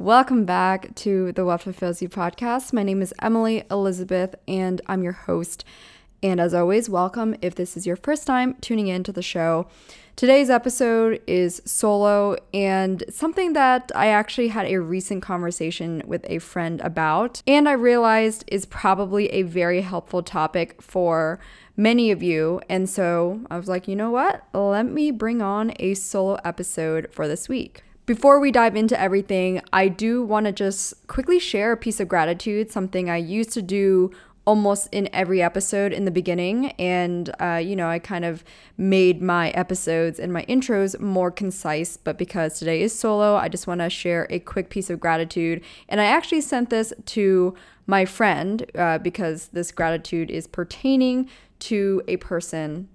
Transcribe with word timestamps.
Welcome 0.00 0.44
back 0.44 0.94
to 0.94 1.32
the 1.32 1.44
What 1.44 1.62
Fulfills 1.62 2.00
You 2.00 2.08
podcast. 2.08 2.72
My 2.72 2.84
name 2.84 3.02
is 3.02 3.12
Emily 3.20 3.64
Elizabeth, 3.68 4.36
and 4.46 4.80
I'm 4.86 5.02
your 5.02 5.12
host. 5.12 5.64
And 6.22 6.40
as 6.40 6.54
always, 6.54 6.88
welcome 6.88 7.34
if 7.42 7.56
this 7.56 7.76
is 7.76 7.84
your 7.84 7.96
first 7.96 8.24
time 8.24 8.54
tuning 8.60 8.86
in 8.86 9.02
to 9.02 9.12
the 9.12 9.22
show. 9.22 9.66
Today's 10.14 10.50
episode 10.50 11.20
is 11.26 11.60
solo 11.64 12.36
and 12.54 13.02
something 13.10 13.54
that 13.54 13.90
I 13.92 14.06
actually 14.06 14.48
had 14.48 14.66
a 14.66 14.80
recent 14.80 15.20
conversation 15.20 16.04
with 16.06 16.24
a 16.28 16.38
friend 16.38 16.80
about, 16.82 17.42
and 17.44 17.68
I 17.68 17.72
realized 17.72 18.44
is 18.46 18.66
probably 18.66 19.26
a 19.30 19.42
very 19.42 19.80
helpful 19.80 20.22
topic 20.22 20.80
for 20.80 21.40
many 21.76 22.12
of 22.12 22.22
you. 22.22 22.60
And 22.68 22.88
so 22.88 23.40
I 23.50 23.56
was 23.56 23.66
like, 23.66 23.88
you 23.88 23.96
know 23.96 24.12
what? 24.12 24.44
Let 24.54 24.86
me 24.86 25.10
bring 25.10 25.42
on 25.42 25.72
a 25.80 25.94
solo 25.94 26.38
episode 26.44 27.08
for 27.10 27.26
this 27.26 27.48
week. 27.48 27.82
Before 28.08 28.40
we 28.40 28.50
dive 28.50 28.74
into 28.74 28.98
everything, 28.98 29.60
I 29.70 29.88
do 29.88 30.24
want 30.24 30.46
to 30.46 30.52
just 30.52 31.06
quickly 31.08 31.38
share 31.38 31.72
a 31.72 31.76
piece 31.76 32.00
of 32.00 32.08
gratitude, 32.08 32.72
something 32.72 33.10
I 33.10 33.18
used 33.18 33.52
to 33.52 33.60
do 33.60 34.12
almost 34.46 34.88
in 34.92 35.10
every 35.12 35.42
episode 35.42 35.92
in 35.92 36.06
the 36.06 36.10
beginning. 36.10 36.68
And, 36.78 37.28
uh, 37.38 37.56
you 37.62 37.76
know, 37.76 37.86
I 37.86 37.98
kind 37.98 38.24
of 38.24 38.44
made 38.78 39.20
my 39.20 39.50
episodes 39.50 40.18
and 40.18 40.32
my 40.32 40.46
intros 40.46 40.98
more 40.98 41.30
concise. 41.30 41.98
But 41.98 42.16
because 42.16 42.58
today 42.58 42.80
is 42.80 42.98
solo, 42.98 43.36
I 43.36 43.50
just 43.50 43.66
want 43.66 43.82
to 43.82 43.90
share 43.90 44.26
a 44.30 44.38
quick 44.38 44.70
piece 44.70 44.88
of 44.88 44.98
gratitude. 44.98 45.62
And 45.86 46.00
I 46.00 46.06
actually 46.06 46.40
sent 46.40 46.70
this 46.70 46.94
to 47.04 47.54
my 47.86 48.06
friend 48.06 48.64
uh, 48.74 48.96
because 48.96 49.48
this 49.48 49.70
gratitude 49.70 50.30
is 50.30 50.46
pertaining 50.46 51.28
to 51.58 52.02
a 52.08 52.16
person. 52.16 52.88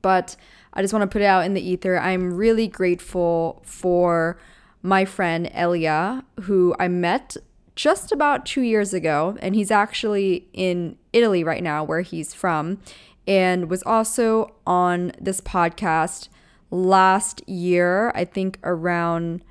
But 0.00 0.36
I 0.78 0.80
just 0.80 0.94
want 0.94 1.02
to 1.02 1.12
put 1.12 1.22
it 1.22 1.24
out 1.24 1.44
in 1.44 1.54
the 1.54 1.60
ether. 1.60 1.98
I'm 1.98 2.34
really 2.34 2.68
grateful 2.68 3.60
for 3.64 4.38
my 4.80 5.04
friend 5.04 5.50
Elia, 5.52 6.24
who 6.42 6.72
I 6.78 6.86
met 6.86 7.36
just 7.74 8.12
about 8.12 8.46
two 8.46 8.60
years 8.60 8.94
ago. 8.94 9.36
And 9.42 9.56
he's 9.56 9.72
actually 9.72 10.46
in 10.52 10.96
Italy 11.12 11.42
right 11.42 11.64
now, 11.64 11.82
where 11.82 12.02
he's 12.02 12.32
from, 12.32 12.78
and 13.26 13.68
was 13.68 13.82
also 13.82 14.54
on 14.68 15.10
this 15.20 15.40
podcast 15.40 16.28
last 16.70 17.46
year, 17.48 18.12
I 18.14 18.24
think 18.24 18.60
around 18.62 19.42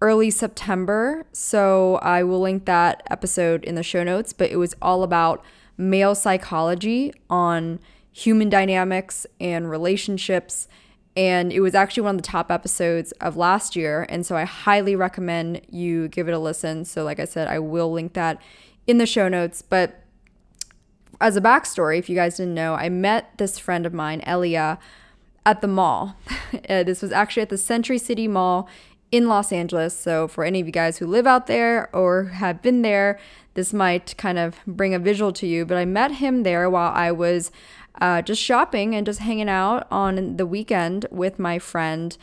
early 0.00 0.32
September. 0.32 1.24
So 1.30 2.00
I 2.02 2.24
will 2.24 2.40
link 2.40 2.64
that 2.64 3.04
episode 3.08 3.62
in 3.62 3.76
the 3.76 3.84
show 3.84 4.02
notes, 4.02 4.32
but 4.32 4.50
it 4.50 4.56
was 4.56 4.74
all 4.82 5.04
about 5.04 5.44
male 5.76 6.16
psychology 6.16 7.12
on 7.30 7.78
human 8.12 8.48
dynamics 8.48 9.26
and 9.40 9.70
relationships. 9.70 10.68
And 11.16 11.52
it 11.52 11.60
was 11.60 11.74
actually 11.74 12.04
one 12.04 12.16
of 12.16 12.22
the 12.22 12.28
top 12.28 12.50
episodes 12.50 13.12
of 13.12 13.36
last 13.36 13.76
year. 13.76 14.06
And 14.08 14.24
so 14.24 14.36
I 14.36 14.44
highly 14.44 14.96
recommend 14.96 15.62
you 15.68 16.08
give 16.08 16.28
it 16.28 16.32
a 16.32 16.38
listen. 16.38 16.84
So, 16.84 17.04
like 17.04 17.20
I 17.20 17.24
said, 17.24 17.48
I 17.48 17.58
will 17.58 17.92
link 17.92 18.14
that 18.14 18.40
in 18.86 18.98
the 18.98 19.06
show 19.06 19.28
notes. 19.28 19.62
But 19.62 20.02
as 21.20 21.36
a 21.36 21.40
backstory, 21.40 21.98
if 21.98 22.08
you 22.08 22.16
guys 22.16 22.36
didn't 22.36 22.54
know, 22.54 22.74
I 22.74 22.88
met 22.88 23.36
this 23.38 23.58
friend 23.58 23.84
of 23.86 23.92
mine, 23.92 24.22
Elia, 24.22 24.78
at 25.44 25.60
the 25.60 25.68
mall. 25.68 26.16
Uh, 26.68 26.82
this 26.82 27.00
was 27.00 27.10
actually 27.12 27.40
at 27.40 27.48
the 27.48 27.56
Century 27.56 27.96
City 27.96 28.28
Mall 28.28 28.68
in 29.10 29.26
Los 29.26 29.52
Angeles. 29.52 29.98
So, 29.98 30.28
for 30.28 30.44
any 30.44 30.60
of 30.60 30.66
you 30.66 30.72
guys 30.72 30.98
who 30.98 31.06
live 31.06 31.26
out 31.26 31.46
there 31.46 31.88
or 31.96 32.24
have 32.24 32.60
been 32.60 32.82
there, 32.82 33.18
this 33.54 33.72
might 33.72 34.14
kind 34.18 34.38
of 34.38 34.56
bring 34.66 34.94
a 34.94 34.98
visual 34.98 35.32
to 35.32 35.46
you. 35.46 35.64
But 35.64 35.78
I 35.78 35.86
met 35.86 36.12
him 36.12 36.42
there 36.42 36.68
while 36.68 36.92
I 36.92 37.10
was 37.10 37.50
uh, 38.02 38.20
just 38.20 38.42
shopping 38.42 38.96
and 38.96 39.06
just 39.06 39.20
hanging 39.20 39.48
out 39.48 39.86
on 39.88 40.36
the 40.36 40.44
weekend 40.44 41.06
with 41.12 41.38
my 41.38 41.56
friend 41.60 42.18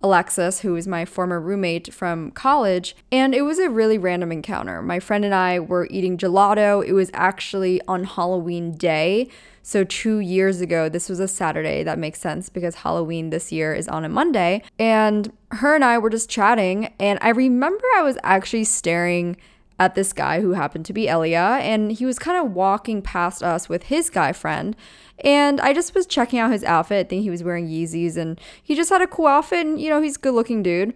Alexis, 0.00 0.60
who 0.60 0.76
is 0.76 0.86
my 0.86 1.04
former 1.04 1.40
roommate 1.40 1.92
from 1.92 2.30
college. 2.30 2.94
And 3.10 3.34
it 3.34 3.42
was 3.42 3.58
a 3.58 3.68
really 3.68 3.98
random 3.98 4.30
encounter. 4.30 4.80
My 4.80 5.00
friend 5.00 5.24
and 5.24 5.34
I 5.34 5.58
were 5.58 5.88
eating 5.90 6.16
gelato. 6.16 6.86
It 6.86 6.92
was 6.92 7.10
actually 7.14 7.80
on 7.88 8.04
Halloween 8.04 8.76
day. 8.76 9.28
So, 9.62 9.82
two 9.82 10.18
years 10.18 10.60
ago, 10.60 10.88
this 10.88 11.08
was 11.08 11.18
a 11.18 11.26
Saturday. 11.26 11.82
That 11.82 11.98
makes 11.98 12.20
sense 12.20 12.48
because 12.48 12.76
Halloween 12.76 13.30
this 13.30 13.50
year 13.50 13.74
is 13.74 13.88
on 13.88 14.04
a 14.04 14.08
Monday. 14.10 14.62
And 14.78 15.32
her 15.52 15.74
and 15.74 15.84
I 15.84 15.98
were 15.98 16.10
just 16.10 16.30
chatting. 16.30 16.92
And 17.00 17.18
I 17.22 17.30
remember 17.30 17.84
I 17.96 18.02
was 18.02 18.18
actually 18.22 18.64
staring 18.64 19.36
at 19.78 19.94
this 19.94 20.12
guy 20.12 20.40
who 20.40 20.52
happened 20.52 20.86
to 20.86 20.92
be 20.92 21.08
Elia, 21.08 21.58
and 21.60 21.92
he 21.92 22.06
was 22.06 22.18
kind 22.18 22.38
of 22.38 22.52
walking 22.52 23.02
past 23.02 23.42
us 23.42 23.68
with 23.68 23.84
his 23.84 24.08
guy 24.10 24.32
friend. 24.32 24.76
And 25.20 25.60
I 25.60 25.72
just 25.72 25.94
was 25.94 26.06
checking 26.06 26.38
out 26.38 26.50
his 26.50 26.64
outfit. 26.64 27.06
I 27.06 27.08
think 27.08 27.22
he 27.22 27.30
was 27.30 27.44
wearing 27.44 27.68
Yeezys, 27.68 28.16
and 28.16 28.40
he 28.62 28.74
just 28.74 28.90
had 28.90 29.00
a 29.00 29.06
cool 29.06 29.26
outfit, 29.26 29.66
and 29.66 29.80
you 29.80 29.88
know, 29.88 30.02
he's 30.02 30.16
a 30.16 30.20
good 30.20 30.34
looking 30.34 30.62
dude. 30.62 30.94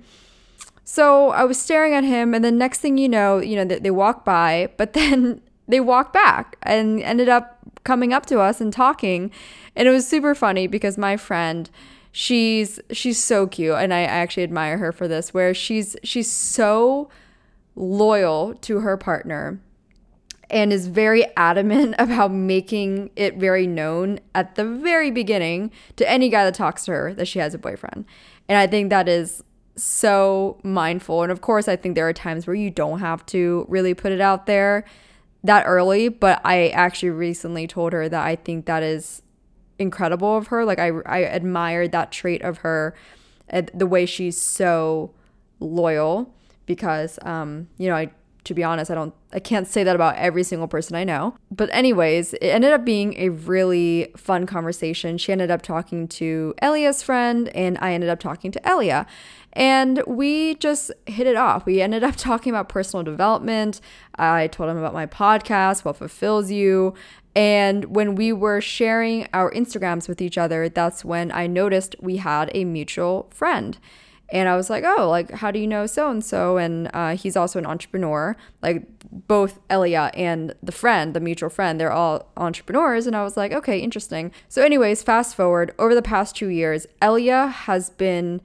So 0.84 1.30
I 1.30 1.44
was 1.44 1.60
staring 1.60 1.94
at 1.94 2.04
him, 2.04 2.34
and 2.34 2.44
the 2.44 2.50
next 2.50 2.80
thing 2.80 2.98
you 2.98 3.08
know, 3.08 3.38
you 3.38 3.56
know, 3.56 3.64
they, 3.64 3.78
they 3.78 3.90
walk 3.90 4.24
by, 4.24 4.70
but 4.76 4.92
then 4.94 5.40
they 5.68 5.80
walk 5.80 6.12
back 6.12 6.56
and 6.62 7.00
ended 7.02 7.28
up 7.28 7.58
coming 7.84 8.12
up 8.12 8.26
to 8.26 8.40
us 8.40 8.60
and 8.60 8.72
talking. 8.72 9.30
And 9.76 9.86
it 9.86 9.90
was 9.90 10.08
super 10.08 10.34
funny 10.34 10.66
because 10.66 10.98
my 10.98 11.16
friend, 11.16 11.70
she's 12.10 12.80
she's 12.90 13.22
so 13.22 13.46
cute, 13.46 13.76
and 13.76 13.94
I, 13.94 14.00
I 14.00 14.04
actually 14.04 14.42
admire 14.42 14.78
her 14.78 14.92
for 14.92 15.06
this, 15.06 15.32
where 15.32 15.54
she's 15.54 15.96
she's 16.02 16.30
so 16.30 17.08
loyal 17.76 18.54
to 18.54 18.80
her 18.80 18.96
partner 18.96 19.60
and 20.50 20.72
is 20.72 20.86
very 20.86 21.26
adamant 21.36 21.94
about 21.98 22.32
making 22.32 23.10
it 23.16 23.36
very 23.36 23.66
known 23.66 24.20
at 24.34 24.54
the 24.54 24.64
very 24.64 25.10
beginning 25.10 25.70
to 25.97 26.09
any 26.09 26.28
guy 26.28 26.44
that 26.44 26.54
talks 26.54 26.84
to 26.86 26.92
her 26.92 27.14
that 27.14 27.26
she 27.26 27.38
has 27.38 27.54
a 27.54 27.59
boyfriend. 27.59 28.04
And 28.48 28.59
I 28.59 28.66
think 28.66 28.91
that 28.91 29.09
is 29.09 29.42
so 29.76 30.59
mindful. 30.62 31.22
And 31.22 31.31
of 31.31 31.41
course, 31.41 31.69
I 31.69 31.76
think 31.76 31.94
there 31.94 32.09
are 32.09 32.12
times 32.12 32.47
where 32.47 32.56
you 32.56 32.70
don't 32.70 33.00
have 33.00 33.25
to 33.26 33.66
really 33.69 33.94
put 33.94 34.12
it 34.12 34.20
out 34.20 34.47
there 34.47 34.84
that 35.44 35.64
early, 35.66 36.09
but 36.09 36.41
I 36.44 36.69
actually 36.69 37.10
recently 37.10 37.66
told 37.66 37.92
her 37.92 38.09
that 38.09 38.26
I 38.26 38.36
think 38.36 38.66
that 38.66 38.82
is 38.82 39.22
incredible 39.78 40.36
of 40.36 40.48
her. 40.48 40.65
Like 40.65 40.78
I 40.78 40.88
I 41.06 41.19
admired 41.19 41.92
that 41.92 42.10
trait 42.10 42.42
of 42.42 42.59
her 42.59 42.94
the 43.72 43.86
way 43.86 44.04
she's 44.04 44.41
so 44.41 45.15
loyal 45.60 46.34
because 46.66 47.19
um, 47.22 47.69
you 47.78 47.88
know, 47.88 47.97
I 47.97 48.10
to 48.48 48.54
be 48.54 48.64
honest, 48.64 48.91
I 48.91 48.94
don't 48.94 49.14
I 49.32 49.41
can't 49.41 49.69
say 49.69 49.84
that 49.84 49.94
about 49.94 50.16
every 50.16 50.42
single 50.42 50.69
person 50.69 50.97
I 50.97 51.04
know. 51.04 51.36
But 51.50 51.69
anyways, 51.70 52.32
it 52.34 52.47
ended 52.47 52.72
up 52.72 52.84
being 52.84 53.14
a 53.19 53.28
really 53.28 54.10
fun 54.16 54.47
conversation. 54.47 55.19
She 55.19 55.32
ended 55.32 55.50
up 55.50 55.60
talking 55.60 56.09
to 56.09 56.54
Elia's 56.62 57.03
friend 57.03 57.48
and 57.54 57.76
I 57.81 57.92
ended 57.92 58.09
up 58.09 58.20
talking 58.20 58.50
to 58.53 58.69
Elia. 58.69 59.06
And 59.53 60.03
we 60.06 60.54
just 60.56 60.91
hit 61.06 61.26
it 61.26 61.36
off. 61.36 61.66
We 61.66 61.82
ended 61.82 62.03
up 62.03 62.16
talking 62.16 62.50
about 62.50 62.70
personal 62.70 63.04
development. 63.04 63.82
I 64.19 64.47
told 64.47 64.70
him 64.70 64.78
about 64.78 64.94
my 64.94 65.06
podcast, 65.06 65.84
What 65.84 65.97
Fulfills 65.97 66.50
You. 66.50 66.94
And 67.36 67.94
when 67.94 68.15
we 68.15 68.32
were 68.32 68.62
sharing 68.62 69.28
our 69.34 69.53
Instagrams 69.53 70.09
with 70.09 70.22
each 70.22 70.38
other, 70.38 70.70
that's 70.70 71.04
when 71.04 71.30
I 71.32 71.47
noticed 71.47 71.97
we 72.00 72.16
had 72.16 72.50
a 72.54 72.65
mutual 72.65 73.28
friend. 73.30 73.78
And 74.31 74.48
I 74.48 74.57
was 74.57 74.69
like, 74.69 74.84
oh, 74.86 75.09
like, 75.09 75.30
how 75.30 75.51
do 75.51 75.59
you 75.59 75.66
know 75.66 75.86
so 75.86 76.10
and 76.10 76.22
so? 76.22 76.59
And 76.59 76.91
uh, 76.92 77.16
he's 77.16 77.36
also 77.36 77.59
an 77.59 77.65
entrepreneur. 77.65 78.36
Like, 78.63 78.86
both 79.10 79.59
Elia 79.71 80.10
and 80.15 80.54
the 80.63 80.72
friend, 80.72 81.15
the 81.15 81.21
mutual 81.21 81.48
friend, 81.48 81.80
they're 81.80 81.92
all 81.92 82.30
entrepreneurs. 82.36 83.07
And 83.07 83.16
I 83.16 83.22
was 83.22 83.39
like, 83.39 83.53
okay, 83.53 83.78
interesting. 83.78 84.30
So, 84.48 84.63
anyways, 84.63 85.03
fast 85.03 85.34
forward 85.34 85.75
over 85.78 85.95
the 85.95 86.03
past 86.03 86.36
two 86.36 86.48
years, 86.48 86.86
Elia 87.01 87.47
has 87.47 87.89
been 87.89 88.42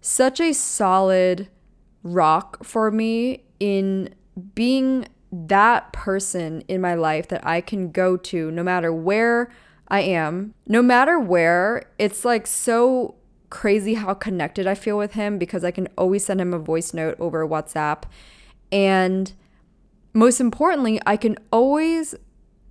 such 0.00 0.40
a 0.40 0.54
solid 0.54 1.48
rock 2.02 2.64
for 2.64 2.90
me 2.90 3.44
in 3.58 4.14
being 4.54 5.06
that 5.30 5.92
person 5.92 6.62
in 6.62 6.80
my 6.80 6.94
life 6.94 7.28
that 7.28 7.46
I 7.46 7.60
can 7.60 7.92
go 7.92 8.16
to 8.16 8.50
no 8.50 8.62
matter 8.62 8.92
where 8.92 9.50
I 9.88 10.00
am, 10.00 10.54
no 10.66 10.82
matter 10.82 11.18
where. 11.18 11.90
It's 11.98 12.24
like 12.24 12.46
so 12.46 13.16
crazy 13.50 13.94
how 13.94 14.14
connected 14.14 14.66
I 14.66 14.74
feel 14.74 14.96
with 14.96 15.12
him 15.12 15.38
because 15.38 15.64
I 15.64 15.70
can 15.70 15.88
always 15.98 16.24
send 16.24 16.40
him 16.40 16.54
a 16.54 16.58
voice 16.58 16.94
note 16.94 17.16
over 17.18 17.46
WhatsApp. 17.46 18.04
And 18.72 19.32
most 20.12 20.40
importantly, 20.40 21.00
I 21.04 21.16
can 21.16 21.36
always 21.52 22.14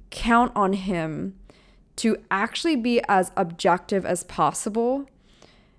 count 0.10 0.52
on 0.56 0.74
him 0.74 1.36
to 1.98 2.18
actually 2.32 2.78
be 2.78 3.02
as 3.10 3.32
objective 3.36 4.06
as 4.06 4.24
possible 4.24 5.06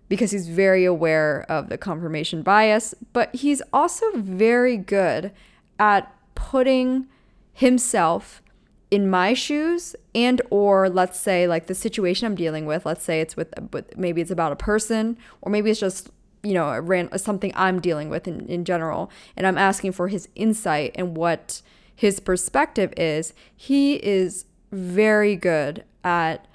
because 0.08 0.32
he's 0.32 0.48
very 0.48 0.84
aware 0.84 1.46
of 1.48 1.68
the 1.68 1.78
confirmation 1.78 2.42
bias, 2.42 2.94
but 3.12 3.34
he's 3.34 3.62
also 3.72 4.04
very 4.16 4.76
good 4.76 5.32
at 5.78 6.12
putting 6.34 7.06
himself 7.52 8.42
in 8.90 9.08
my 9.08 9.32
shoes 9.34 9.94
and 10.14 10.42
or 10.50 10.88
let's 10.88 11.18
say 11.18 11.46
like 11.46 11.66
the 11.66 11.74
situation 11.74 12.26
I'm 12.26 12.34
dealing 12.34 12.66
with 12.66 12.84
let's 12.84 13.04
say 13.04 13.20
it's 13.20 13.36
with, 13.36 13.52
with 13.72 13.96
maybe 13.96 14.20
it's 14.20 14.30
about 14.30 14.52
a 14.52 14.56
person 14.56 15.16
or 15.42 15.50
maybe 15.50 15.70
it's 15.70 15.80
just 15.80 16.10
you 16.42 16.54
know 16.54 16.68
a 16.70 16.80
ran, 16.80 17.16
something 17.18 17.52
I'm 17.54 17.80
dealing 17.80 18.10
with 18.10 18.26
in, 18.26 18.46
in 18.46 18.64
general 18.64 19.10
and 19.36 19.46
I'm 19.46 19.58
asking 19.58 19.92
for 19.92 20.08
his 20.08 20.28
insight 20.34 20.92
and 20.96 21.16
what 21.16 21.62
his 21.94 22.18
perspective 22.18 22.92
is 22.96 23.32
he 23.54 23.94
is 23.94 24.44
very 24.72 25.36
good 25.36 25.84
at 26.02 26.46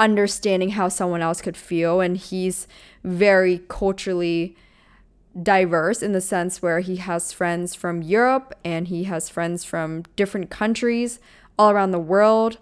understanding 0.00 0.70
how 0.70 0.88
someone 0.88 1.20
else 1.20 1.42
could 1.42 1.56
feel 1.56 2.00
and 2.00 2.16
he's 2.16 2.66
very 3.04 3.58
culturally 3.68 4.56
diverse 5.40 6.02
in 6.02 6.12
the 6.12 6.20
sense 6.20 6.60
where 6.60 6.80
he 6.80 6.96
has 6.96 7.32
friends 7.32 7.74
from 7.74 8.02
Europe 8.02 8.54
and 8.64 8.88
he 8.88 9.04
has 9.04 9.28
friends 9.28 9.64
from 9.64 10.04
different 10.16 10.50
countries 10.50 11.20
all 11.58 11.70
around 11.70 11.92
the 11.92 11.98
world. 11.98 12.58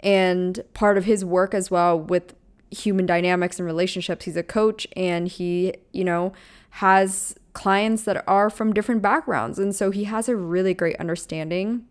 And 0.00 0.62
part 0.74 0.98
of 0.98 1.04
his 1.04 1.24
work 1.24 1.54
as 1.54 1.70
well 1.70 1.98
with 1.98 2.34
human 2.70 3.06
dynamics 3.06 3.58
and 3.58 3.66
relationships, 3.66 4.24
he's 4.24 4.36
a 4.36 4.42
coach 4.42 4.86
and 4.96 5.28
he, 5.28 5.74
you 5.92 6.04
know, 6.04 6.32
has 6.70 7.34
clients 7.52 8.02
that 8.04 8.24
are 8.26 8.50
from 8.50 8.72
different 8.72 9.02
backgrounds. 9.02 9.58
And 9.58 9.74
so 9.74 9.90
he 9.90 10.04
has 10.04 10.28
a 10.28 10.36
really 10.36 10.74
great 10.74 10.96
understanding. 10.96 11.86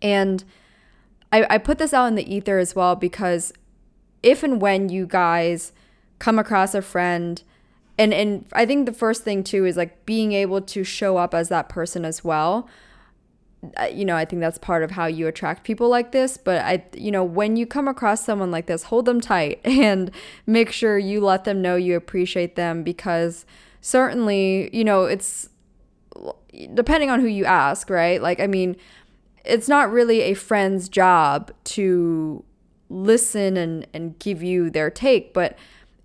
And 0.00 0.44
I, 1.32 1.46
I 1.50 1.58
put 1.58 1.78
this 1.78 1.92
out 1.92 2.06
in 2.06 2.14
the 2.14 2.34
ether 2.34 2.58
as 2.58 2.74
well 2.74 2.96
because 2.96 3.52
if 4.22 4.42
and 4.42 4.60
when 4.60 4.88
you 4.88 5.06
guys 5.06 5.72
come 6.18 6.38
across 6.38 6.74
a 6.74 6.82
friend 6.82 7.42
and 7.98 8.14
and 8.14 8.46
I 8.52 8.64
think 8.64 8.86
the 8.86 8.92
first 8.92 9.24
thing 9.24 9.42
too 9.42 9.66
is 9.66 9.76
like 9.76 10.06
being 10.06 10.32
able 10.32 10.60
to 10.62 10.84
show 10.84 11.16
up 11.16 11.34
as 11.34 11.48
that 11.48 11.68
person 11.68 12.04
as 12.04 12.24
well. 12.24 12.68
You 13.92 14.04
know, 14.04 14.14
I 14.14 14.24
think 14.24 14.38
that's 14.38 14.56
part 14.56 14.84
of 14.84 14.92
how 14.92 15.06
you 15.06 15.26
attract 15.26 15.64
people 15.64 15.88
like 15.88 16.12
this, 16.12 16.36
but 16.36 16.64
I 16.64 16.84
you 16.94 17.10
know, 17.10 17.24
when 17.24 17.56
you 17.56 17.66
come 17.66 17.88
across 17.88 18.24
someone 18.24 18.52
like 18.52 18.66
this, 18.66 18.84
hold 18.84 19.04
them 19.04 19.20
tight 19.20 19.60
and 19.64 20.12
make 20.46 20.70
sure 20.70 20.96
you 20.96 21.20
let 21.20 21.44
them 21.44 21.60
know 21.60 21.74
you 21.74 21.96
appreciate 21.96 22.54
them 22.54 22.84
because 22.84 23.44
certainly, 23.80 24.70
you 24.72 24.84
know, 24.84 25.04
it's 25.04 25.48
depending 26.72 27.10
on 27.10 27.20
who 27.20 27.26
you 27.26 27.44
ask, 27.44 27.90
right? 27.90 28.22
Like 28.22 28.38
I 28.38 28.46
mean, 28.46 28.76
it's 29.44 29.68
not 29.68 29.90
really 29.90 30.20
a 30.22 30.34
friend's 30.34 30.88
job 30.88 31.50
to 31.64 32.44
listen 32.90 33.56
and 33.56 33.88
and 33.92 34.16
give 34.20 34.40
you 34.40 34.70
their 34.70 34.88
take, 34.88 35.34
but 35.34 35.58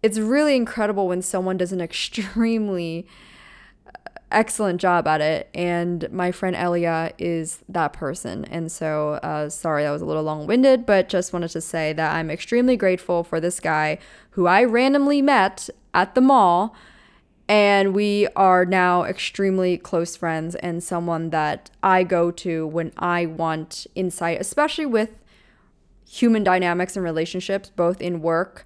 it's 0.03 0.19
really 0.19 0.55
incredible 0.55 1.07
when 1.07 1.21
someone 1.21 1.57
does 1.57 1.71
an 1.71 1.81
extremely 1.81 3.07
excellent 4.29 4.81
job 4.81 5.07
at 5.07 5.21
it 5.21 5.47
and 5.53 6.11
my 6.11 6.31
friend 6.31 6.55
elia 6.55 7.13
is 7.19 7.63
that 7.69 7.93
person. 7.93 8.43
And 8.45 8.71
so 8.71 9.13
uh, 9.23 9.49
sorry 9.49 9.83
that 9.83 9.91
was 9.91 10.01
a 10.01 10.05
little 10.05 10.23
long-winded 10.23 10.85
but 10.85 11.07
just 11.07 11.31
wanted 11.31 11.49
to 11.49 11.61
say 11.61 11.93
that 11.93 12.13
i'm 12.15 12.29
extremely 12.29 12.75
grateful 12.75 13.23
for 13.23 13.39
this 13.39 13.59
guy 13.59 13.99
who 14.31 14.47
i 14.47 14.63
randomly 14.63 15.21
met 15.21 15.69
at 15.93 16.15
the 16.15 16.21
mall 16.21 16.75
and 17.47 17.93
we 17.93 18.27
are 18.35 18.65
now 18.65 19.03
extremely 19.03 19.77
close 19.77 20.15
friends 20.15 20.55
and 20.55 20.83
someone 20.83 21.29
that 21.29 21.69
i 21.83 22.03
go 22.03 22.31
to 22.31 22.65
when 22.65 22.91
i 22.97 23.27
want 23.27 23.85
insight 23.93 24.41
especially 24.41 24.87
with 24.87 25.11
human 26.09 26.43
dynamics 26.43 26.95
and 26.95 27.03
relationships 27.03 27.69
both 27.69 28.01
in 28.01 28.21
work 28.21 28.65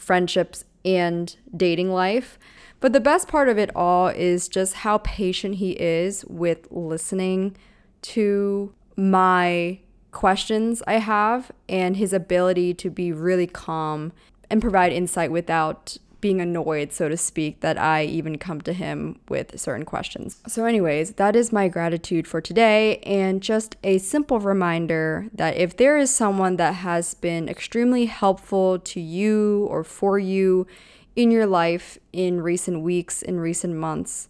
friendships, 0.00 0.64
and 0.84 1.36
dating 1.56 1.90
life. 1.90 2.38
But 2.80 2.92
the 2.92 3.00
best 3.00 3.28
part 3.28 3.48
of 3.48 3.58
it 3.58 3.70
all 3.74 4.08
is 4.08 4.48
just 4.48 4.74
how 4.74 4.98
patient 4.98 5.56
he 5.56 5.72
is 5.72 6.24
with 6.26 6.68
listening 6.70 7.56
to 8.02 8.72
my 8.96 9.80
questions 10.12 10.82
I 10.86 10.94
have 10.94 11.50
and 11.68 11.96
his 11.96 12.12
ability 12.12 12.74
to 12.74 12.90
be 12.90 13.12
really 13.12 13.46
calm 13.46 14.12
and 14.48 14.60
provide 14.60 14.92
insight 14.92 15.30
without 15.30 15.98
being 16.20 16.40
annoyed, 16.40 16.92
so 16.92 17.08
to 17.08 17.16
speak, 17.16 17.60
that 17.60 17.78
I 17.78 18.04
even 18.04 18.38
come 18.38 18.60
to 18.62 18.72
him 18.72 19.20
with 19.28 19.58
certain 19.58 19.84
questions. 19.84 20.38
So, 20.46 20.64
anyways, 20.64 21.12
that 21.12 21.36
is 21.36 21.52
my 21.52 21.68
gratitude 21.68 22.26
for 22.26 22.40
today, 22.40 22.98
and 22.98 23.42
just 23.42 23.76
a 23.84 23.98
simple 23.98 24.40
reminder 24.40 25.28
that 25.32 25.56
if 25.56 25.76
there 25.76 25.96
is 25.96 26.12
someone 26.12 26.56
that 26.56 26.74
has 26.76 27.14
been 27.14 27.48
extremely 27.48 28.06
helpful 28.06 28.78
to 28.80 29.00
you 29.00 29.66
or 29.70 29.84
for 29.84 30.18
you 30.18 30.66
in 31.14 31.30
your 31.30 31.46
life 31.46 31.98
in 32.12 32.40
recent 32.40 32.82
weeks, 32.82 33.22
in 33.22 33.38
recent 33.40 33.74
months, 33.74 34.28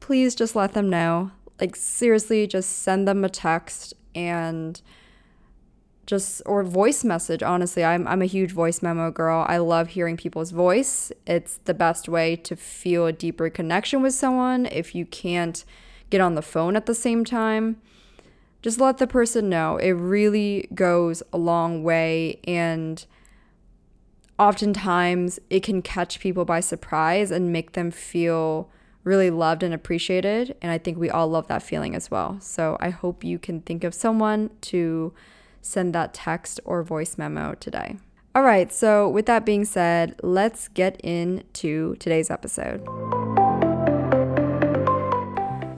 please 0.00 0.34
just 0.34 0.54
let 0.56 0.72
them 0.72 0.90
know. 0.90 1.30
Like, 1.60 1.76
seriously, 1.76 2.46
just 2.46 2.82
send 2.82 3.06
them 3.08 3.24
a 3.24 3.28
text 3.28 3.94
and 4.14 4.80
just 6.10 6.42
or 6.44 6.64
voice 6.64 7.04
message 7.04 7.40
honestly. 7.40 7.84
I'm, 7.84 8.04
I'm 8.08 8.20
a 8.20 8.26
huge 8.26 8.50
voice 8.50 8.82
memo 8.82 9.12
girl. 9.12 9.46
I 9.48 9.58
love 9.58 9.90
hearing 9.90 10.16
people's 10.16 10.50
voice. 10.50 11.12
It's 11.24 11.58
the 11.66 11.72
best 11.72 12.08
way 12.08 12.34
to 12.34 12.56
feel 12.56 13.06
a 13.06 13.12
deeper 13.12 13.48
connection 13.48 14.02
with 14.02 14.12
someone 14.12 14.66
if 14.66 14.92
you 14.92 15.06
can't 15.06 15.64
get 16.10 16.20
on 16.20 16.34
the 16.34 16.42
phone 16.42 16.74
at 16.74 16.86
the 16.86 16.96
same 16.96 17.24
time. 17.24 17.80
Just 18.60 18.80
let 18.80 18.98
the 18.98 19.06
person 19.06 19.48
know. 19.48 19.76
It 19.76 19.92
really 19.92 20.68
goes 20.74 21.22
a 21.32 21.38
long 21.38 21.84
way 21.84 22.40
and 22.42 23.06
oftentimes 24.36 25.38
it 25.48 25.62
can 25.62 25.80
catch 25.80 26.18
people 26.18 26.44
by 26.44 26.58
surprise 26.58 27.30
and 27.30 27.52
make 27.52 27.74
them 27.74 27.92
feel 27.92 28.68
really 29.04 29.30
loved 29.30 29.62
and 29.62 29.72
appreciated 29.72 30.56
and 30.60 30.70
i 30.72 30.76
think 30.76 30.98
we 30.98 31.08
all 31.08 31.28
love 31.28 31.46
that 31.46 31.62
feeling 31.62 31.94
as 31.94 32.10
well. 32.10 32.40
So 32.40 32.76
i 32.80 32.90
hope 32.90 33.22
you 33.22 33.38
can 33.38 33.60
think 33.60 33.84
of 33.84 33.94
someone 33.94 34.50
to 34.62 35.14
send 35.62 35.94
that 35.94 36.14
text 36.14 36.60
or 36.64 36.82
voice 36.82 37.18
memo 37.18 37.54
today. 37.54 37.96
All 38.34 38.42
right, 38.42 38.72
so 38.72 39.08
with 39.08 39.26
that 39.26 39.44
being 39.44 39.64
said, 39.64 40.14
let's 40.22 40.68
get 40.68 41.00
into 41.00 41.96
today's 41.96 42.30
episode. 42.30 42.80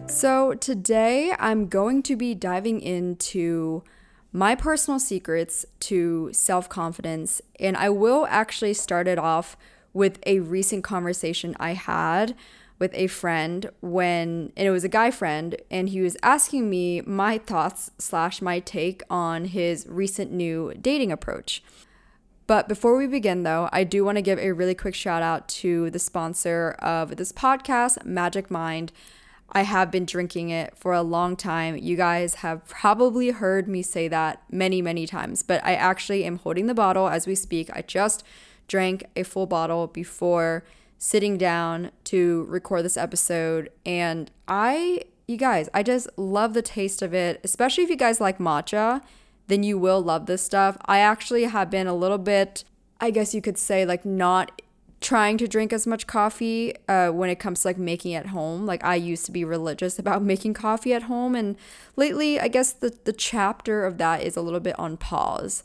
So, 0.06 0.52
today 0.55 1.34
I'm 1.38 1.69
going 1.69 2.02
to 2.02 2.17
be 2.17 2.34
diving 2.34 2.82
into 2.82 3.82
my 4.31 4.55
personal 4.55 5.00
secrets 5.00 5.64
to 5.81 6.31
self 6.35 6.69
confidence, 6.69 7.40
and 7.58 7.76
I 7.76 7.88
will 7.88 8.26
actually 8.28 8.75
start 8.75 9.08
it 9.08 9.19
off 9.19 9.56
with 9.94 10.19
a 10.26 10.40
recent 10.40 10.85
conversation 10.85 11.56
I 11.58 11.73
had 11.73 12.35
with 12.83 12.93
a 12.95 13.07
friend 13.07 13.71
when 13.81 14.53
and 14.57 14.67
it 14.67 14.73
was 14.73 14.83
a 14.83 14.89
guy 14.89 15.09
friend 15.09 15.55
and 15.71 15.91
he 15.91 16.01
was 16.01 16.17
asking 16.21 16.69
me 16.69 17.01
my 17.03 17.39
thoughts 17.39 17.93
slash 17.97 18.43
my 18.43 18.59
take 18.59 19.05
on 19.09 19.45
his 19.45 19.87
recent 19.89 20.33
new 20.33 20.75
dating 20.81 21.12
approach 21.12 21.62
but 22.49 22.67
before 22.67 22.97
we 22.97 23.07
begin 23.07 23.45
though 23.45 23.69
i 23.71 23.85
do 23.85 24.05
want 24.05 24.17
to 24.17 24.21
give 24.23 24.37
a 24.41 24.51
really 24.51 24.75
quick 24.75 24.97
shout 24.97 25.23
out 25.23 25.47
to 25.47 25.91
the 25.91 25.99
sponsor 26.01 26.75
of 26.81 27.15
this 27.19 27.31
podcast 27.31 28.05
magic 28.05 28.51
mind 28.51 28.91
I 29.55 29.62
have 29.62 29.91
been 29.91 30.07
drinking 30.07 30.49
it 30.49 30.79
for 30.79 30.95
a 30.95 31.03
long 31.03 31.37
time. 31.37 31.77
You 31.77 31.95
guys 31.95 32.37
have 32.37 32.67
probably 32.67 33.33
heard 33.33 33.69
me 33.69 33.83
say 33.83 34.09
that 34.09 34.43
many, 34.51 34.81
many 34.81 35.07
times, 35.07 35.43
but 35.43 35.62
I 35.62 35.75
actually 35.75 36.25
am 36.25 36.39
holding 36.39 36.69
the 36.69 36.73
bottle 36.73 37.07
as 37.07 37.27
we 37.27 37.35
speak. 37.35 37.69
I 37.75 37.83
just 37.83 38.25
drank 38.67 39.05
a 39.15 39.25
full 39.25 39.45
bottle 39.45 39.89
before 39.89 40.65
sitting 41.02 41.37
down 41.37 41.90
to 42.04 42.44
record 42.49 42.85
this 42.85 42.97
episode. 42.97 43.68
And 43.85 44.30
I, 44.47 45.02
you 45.26 45.37
guys, 45.37 45.68
I 45.75 45.82
just 45.82 46.09
love 46.16 46.54
the 46.54 46.62
taste 46.62 47.02
of 47.02 47.12
it, 47.12 47.40
especially 47.42 47.82
if 47.82 47.90
you 47.90 47.97
guys 47.97 48.21
like 48.21 48.38
matcha, 48.38 49.02
then 49.49 49.64
you 49.64 49.80
will 49.80 50.00
love 50.00 50.26
this 50.26 50.44
stuff. 50.44 50.76
I 50.87 51.00
actually 51.00 51.42
have 51.42 51.71
been 51.71 51.88
a 51.88 51.92
little 51.94 52.18
bit, 52.18 52.62
I 53.00 53.11
guess 53.11 53.35
you 53.35 53.42
could 53.42 53.59
say, 53.59 53.85
like 53.85 54.04
not 54.06 54.62
trying 55.00 55.38
to 55.38 55.49
drink 55.49 55.73
as 55.73 55.88
much 55.88 56.06
coffee 56.06 56.73
uh, 56.87 57.11
when 57.11 57.28
it 57.30 57.40
comes 57.40 57.62
to 57.62 57.68
like 57.68 57.78
making 57.78 58.14
at 58.14 58.26
home. 58.26 58.64
Like 58.64 58.85
I 58.85 58.94
used 58.94 59.26
to 59.26 59.32
be 59.32 59.44
religious 59.44 59.99
about 59.99 60.23
making 60.23 60.54
coffee 60.54 60.94
at 60.94 61.02
home, 61.02 61.35
and 61.35 61.56
lately, 61.97 62.38
I 62.38 62.47
guess 62.47 62.73
the 62.73 62.97
the 63.02 63.12
chapter 63.12 63.85
of 63.85 63.99
that 63.99 64.23
is 64.23 64.37
a 64.37 64.40
little 64.40 64.61
bit 64.61 64.78
on 64.78 64.97
pause. 64.99 65.64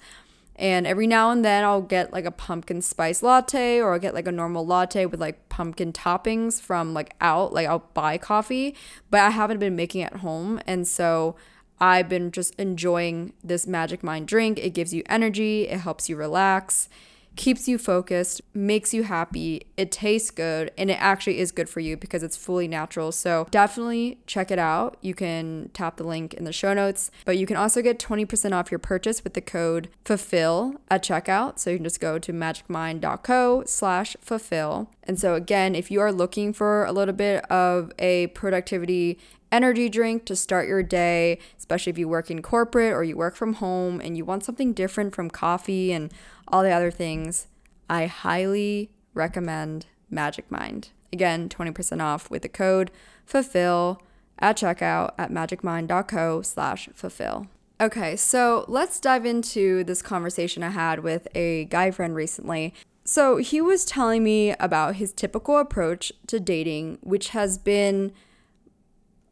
And 0.58 0.88
every 0.88 1.06
now 1.06 1.30
and 1.30 1.46
then 1.46 1.64
I'll 1.64 1.82
get 1.82 2.12
like 2.12 2.26
a 2.26 2.32
pumpkin 2.32 2.82
spice 2.82 3.22
latte 3.22 3.80
or 3.80 3.94
I'll 3.94 4.00
get 4.00 4.16
like 4.16 4.28
a 4.28 4.32
normal 4.32 4.66
latte 4.66 5.06
with 5.06 5.20
like 5.20 5.50
pumpkin 5.50 5.94
toppings 5.94 6.60
from 6.60 6.94
like 6.94 7.14
out, 7.22 7.54
like 7.54 7.68
I'll 7.68 7.88
buy 7.94 8.18
coffee, 8.18 8.76
but 9.12 9.22
I 9.22 9.30
haven't 9.30 9.60
been 9.60 9.76
making 9.76 10.02
it 10.02 10.14
at 10.14 10.20
home. 10.22 10.60
And 10.66 10.88
so 10.88 11.36
I've 11.80 12.10
been 12.10 12.32
just 12.32 12.56
enjoying 12.56 13.34
this 13.44 13.68
Magic 13.68 14.04
Mind 14.04 14.28
drink. 14.28 14.58
It 14.58 14.72
gives 14.72 14.94
you 14.94 15.04
energy, 15.08 15.68
it 15.68 15.80
helps 15.80 16.10
you 16.10 16.16
relax, 16.16 16.90
keeps 17.38 17.68
you 17.68 17.78
focused, 17.78 18.42
makes 18.54 18.94
you 18.94 19.04
happy, 19.04 19.68
it 19.78 19.92
tastes 19.92 20.32
good, 20.32 20.72
and 20.78 20.90
it 20.90 20.98
actually 21.00 21.40
is 21.40 21.52
good 21.52 21.70
for 21.70 21.80
you 21.80 21.96
because 21.96 22.24
it's 22.24 22.36
fully 22.36 22.68
natural. 22.68 23.12
So 23.12 23.48
definitely 23.52 24.20
check 24.26 24.52
it 24.52 24.60
out. 24.60 24.98
You 25.02 25.14
can 25.14 25.70
tap 25.74 25.98
the 25.98 26.04
link 26.04 26.34
in 26.34 26.44
the 26.44 26.52
show 26.52 26.74
notes, 26.74 27.12
but 27.24 27.38
you 27.38 27.46
can 27.46 27.56
also 27.56 27.82
get 27.82 28.00
20% 28.00 28.54
off 28.54 28.72
your 28.72 28.80
purchase 28.80 29.24
with 29.24 29.36
the 29.36 29.42
code 29.42 29.90
fulfill 30.04 30.76
at 30.90 31.04
checkout. 31.04 31.60
So 31.60 31.70
you 31.70 31.78
can 31.78 31.86
just 31.86 32.02
go 32.02 32.20
to 32.20 32.34
magicmind.co 32.34 33.64
slash 33.66 34.18
fulfill. 34.20 34.90
And 35.04 35.20
so 35.20 35.36
again, 35.36 35.76
if 35.76 35.90
you 35.90 36.02
are 36.02 36.12
looking 36.12 36.52
for 36.52 36.84
a 36.86 36.92
little 36.92 37.14
bit 37.14 37.50
of 37.50 37.94
a 38.00 38.28
productivity 38.28 39.20
energy 39.52 39.90
drink 39.90 40.26
to 40.26 40.36
start 40.36 40.68
your 40.68 40.84
day, 40.84 41.40
especially 41.58 41.92
if 41.92 41.98
you 41.98 42.08
work 42.08 42.30
in 42.30 42.42
corporate 42.42 42.94
or 42.94 43.04
you 43.04 43.16
work 43.16 43.36
from 43.36 43.54
home 43.54 44.02
and 44.02 44.18
you 44.18 44.26
want 44.26 44.44
something 44.44 44.74
different 44.74 45.16
from 45.16 45.30
coffee 45.30 45.92
and 45.92 46.12
all 46.48 46.64
the 46.64 46.72
other 46.72 46.92
things, 46.92 47.48
I 47.90 48.06
highly 48.06 48.92
recommend 49.14 49.88
Magic 50.10 50.50
Mind. 50.52 50.90
Again, 51.12 51.50
20% 51.50 52.02
off 52.02 52.30
with 52.30 52.42
the 52.42 52.50
code 52.50 52.92
fulfill 53.26 54.02
at 54.40 54.58
checkout 54.58 55.12
at 55.18 55.32
magicmind.co 55.32 56.42
slash 56.42 56.90
fulfill. 56.94 57.48
Okay, 57.80 58.16
so 58.16 58.66
let's 58.68 59.00
dive 59.00 59.26
into 59.26 59.84
this 59.84 60.02
conversation 60.02 60.64
I 60.64 60.70
had 60.70 61.02
with 61.02 61.28
a 61.36 61.66
guy 61.66 61.92
friend 61.92 62.16
recently. 62.16 62.74
So 63.04 63.38
he 63.38 63.62
was 63.62 63.86
telling 63.86 64.24
me 64.24 64.52
about 64.60 64.96
his 64.96 65.14
typical 65.14 65.58
approach 65.58 66.12
to 66.28 66.40
dating, 66.40 66.98
which 67.02 67.30
has 67.30 67.58
been 67.58 68.12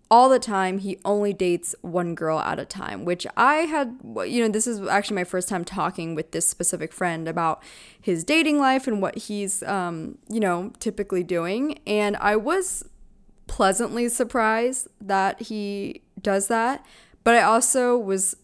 all 0.10 0.30
the 0.30 0.40
time 0.40 0.80
he 0.80 1.00
only 1.04 1.34
dates 1.34 1.76
one 1.82 2.14
girl 2.14 2.40
at 2.40 2.60
a 2.60 2.66
time 2.66 3.06
which 3.06 3.26
i 3.36 3.56
had 3.56 3.98
you 4.28 4.42
know 4.42 4.48
this 4.48 4.68
is 4.68 4.80
actually 4.88 5.16
my 5.16 5.24
first 5.24 5.50
time 5.50 5.66
talking 5.66 6.14
with 6.14 6.32
this 6.32 6.48
specific 6.48 6.94
friend 6.94 7.28
about 7.28 7.64
his 8.00 8.24
dating 8.24 8.60
life 8.60 8.88
and 8.88 9.02
what 9.02 9.18
he's 9.18 9.64
um, 9.64 10.18
you 10.30 10.40
know 10.40 10.72
typically 10.80 11.24
doing. 11.24 11.80
And 11.88 12.16
i 12.18 12.36
was 12.36 12.88
pleasantly 13.48 14.10
surprised 14.10 14.88
that 15.02 15.42
he 15.44 16.02
does 16.22 16.48
that. 16.48 16.86
But 17.24 17.36
i 17.36 17.42
also 17.42 17.98
was 17.98 18.36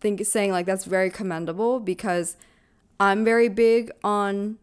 think 0.00 0.24
saying 0.24 0.52
like 0.52 0.66
that's 0.66 0.84
very 0.84 1.10
commendable 1.10 1.78
because 1.80 2.36
i'm 2.98 3.22
very 3.24 3.48
big 3.48 3.90
on 4.02 4.56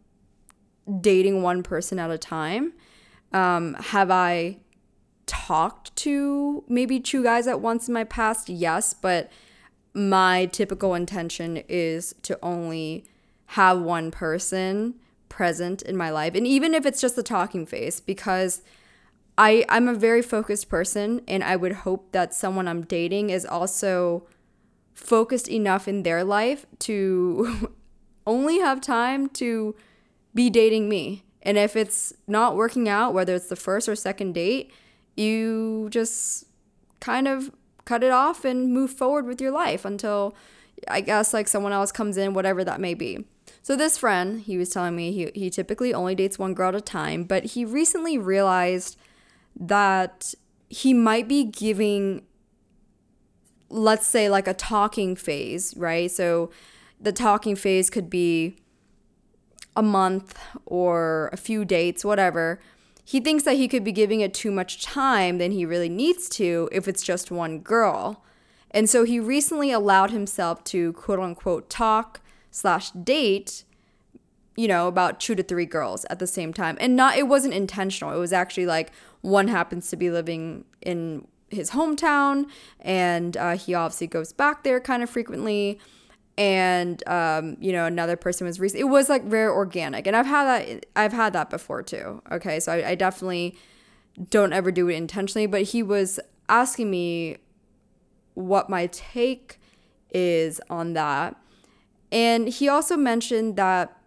dating 1.01 1.43
one 1.43 1.61
person 1.61 1.99
at 1.99 2.09
a 2.09 2.17
time. 2.17 2.73
Um, 3.33 3.73
have 3.73 4.09
i 4.09 4.59
talked 5.27 5.95
to 5.97 6.63
maybe 6.67 6.99
two 6.99 7.21
guys 7.21 7.45
at 7.47 7.61
once 7.61 7.87
in 7.87 7.93
my 7.93 8.03
past, 8.03 8.49
yes, 8.49 8.93
but 8.93 9.31
my 9.93 10.45
typical 10.47 10.93
intention 10.93 11.63
is 11.67 12.15
to 12.23 12.37
only 12.41 13.05
have 13.47 13.79
one 13.79 14.11
person 14.11 14.95
present 15.29 15.81
in 15.81 15.95
my 15.95 16.09
life. 16.09 16.35
And 16.35 16.47
even 16.47 16.73
if 16.73 16.85
it's 16.85 17.01
just 17.01 17.17
a 17.17 17.23
talking 17.23 17.65
face, 17.65 17.99
because 17.99 18.61
I, 19.37 19.65
I'm 19.69 19.87
a 19.87 19.93
very 19.93 20.21
focused 20.21 20.69
person 20.69 21.21
and 21.27 21.43
I 21.43 21.55
would 21.55 21.73
hope 21.73 22.11
that 22.11 22.33
someone 22.33 22.67
I'm 22.67 22.81
dating 22.81 23.29
is 23.29 23.45
also 23.45 24.27
focused 24.93 25.47
enough 25.47 25.87
in 25.87 26.03
their 26.03 26.23
life 26.23 26.65
to 26.79 27.71
only 28.25 28.59
have 28.59 28.81
time 28.81 29.29
to 29.29 29.75
be 30.33 30.49
dating 30.49 30.89
me. 30.89 31.23
And 31.43 31.57
if 31.57 31.75
it's 31.75 32.13
not 32.27 32.55
working 32.55 32.89
out, 32.89 33.13
whether 33.13 33.35
it's 33.35 33.47
the 33.47 33.55
first 33.55 33.87
or 33.87 33.95
second 33.95 34.33
date, 34.33 34.71
you 35.17 35.87
just 35.89 36.45
kind 36.99 37.27
of 37.27 37.51
cut 37.85 38.03
it 38.03 38.11
off 38.11 38.45
and 38.45 38.73
move 38.73 38.91
forward 38.91 39.25
with 39.25 39.41
your 39.41 39.51
life 39.51 39.85
until 39.85 40.35
I 40.87 41.01
guess 41.01 41.33
like 41.33 41.47
someone 41.47 41.73
else 41.73 41.91
comes 41.91 42.17
in, 42.17 42.33
whatever 42.33 42.63
that 42.63 42.79
may 42.79 42.93
be. 42.93 43.25
So 43.61 43.75
this 43.75 43.97
friend, 43.97 44.41
he 44.41 44.57
was 44.57 44.69
telling 44.69 44.95
me 44.95 45.11
he, 45.11 45.31
he 45.33 45.49
typically 45.49 45.93
only 45.93 46.15
dates 46.15 46.37
one 46.37 46.53
girl 46.53 46.69
at 46.69 46.75
a 46.75 46.81
time, 46.81 47.23
but 47.23 47.43
he 47.45 47.65
recently 47.65 48.17
realized 48.17 48.97
that 49.59 50.33
he 50.69 50.93
might 50.93 51.27
be 51.27 51.43
giving 51.43 52.23
let's 53.69 54.07
say 54.07 54.29
like 54.29 54.47
a 54.47 54.53
talking 54.53 55.15
phase, 55.15 55.73
right? 55.75 56.09
So 56.09 56.49
the 56.99 57.11
talking 57.11 57.55
phase 57.55 57.89
could 57.89 58.09
be 58.09 58.55
a 59.75 59.83
month 59.83 60.39
or 60.65 61.29
a 61.33 61.37
few 61.37 61.65
dates, 61.65 62.03
whatever, 62.03 62.59
he 63.09 63.21
thinks 63.21 63.45
that 63.45 63.55
he 63.55 63.69
could 63.69 63.85
be 63.85 63.93
giving 63.93 64.19
it 64.19 64.33
too 64.33 64.51
much 64.51 64.83
time 64.83 65.37
than 65.37 65.51
he 65.51 65.65
really 65.65 65.87
needs 65.87 66.27
to 66.27 66.67
if 66.73 66.89
it's 66.89 67.01
just 67.01 67.31
one 67.31 67.59
girl. 67.59 68.21
And 68.69 68.89
so 68.89 69.05
he 69.05 69.17
recently 69.17 69.71
allowed 69.71 70.11
himself 70.11 70.61
to 70.65 70.91
quote 70.91 71.17
unquote 71.17 71.69
talk 71.69 72.19
slash 72.51 72.91
date, 72.91 73.63
you 74.57 74.67
know, 74.67 74.89
about 74.89 75.21
two 75.21 75.35
to 75.35 75.43
three 75.43 75.65
girls 75.65 76.03
at 76.09 76.19
the 76.19 76.27
same 76.27 76.51
time. 76.51 76.75
And 76.81 76.97
not, 76.97 77.15
it 77.15 77.29
wasn't 77.29 77.53
intentional. 77.53 78.13
It 78.13 78.19
was 78.19 78.33
actually 78.33 78.65
like 78.65 78.91
one 79.21 79.47
happens 79.47 79.87
to 79.91 79.95
be 79.95 80.09
living 80.11 80.65
in 80.81 81.29
his 81.47 81.71
hometown 81.71 82.49
and 82.81 83.37
uh, 83.37 83.55
he 83.55 83.73
obviously 83.73 84.07
goes 84.07 84.33
back 84.33 84.65
there 84.65 84.81
kind 84.81 85.01
of 85.01 85.09
frequently 85.09 85.79
and 86.37 87.01
um, 87.07 87.57
you 87.59 87.71
know 87.71 87.85
another 87.85 88.15
person 88.15 88.45
was 88.45 88.59
recent. 88.59 88.79
It 88.79 88.85
was 88.85 89.09
like 89.09 89.23
very 89.23 89.49
organic, 89.49 90.05
and 90.07 90.15
I've 90.15 90.25
had 90.25 90.45
that. 90.45 90.85
I've 90.95 91.13
had 91.13 91.33
that 91.33 91.49
before 91.49 91.83
too. 91.83 92.21
Okay, 92.31 92.59
so 92.59 92.71
I, 92.73 92.89
I 92.89 92.95
definitely 92.95 93.57
don't 94.29 94.53
ever 94.53 94.71
do 94.71 94.87
it 94.89 94.95
intentionally. 94.95 95.47
But 95.47 95.63
he 95.63 95.81
was 95.81 96.19
asking 96.47 96.91
me 96.91 97.37
what 98.35 98.69
my 98.69 98.87
take 98.87 99.59
is 100.11 100.61
on 100.69 100.93
that, 100.93 101.35
and 102.11 102.47
he 102.47 102.69
also 102.69 102.95
mentioned 102.95 103.55
that 103.55 103.97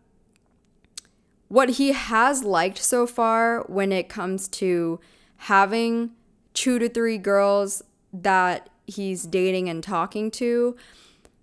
what 1.48 1.70
he 1.70 1.90
has 1.90 2.44
liked 2.44 2.78
so 2.78 3.08
far 3.08 3.64
when 3.66 3.90
it 3.90 4.08
comes 4.08 4.46
to 4.46 5.00
having 5.36 6.12
two 6.54 6.78
to 6.78 6.88
three 6.88 7.18
girls 7.18 7.82
that 8.12 8.70
he's 8.86 9.24
dating 9.24 9.68
and 9.68 9.82
talking 9.82 10.30
to 10.30 10.76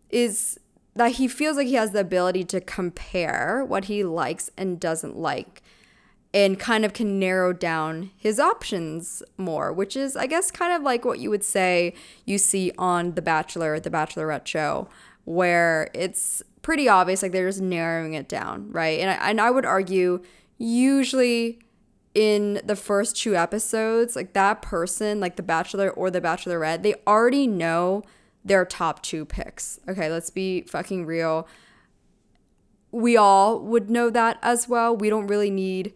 is 0.09 0.57
that 0.97 1.13
he 1.13 1.27
feels 1.27 1.57
like 1.57 1.67
he 1.67 1.75
has 1.75 1.91
the 1.91 1.99
ability 1.99 2.43
to 2.45 2.61
compare 2.61 3.63
what 3.65 3.85
he 3.85 4.03
likes 4.03 4.49
and 4.57 4.79
doesn't 4.79 5.15
like 5.15 5.61
and 6.33 6.59
kind 6.59 6.83
of 6.83 6.93
can 6.93 7.19
narrow 7.19 7.53
down 7.53 8.11
his 8.17 8.39
options 8.39 9.23
more, 9.37 9.71
which 9.71 9.95
is, 9.95 10.15
I 10.15 10.27
guess, 10.27 10.51
kind 10.51 10.73
of 10.73 10.81
like 10.81 11.05
what 11.05 11.19
you 11.19 11.29
would 11.29 11.43
say 11.43 11.93
you 12.25 12.37
see 12.37 12.71
on 12.77 13.13
The 13.13 13.21
Bachelor, 13.21 13.79
The 13.79 13.89
Bachelorette 13.89 14.45
show, 14.45 14.89
where 15.23 15.89
it's 15.93 16.43
pretty 16.61 16.89
obvious, 16.89 17.21
like 17.21 17.31
they're 17.31 17.47
just 17.47 17.61
narrowing 17.61 18.13
it 18.13 18.27
down, 18.27 18.71
right? 18.71 18.99
And 18.99 19.09
I, 19.09 19.29
and 19.29 19.39
I 19.41 19.51
would 19.51 19.65
argue, 19.65 20.21
usually 20.57 21.59
in 22.13 22.61
the 22.65 22.75
first 22.75 23.15
two 23.15 23.35
episodes, 23.35 24.15
like 24.15 24.33
that 24.33 24.61
person, 24.61 25.19
like 25.19 25.37
the 25.37 25.43
Bachelor 25.43 25.89
or 25.89 26.11
the 26.11 26.21
Bachelorette, 26.21 26.83
they 26.83 26.95
already 27.05 27.47
know 27.47 28.03
their 28.47 28.65
top 28.65 29.03
two 29.03 29.25
picks. 29.25 29.79
Okay, 29.87 30.09
let's 30.09 30.29
be 30.29 30.61
fucking 30.61 31.05
real. 31.05 31.47
We 32.91 33.17
all 33.17 33.59
would 33.59 33.89
know 33.89 34.09
that 34.09 34.37
as 34.41 34.67
well. 34.67 34.95
We 34.95 35.09
don't 35.09 35.27
really 35.27 35.51
need 35.51 35.93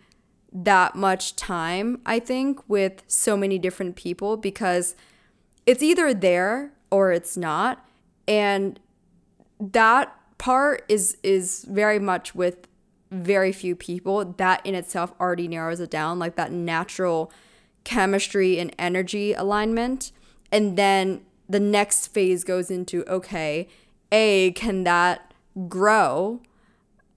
that 0.51 0.95
much 0.95 1.35
time, 1.35 2.01
I 2.05 2.19
think, 2.19 2.59
with 2.67 3.03
so 3.07 3.37
many 3.37 3.57
different 3.57 3.95
people 3.95 4.35
because 4.35 4.95
it's 5.65 5.81
either 5.81 6.13
there 6.13 6.73
or 6.89 7.11
it's 7.11 7.37
not. 7.37 7.85
And 8.27 8.79
that 9.59 10.13
part 10.37 10.83
is 10.89 11.17
is 11.23 11.65
very 11.69 11.99
much 11.99 12.35
with 12.35 12.67
very 13.11 13.51
few 13.51 13.75
people. 13.75 14.25
That 14.25 14.65
in 14.65 14.75
itself 14.75 15.13
already 15.19 15.47
narrows 15.47 15.79
it 15.79 15.89
down, 15.89 16.19
like 16.19 16.35
that 16.35 16.51
natural 16.51 17.31
chemistry 17.83 18.59
and 18.59 18.75
energy 18.77 19.33
alignment. 19.33 20.11
And 20.51 20.77
then 20.77 21.21
the 21.51 21.59
next 21.59 22.07
phase 22.07 22.43
goes 22.43 22.71
into 22.71 23.03
okay, 23.07 23.67
A, 24.11 24.51
can 24.51 24.83
that 24.85 25.33
grow? 25.67 26.41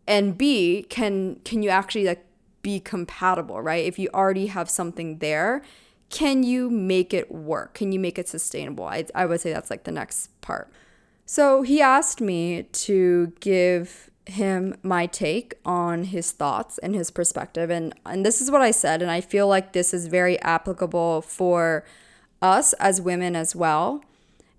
And 0.07 0.37
B, 0.37 0.85
can 0.89 1.41
can 1.45 1.63
you 1.63 1.71
actually 1.71 2.05
like 2.05 2.25
be 2.63 2.81
compatible, 2.81 3.61
right? 3.61 3.85
If 3.85 3.99
you 3.99 4.09
already 4.13 4.47
have 4.47 4.69
something 4.69 5.19
there, 5.19 5.63
can 6.11 6.43
you 6.43 6.71
make 6.71 7.15
it 7.15 7.31
work? 7.31 7.75
Can 7.75 7.93
you 7.93 8.01
make 8.01 8.19
it 8.19 8.29
sustainable? 8.29 8.85
I, 8.85 9.07
I 9.15 9.27
would 9.27 9.41
say 9.41 9.53
that's 9.53 9.71
like 9.71 9.85
the 9.85 9.93
next 9.93 10.29
part. 10.41 10.71
So 11.27 11.63
he 11.63 11.81
asked 11.81 12.21
me 12.21 12.65
to 12.65 13.33
give 13.41 14.11
him 14.27 14.77
my 14.83 15.07
take 15.07 15.55
on 15.65 16.05
his 16.05 16.33
thoughts 16.33 16.79
and 16.79 16.95
his 16.95 17.11
perspective 17.11 17.69
and 17.69 17.95
and 18.07 18.25
this 18.25 18.41
is 18.41 18.51
what 18.51 18.63
I 18.63 18.71
said 18.71 19.03
and 19.03 19.11
I 19.11 19.21
feel 19.21 19.47
like 19.47 19.75
this 19.75 19.93
is 19.93 20.07
very 20.07 20.41
applicable 20.41 21.21
for 21.21 21.85
us 22.41 22.73
as 22.75 23.03
women 23.03 23.37
as 23.37 23.55
well 23.55 24.03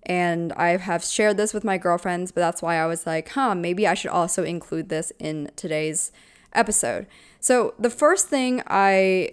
and 0.06 0.54
I 0.54 0.78
have 0.78 1.04
shared 1.04 1.38
this 1.38 1.54
with 1.54 1.64
my 1.64 1.78
girlfriends, 1.78 2.32
but 2.32 2.42
that's 2.42 2.62
why 2.62 2.78
I 2.78 2.86
was 2.86 3.06
like, 3.06 3.30
huh, 3.30 3.56
maybe 3.56 3.88
I 3.88 3.94
should 3.94 4.12
also 4.12 4.44
include 4.44 4.90
this 4.90 5.12
in 5.20 5.50
today's 5.56 6.12
episode. 6.54 7.08
So, 7.40 7.74
the 7.80 7.90
first 7.90 8.28
thing 8.28 8.62
I 8.68 9.32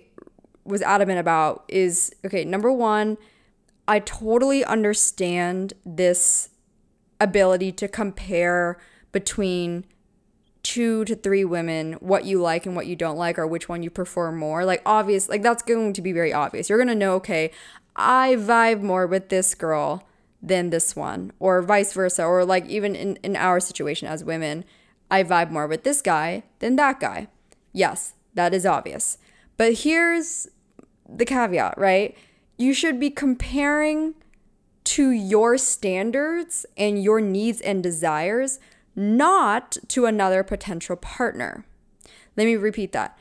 was 0.65 0.83
adamant 0.83 1.19
about 1.19 1.65
is 1.69 2.15
okay, 2.25 2.45
number 2.45 2.73
one, 2.73 3.19
I 3.87 3.99
totally 3.99 4.65
understand 4.65 5.75
this 5.85 6.51
ability 7.21 7.73
to 7.73 7.89
compare 7.89 8.79
between 9.13 9.85
two 10.63 11.05
to 11.05 11.15
three 11.15 11.45
women 11.45 11.95
what 11.95 12.25
you 12.25 12.41
like 12.41 12.67
and 12.67 12.77
what 12.77 12.87
you 12.87 12.95
don't 12.95 13.17
like 13.17 13.39
or 13.39 13.47
which 13.47 13.69
one 13.69 13.83
you 13.83 13.91
prefer 13.91 14.31
more 14.31 14.65
like 14.65 14.81
obvious 14.87 15.29
like 15.29 15.43
that's 15.43 15.63
going 15.63 15.93
to 15.93 16.01
be 16.01 16.13
very 16.13 16.33
obvious 16.33 16.69
you're 16.69 16.79
going 16.79 16.87
to 16.87 16.95
know 16.95 17.15
okay 17.15 17.51
i 17.97 18.37
vibe 18.39 18.81
more 18.81 19.07
with 19.07 19.29
this 19.29 19.57
girl 19.57 20.05
than 20.43 20.71
this 20.71 20.97
one 20.97 21.33
or 21.39 21.63
vice 21.63 21.93
versa 21.93 22.25
or 22.25 22.45
like 22.45 22.67
even 22.67 22.95
in, 22.95 23.17
in 23.23 23.37
our 23.37 23.61
situation 23.61 24.09
as 24.09 24.25
women 24.25 24.65
i 25.11 25.23
vibe 25.23 25.51
more 25.51 25.67
with 25.67 25.85
this 25.85 26.03
guy 26.03 26.43
than 26.59 26.77
that 26.77 26.99
guy 26.99 27.29
yes 27.73 28.15
that 28.35 28.53
is 28.53 28.67
obvious 28.67 29.19
but 29.57 29.73
here's 29.73 30.49
the 31.09 31.25
caveat 31.25 31.77
right 31.79 32.17
you 32.59 32.75
should 32.75 32.99
be 32.99 33.11
comparing 33.11 34.15
to 34.85 35.11
your 35.11 35.57
standards 35.59 36.67
and 36.77 37.03
your 37.03 37.21
needs 37.21 37.61
and 37.61 37.83
desires 37.83 38.59
not 38.95 39.77
to 39.89 40.07
another 40.07 40.43
potential 40.43 40.97
partner. 40.97 41.65
Let 42.37 42.45
me 42.45 42.57
repeat 42.57 42.93
that. 42.93 43.17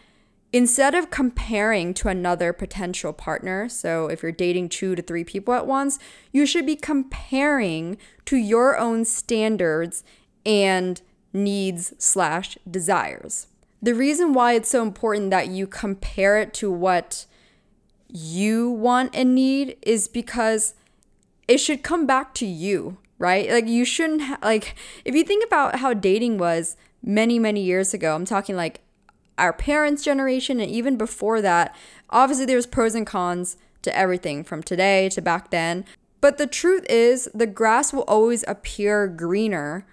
Instead 0.54 0.94
of 0.94 1.10
comparing 1.10 1.94
to 1.94 2.10
another 2.10 2.52
potential 2.52 3.14
partner, 3.14 3.70
so 3.70 4.08
if 4.08 4.22
you're 4.22 4.32
dating 4.32 4.68
two 4.68 4.96
to 4.96 5.02
three 5.02 5.24
people 5.24 5.54
at 5.54 5.66
once, 5.66 5.98
you 6.34 6.46
should 6.46 6.66
be 6.66 6.76
comparing 6.76 7.98
to 8.26 8.36
your 8.36 8.78
own 8.78 9.06
standards 9.06 10.04
and 10.46 11.02
needs 11.32 11.94
slash 11.98 12.58
desires. 12.70 13.48
The 13.82 13.96
reason 13.96 14.34
why 14.34 14.54
it's 14.54 14.70
so 14.70 14.84
important 14.84 15.30
that 15.32 15.48
you 15.48 15.68
compare 15.68 16.38
it 16.38 16.54
to 16.56 16.70
what 16.70 17.26
you 18.10 18.70
want 18.70 19.16
and 19.16 19.34
need 19.34 19.78
is 19.82 20.10
because 20.10 20.74
it 21.48 21.60
should 21.60 21.82
come 21.82 22.06
back 22.06 22.34
to 22.36 22.46
you 22.46 22.98
right? 23.22 23.52
Like 23.52 23.68
you 23.68 23.86
shouldn't 23.86 24.24
ha- 24.24 24.40
like 24.42 24.76
if 25.06 25.14
you 25.16 25.24
think 25.24 25.46
about 25.46 25.78
how 25.78 25.94
dating 25.94 26.40
was 26.40 26.76
many 27.04 27.40
many 27.40 27.62
years 27.62 27.94
ago. 27.94 28.16
I'm 28.16 28.26
talking 28.26 28.56
like 28.56 28.82
our 29.42 29.52
parents' 29.52 30.04
generation 30.04 30.60
and 30.60 30.72
even 30.72 30.96
before 30.96 31.42
that. 31.42 31.76
Obviously 32.10 32.46
there's 32.46 32.66
pros 32.66 32.96
and 32.96 33.08
cons 33.08 33.58
to 33.82 33.98
everything 33.98 34.44
from 34.44 34.64
today 34.64 35.10
to 35.10 35.22
back 35.22 35.50
then. 35.50 35.84
But 36.22 36.38
the 36.38 36.48
truth 36.48 36.86
is 36.88 37.28
the 37.34 37.48
grass 37.48 37.92
will 37.92 38.04
always 38.04 38.46
appear 38.48 39.08
greener 39.08 39.86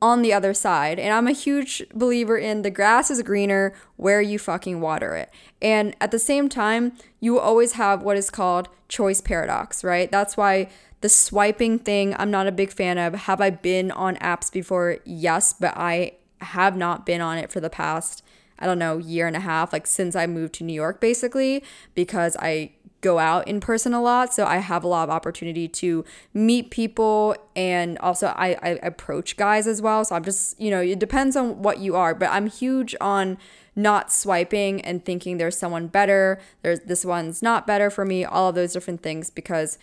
on 0.00 0.22
the 0.22 0.32
other 0.32 0.54
side. 0.54 0.98
And 0.98 1.12
I'm 1.12 1.26
a 1.26 1.32
huge 1.32 1.82
believer 1.94 2.36
in 2.36 2.62
the 2.62 2.70
grass 2.70 3.10
is 3.10 3.22
greener 3.22 3.74
where 3.96 4.20
you 4.20 4.38
fucking 4.38 4.80
water 4.80 5.14
it. 5.14 5.30
And 5.60 5.94
at 6.00 6.10
the 6.10 6.18
same 6.18 6.48
time, 6.48 6.92
you 7.20 7.34
will 7.34 7.40
always 7.40 7.72
have 7.72 8.02
what 8.02 8.16
is 8.16 8.30
called 8.30 8.68
choice 8.88 9.20
paradox, 9.20 9.84
right? 9.84 10.10
That's 10.10 10.36
why 10.36 10.68
the 11.02 11.08
swiping 11.08 11.78
thing, 11.78 12.14
I'm 12.18 12.30
not 12.30 12.46
a 12.46 12.52
big 12.52 12.72
fan 12.72 12.98
of. 12.98 13.14
Have 13.14 13.40
I 13.40 13.50
been 13.50 13.90
on 13.90 14.16
apps 14.16 14.52
before? 14.52 14.98
Yes, 15.04 15.52
but 15.52 15.76
I 15.76 16.14
have 16.40 16.76
not 16.76 17.06
been 17.06 17.20
on 17.20 17.38
it 17.38 17.50
for 17.50 17.60
the 17.60 17.70
past, 17.70 18.24
I 18.62 18.66
don't 18.66 18.78
know, 18.78 18.98
year 18.98 19.26
and 19.26 19.36
a 19.36 19.40
half, 19.40 19.72
like 19.72 19.86
since 19.86 20.14
I 20.14 20.26
moved 20.26 20.54
to 20.54 20.64
New 20.64 20.72
York, 20.72 21.00
basically, 21.00 21.64
because 21.94 22.36
I 22.38 22.72
go 23.02 23.18
out 23.18 23.46
in 23.46 23.60
person 23.60 23.92
a 23.92 24.00
lot. 24.00 24.32
So 24.32 24.46
I 24.46 24.58
have 24.58 24.84
a 24.84 24.88
lot 24.88 25.02
of 25.02 25.10
opportunity 25.10 25.68
to 25.68 26.04
meet 26.32 26.70
people 26.70 27.36
and 27.54 27.98
also 27.98 28.28
I, 28.28 28.56
I 28.62 28.68
approach 28.82 29.36
guys 29.36 29.66
as 29.66 29.82
well. 29.82 30.04
So 30.04 30.14
I'm 30.14 30.24
just, 30.24 30.58
you 30.58 30.70
know, 30.70 30.80
it 30.80 30.98
depends 30.98 31.36
on 31.36 31.62
what 31.62 31.78
you 31.78 31.96
are, 31.96 32.14
but 32.14 32.30
I'm 32.30 32.46
huge 32.46 32.94
on 33.00 33.36
not 33.74 34.12
swiping 34.12 34.80
and 34.82 35.04
thinking 35.04 35.36
there's 35.36 35.58
someone 35.58 35.88
better. 35.88 36.40
There's 36.62 36.80
this 36.80 37.04
one's 37.04 37.42
not 37.42 37.66
better 37.66 37.90
for 37.90 38.04
me, 38.04 38.24
all 38.24 38.48
of 38.48 38.54
those 38.54 38.72
different 38.72 39.02
things 39.02 39.30
because 39.30 39.78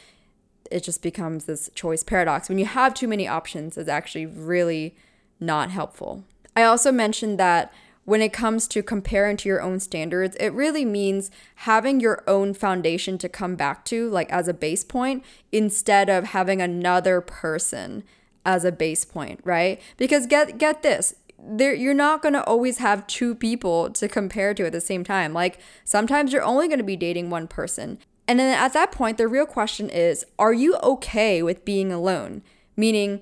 it 0.72 0.84
just 0.84 1.02
becomes 1.02 1.46
this 1.46 1.70
choice 1.76 2.04
paradox. 2.04 2.48
When 2.48 2.60
you 2.60 2.66
have 2.66 2.94
too 2.94 3.08
many 3.08 3.28
options, 3.28 3.78
it's 3.78 3.90
actually 3.90 4.28
really 4.28 4.96
not 5.40 5.72
helpful. 5.72 6.24
I 6.56 6.64
also 6.64 6.92
mentioned 6.92 7.38
that 7.40 7.74
when 8.10 8.24
it 8.24 8.34
comes 8.34 8.68
to 8.68 8.82
comparing 8.82 9.38
to 9.38 9.48
your 9.48 9.62
own 9.62 9.80
standards, 9.80 10.36
it 10.40 10.52
really 10.52 10.84
means 10.84 11.30
having 11.58 12.00
your 12.00 12.24
own 12.26 12.56
foundation 12.56 13.20
to 13.20 13.30
come 13.30 13.56
back 13.56 13.86
to, 13.86 14.10
like 14.10 14.28
as 14.32 14.48
a 14.48 14.54
base 14.54 14.84
point, 14.84 15.24
instead 15.52 16.10
of 16.10 16.24
having 16.24 16.60
another 16.60 17.22
person 17.22 18.04
as 18.44 18.66
a 18.66 18.72
base 18.72 19.06
point, 19.06 19.40
right? 19.44 19.80
Because 19.96 20.26
get 20.26 20.58
get 20.58 20.82
this, 20.82 21.14
there 21.38 21.72
you're 21.72 21.94
not 21.94 22.24
going 22.24 22.34
to 22.34 22.44
always 22.46 22.80
have 22.80 23.06
two 23.06 23.36
people 23.36 23.92
to 23.92 24.08
compare 24.08 24.56
to 24.56 24.66
at 24.66 24.72
the 24.72 24.82
same 24.82 25.04
time. 25.04 25.32
Like 25.32 25.60
sometimes 25.84 26.34
you're 26.34 26.42
only 26.42 26.68
going 26.68 26.80
to 26.80 26.84
be 26.84 26.96
dating 26.96 27.30
one 27.30 27.48
person. 27.48 28.00
And 28.28 28.40
then 28.40 28.58
at 28.58 28.74
that 28.74 28.92
point, 28.92 29.20
the 29.20 29.28
real 29.28 29.46
question 29.46 29.88
is 29.88 30.26
are 30.40 30.54
you 30.54 30.78
okay 30.78 31.44
with 31.44 31.64
being 31.64 31.92
alone? 31.92 32.42
Meaning, 32.76 33.22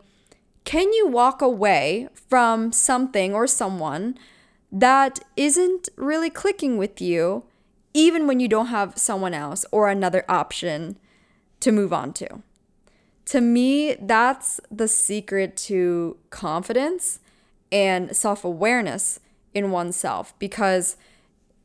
can 0.63 0.93
you 0.93 1.08
walk 1.08 1.41
away 1.41 2.08
from 2.13 2.71
something 2.71 3.34
or 3.34 3.47
someone 3.47 4.17
that 4.71 5.19
isn't 5.36 5.89
really 5.95 6.30
clicking 6.30 6.77
with 6.77 7.01
you, 7.01 7.43
even 7.93 8.27
when 8.27 8.39
you 8.39 8.47
don't 8.47 8.67
have 8.67 8.97
someone 8.97 9.34
else 9.34 9.65
or 9.71 9.89
another 9.89 10.25
option 10.27 10.97
to 11.60 11.71
move 11.71 11.93
on 11.93 12.13
to? 12.13 12.41
To 13.25 13.41
me, 13.41 13.95
that's 13.95 14.60
the 14.71 14.88
secret 14.88 15.58
to 15.58 16.17
confidence 16.30 17.19
and 17.71 18.15
self 18.15 18.43
awareness 18.45 19.19
in 19.53 19.71
oneself 19.71 20.38
because 20.39 20.95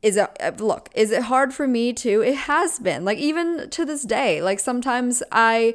is 0.01 0.17
it 0.17 0.29
uh, 0.41 0.51
look 0.57 0.89
is 0.93 1.11
it 1.11 1.23
hard 1.23 1.53
for 1.53 1.67
me 1.67 1.93
too 1.93 2.21
it 2.21 2.35
has 2.35 2.79
been 2.79 3.05
like 3.05 3.17
even 3.17 3.69
to 3.69 3.85
this 3.85 4.03
day 4.03 4.41
like 4.41 4.59
sometimes 4.59 5.23
i 5.31 5.73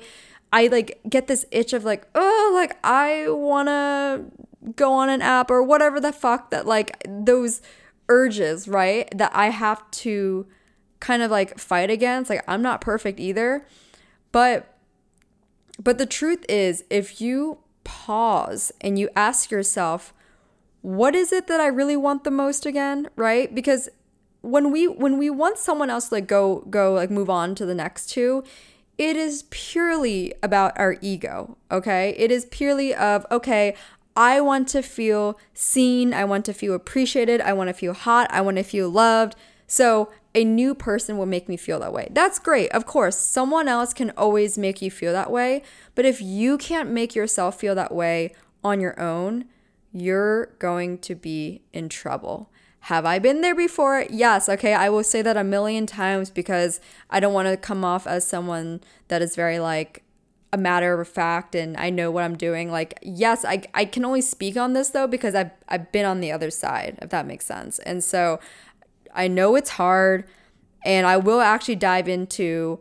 i 0.53 0.67
like 0.67 1.01
get 1.09 1.27
this 1.29 1.47
itch 1.51 1.73
of 1.73 1.85
like 1.85 2.07
oh 2.15 2.53
like 2.55 2.77
i 2.85 3.27
want 3.29 3.69
to 3.69 4.25
go 4.77 4.93
on 4.93 5.09
an 5.09 5.23
app 5.23 5.51
or 5.51 5.63
whatever 5.63 6.01
the 6.01 6.13
fuck 6.13 6.51
that 6.51 6.67
like 6.67 7.03
those 7.09 7.61
urges 8.09 8.67
right 8.67 9.09
that 9.17 9.31
i 9.35 9.51
have 9.51 9.89
to 9.91 10.47
kind 11.01 11.23
of 11.23 11.31
like 11.31 11.59
fight 11.59 11.91
against. 11.91 12.31
Like 12.31 12.45
i'm 12.49 12.63
not 12.63 12.81
perfect 12.81 13.21
either. 13.21 13.67
But 14.33 14.75
but 15.83 15.99
the 15.99 16.07
truth 16.07 16.45
is 16.49 16.85
if 16.91 17.21
you 17.21 17.59
pause 17.85 18.73
and 18.81 18.99
you 18.99 19.09
ask 19.17 19.51
yourself 19.51 20.13
what 20.81 21.15
is 21.15 21.33
it 21.33 21.49
that 21.49 21.61
I 21.61 21.67
really 21.67 21.97
want 21.97 22.23
the 22.23 22.31
most 22.31 22.65
again, 22.65 23.09
right? 23.17 23.53
Because 23.53 23.89
when 24.43 24.71
we 24.71 24.87
when 24.87 25.19
we 25.19 25.29
want 25.29 25.59
someone 25.59 25.91
else 25.91 26.09
to 26.09 26.15
like 26.17 26.27
go 26.27 26.65
go 26.71 26.95
like 26.95 27.11
move 27.11 27.29
on 27.29 27.55
to 27.57 27.67
the 27.67 27.75
next 27.75 28.07
two 28.07 28.45
it 28.97 29.17
is 29.17 29.45
purely 29.51 30.35
about 30.43 30.79
our 30.79 30.97
ego 31.01 31.57
okay? 31.71 32.15
It 32.17 32.31
is 32.31 32.47
purely 32.47 32.95
of 32.95 33.27
okay 33.31 33.75
i 34.19 34.41
want 34.41 34.69
to 34.69 34.83
feel 34.83 35.39
seen 35.55 36.13
i 36.13 36.25
want 36.25 36.45
to 36.45 36.53
feel 36.53 36.75
appreciated 36.75 37.41
i 37.41 37.53
want 37.53 37.69
to 37.69 37.75
feel 37.75 37.95
hot 37.95 38.29
i 38.31 38.41
want 38.41 38.57
to 38.57 38.63
feel 38.63 38.91
loved 38.91 39.35
so 39.67 40.11
a 40.35 40.45
new 40.45 40.75
person 40.75 41.17
will 41.17 41.27
make 41.27 41.49
me 41.49 41.57
feel 41.57 41.79
that 41.79 41.93
way 41.93 42.09
that's 42.11 42.39
great 42.39 42.71
of 42.73 42.85
course 42.85 43.17
someone 43.17 43.69
else 43.69 43.95
can 43.95 44.11
always 44.17 44.59
make 44.59 44.83
you 44.83 44.91
feel 44.91 45.13
that 45.13 45.31
way 45.31 45.63
but 45.95 46.05
if 46.05 46.21
you 46.21 46.59
can't 46.59 46.91
make 46.91 47.15
yourself 47.15 47.59
feel 47.59 47.75
that 47.75 47.95
way 47.95 48.35
on 48.65 48.81
your 48.81 48.99
own 49.01 49.45
you're 49.93 50.47
going 50.59 50.99
to 50.99 51.15
be 51.15 51.63
in 51.73 51.89
trouble 51.89 52.51
have 52.83 53.05
I 53.05 53.19
been 53.19 53.41
there 53.41 53.55
before? 53.55 54.07
Yes. 54.09 54.49
Okay. 54.49 54.73
I 54.73 54.89
will 54.89 55.05
say 55.05 55.21
that 55.21 55.37
a 55.37 55.45
million 55.45 55.87
times 55.87 56.31
because 56.31 56.81
I 57.11 57.21
don't 57.21 57.35
want 57.35 57.49
to 57.49 57.57
come 57.57 57.85
off 57.85 58.07
as 58.07 58.27
someone 58.27 58.81
that 59.09 59.21
is 59.21 59.37
very 59.37 59.59
like 59.59 60.03
a 60.53 60.57
matter 60.57 60.99
of 61.01 61.09
fact 61.09 61.55
and 61.55 61.77
I 61.77 61.91
know 61.91 62.11
what 62.11 62.25
I'm 62.25 62.37
doing. 62.37 62.71
Like, 62.71 62.99
yes, 63.03 63.45
I, 63.45 63.63
I 63.75 63.85
can 63.85 64.05
only 64.05 64.23
speak 64.23 64.57
on 64.57 64.73
this 64.73 64.91
though 64.91 65.07
because 65.07 65.35
I've, 65.35 65.51
I've 65.69 65.93
been 65.93 66.07
on 66.07 66.21
the 66.21 66.33
other 66.33 66.51
side, 66.51 66.99
if 67.03 67.11
that 67.11 67.27
makes 67.27 67.45
sense. 67.45 67.79
And 67.81 68.03
so 68.03 68.41
I 69.15 69.29
know 69.29 69.57
it's 69.57 69.71
hard 69.71 70.25
and 70.85 71.07
I 71.07 71.17
will 71.17 71.41
actually 71.41 71.77
dive 71.77 72.09
into 72.09 72.81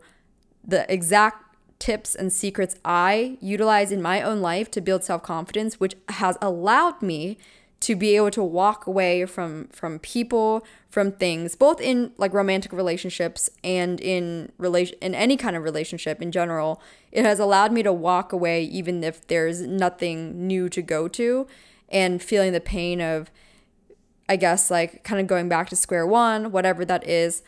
the 0.64 0.90
exact 0.92 1.44
tips 1.78 2.14
and 2.14 2.32
secrets 2.32 2.76
I 2.84 3.38
utilize 3.40 3.92
in 3.92 4.02
my 4.02 4.22
own 4.22 4.40
life 4.40 4.70
to 4.72 4.80
build 4.80 5.04
self 5.04 5.22
confidence, 5.22 5.78
which 5.78 5.94
has 6.08 6.36
allowed 6.40 7.02
me 7.02 7.38
to 7.80 7.94
be 7.94 8.16
able 8.16 8.30
to 8.32 8.42
walk 8.42 8.86
away 8.86 9.24
from 9.24 9.68
from 9.68 9.98
people 10.00 10.64
from 10.90 11.12
things 11.12 11.54
both 11.54 11.80
in 11.80 12.12
like 12.16 12.32
romantic 12.32 12.72
relationships 12.72 13.48
and 13.62 14.00
in 14.00 14.50
relation 14.58 14.96
in 15.00 15.14
any 15.14 15.36
kind 15.36 15.56
of 15.56 15.62
relationship 15.62 16.20
in 16.20 16.32
general. 16.32 16.80
It 17.12 17.24
has 17.24 17.38
allowed 17.38 17.72
me 17.72 17.82
to 17.84 17.92
walk 17.92 18.32
away 18.32 18.64
even 18.64 19.04
if 19.04 19.26
there's 19.28 19.60
nothing 19.62 20.46
new 20.46 20.68
to 20.70 20.82
go 20.82 21.08
to 21.08 21.46
and 21.88 22.22
feeling 22.22 22.52
the 22.52 22.60
pain 22.60 23.00
of 23.00 23.30
i 24.28 24.36
guess 24.36 24.70
like 24.70 25.02
kind 25.04 25.20
of 25.20 25.26
going 25.26 25.48
back 25.48 25.68
to 25.68 25.76
square 25.76 26.06
one 26.06 26.52
whatever 26.52 26.84
that 26.84 27.06
is 27.08 27.42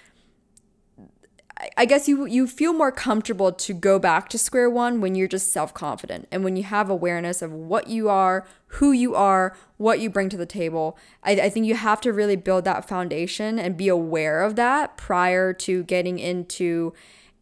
I 1.76 1.84
guess 1.84 2.08
you 2.08 2.26
you 2.26 2.46
feel 2.46 2.72
more 2.72 2.92
comfortable 2.92 3.52
to 3.52 3.74
go 3.74 3.98
back 3.98 4.28
to 4.30 4.38
square 4.38 4.70
one 4.70 5.00
when 5.00 5.14
you're 5.14 5.28
just 5.28 5.52
self-confident 5.52 6.28
and 6.30 6.42
when 6.42 6.56
you 6.56 6.62
have 6.62 6.88
awareness 6.88 7.42
of 7.42 7.52
what 7.52 7.88
you 7.88 8.08
are, 8.08 8.46
who 8.66 8.92
you 8.92 9.14
are, 9.14 9.56
what 9.76 10.00
you 10.00 10.08
bring 10.08 10.28
to 10.30 10.36
the 10.36 10.46
table. 10.46 10.96
I, 11.22 11.32
I 11.32 11.50
think 11.50 11.66
you 11.66 11.74
have 11.74 12.00
to 12.02 12.12
really 12.12 12.36
build 12.36 12.64
that 12.64 12.88
foundation 12.88 13.58
and 13.58 13.76
be 13.76 13.88
aware 13.88 14.42
of 14.42 14.56
that 14.56 14.96
prior 14.96 15.52
to 15.54 15.82
getting 15.84 16.18
into 16.18 16.92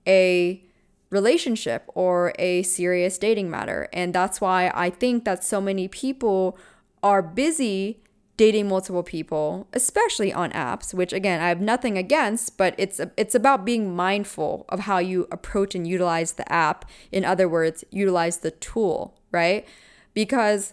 a 0.06 0.62
relationship 1.10 1.84
or 1.94 2.32
a 2.38 2.62
serious 2.64 3.18
dating 3.18 3.50
matter. 3.50 3.88
And 3.92 4.14
that's 4.14 4.40
why 4.40 4.70
I 4.74 4.90
think 4.90 5.24
that 5.24 5.44
so 5.44 5.60
many 5.60 5.88
people 5.88 6.58
are 7.02 7.22
busy 7.22 8.00
dating 8.38 8.68
multiple 8.68 9.02
people, 9.02 9.66
especially 9.74 10.32
on 10.32 10.50
apps, 10.52 10.94
which 10.94 11.12
again, 11.12 11.42
I 11.42 11.48
have 11.48 11.60
nothing 11.60 11.98
against, 11.98 12.56
but 12.56 12.74
it's 12.78 13.00
it's 13.18 13.34
about 13.34 13.66
being 13.66 13.94
mindful 13.94 14.64
of 14.70 14.80
how 14.80 14.98
you 14.98 15.26
approach 15.30 15.74
and 15.74 15.86
utilize 15.86 16.32
the 16.32 16.50
app. 16.50 16.86
In 17.12 17.24
other 17.26 17.48
words, 17.48 17.84
utilize 17.90 18.38
the 18.38 18.52
tool, 18.52 19.18
right? 19.32 19.66
Because 20.14 20.72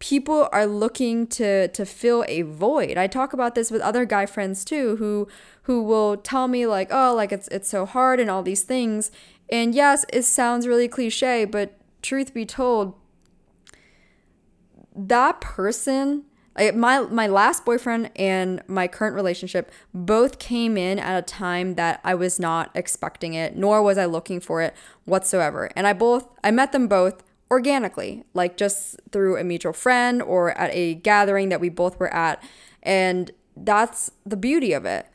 people 0.00 0.48
are 0.52 0.66
looking 0.66 1.26
to 1.26 1.68
to 1.68 1.84
fill 1.86 2.24
a 2.28 2.42
void. 2.42 2.96
I 2.98 3.06
talk 3.08 3.32
about 3.32 3.54
this 3.54 3.70
with 3.70 3.80
other 3.82 4.04
guy 4.04 4.26
friends 4.26 4.64
too 4.64 4.96
who 4.96 5.26
who 5.62 5.82
will 5.82 6.18
tell 6.18 6.46
me 6.46 6.66
like, 6.66 6.88
"Oh, 6.92 7.14
like 7.16 7.32
it's 7.32 7.48
it's 7.48 7.68
so 7.68 7.86
hard 7.86 8.20
and 8.20 8.30
all 8.30 8.42
these 8.42 8.62
things." 8.62 9.10
And 9.50 9.74
yes, 9.74 10.04
it 10.12 10.24
sounds 10.24 10.68
really 10.68 10.90
cliché, 10.90 11.50
but 11.50 11.72
truth 12.02 12.34
be 12.34 12.44
told, 12.44 12.94
that 14.94 15.40
person 15.40 16.24
my 16.74 17.00
my 17.02 17.26
last 17.26 17.64
boyfriend 17.64 18.10
and 18.16 18.62
my 18.66 18.88
current 18.88 19.14
relationship 19.14 19.70
both 19.94 20.38
came 20.38 20.76
in 20.76 20.98
at 20.98 21.18
a 21.18 21.22
time 21.22 21.74
that 21.74 22.00
I 22.04 22.14
was 22.14 22.38
not 22.40 22.70
expecting 22.74 23.34
it 23.34 23.56
nor 23.56 23.82
was 23.82 23.98
I 23.98 24.06
looking 24.06 24.40
for 24.40 24.62
it 24.62 24.74
whatsoever. 25.04 25.70
And 25.76 25.86
I 25.86 25.92
both 25.92 26.28
I 26.42 26.50
met 26.50 26.72
them 26.72 26.88
both 26.88 27.22
organically 27.50 28.24
like 28.34 28.56
just 28.56 29.00
through 29.10 29.38
a 29.38 29.44
mutual 29.44 29.72
friend 29.72 30.20
or 30.20 30.50
at 30.58 30.70
a 30.72 30.94
gathering 30.94 31.48
that 31.48 31.60
we 31.60 31.68
both 31.68 31.98
were 31.98 32.12
at. 32.12 32.42
And 32.82 33.30
that's 33.56 34.10
the 34.26 34.36
beauty 34.36 34.72
of 34.72 34.84
it. 34.84 35.06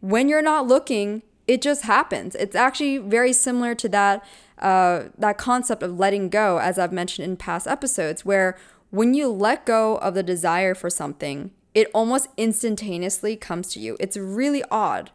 When 0.00 0.28
you're 0.28 0.42
not 0.42 0.66
looking 0.66 1.22
it 1.46 1.60
just 1.60 1.82
happens. 1.82 2.34
It's 2.34 2.56
actually 2.56 2.98
very 2.98 3.32
similar 3.32 3.74
to 3.74 3.88
that 3.90 4.24
uh, 4.58 5.04
that 5.18 5.36
concept 5.36 5.82
of 5.82 5.98
letting 5.98 6.28
go 6.28 6.58
as 6.58 6.78
I've 6.78 6.92
mentioned 6.92 7.28
in 7.28 7.36
past 7.36 7.66
episodes 7.66 8.24
where 8.24 8.56
when 8.94 9.12
you 9.12 9.28
let 9.28 9.66
go 9.66 9.96
of 9.96 10.14
the 10.14 10.22
desire 10.22 10.72
for 10.72 10.88
something, 10.88 11.50
it 11.74 11.90
almost 11.92 12.28
instantaneously 12.36 13.34
comes 13.34 13.72
to 13.72 13.80
you. 13.80 13.96
It's 13.98 14.16
really 14.16 14.62
odd. 14.70 15.10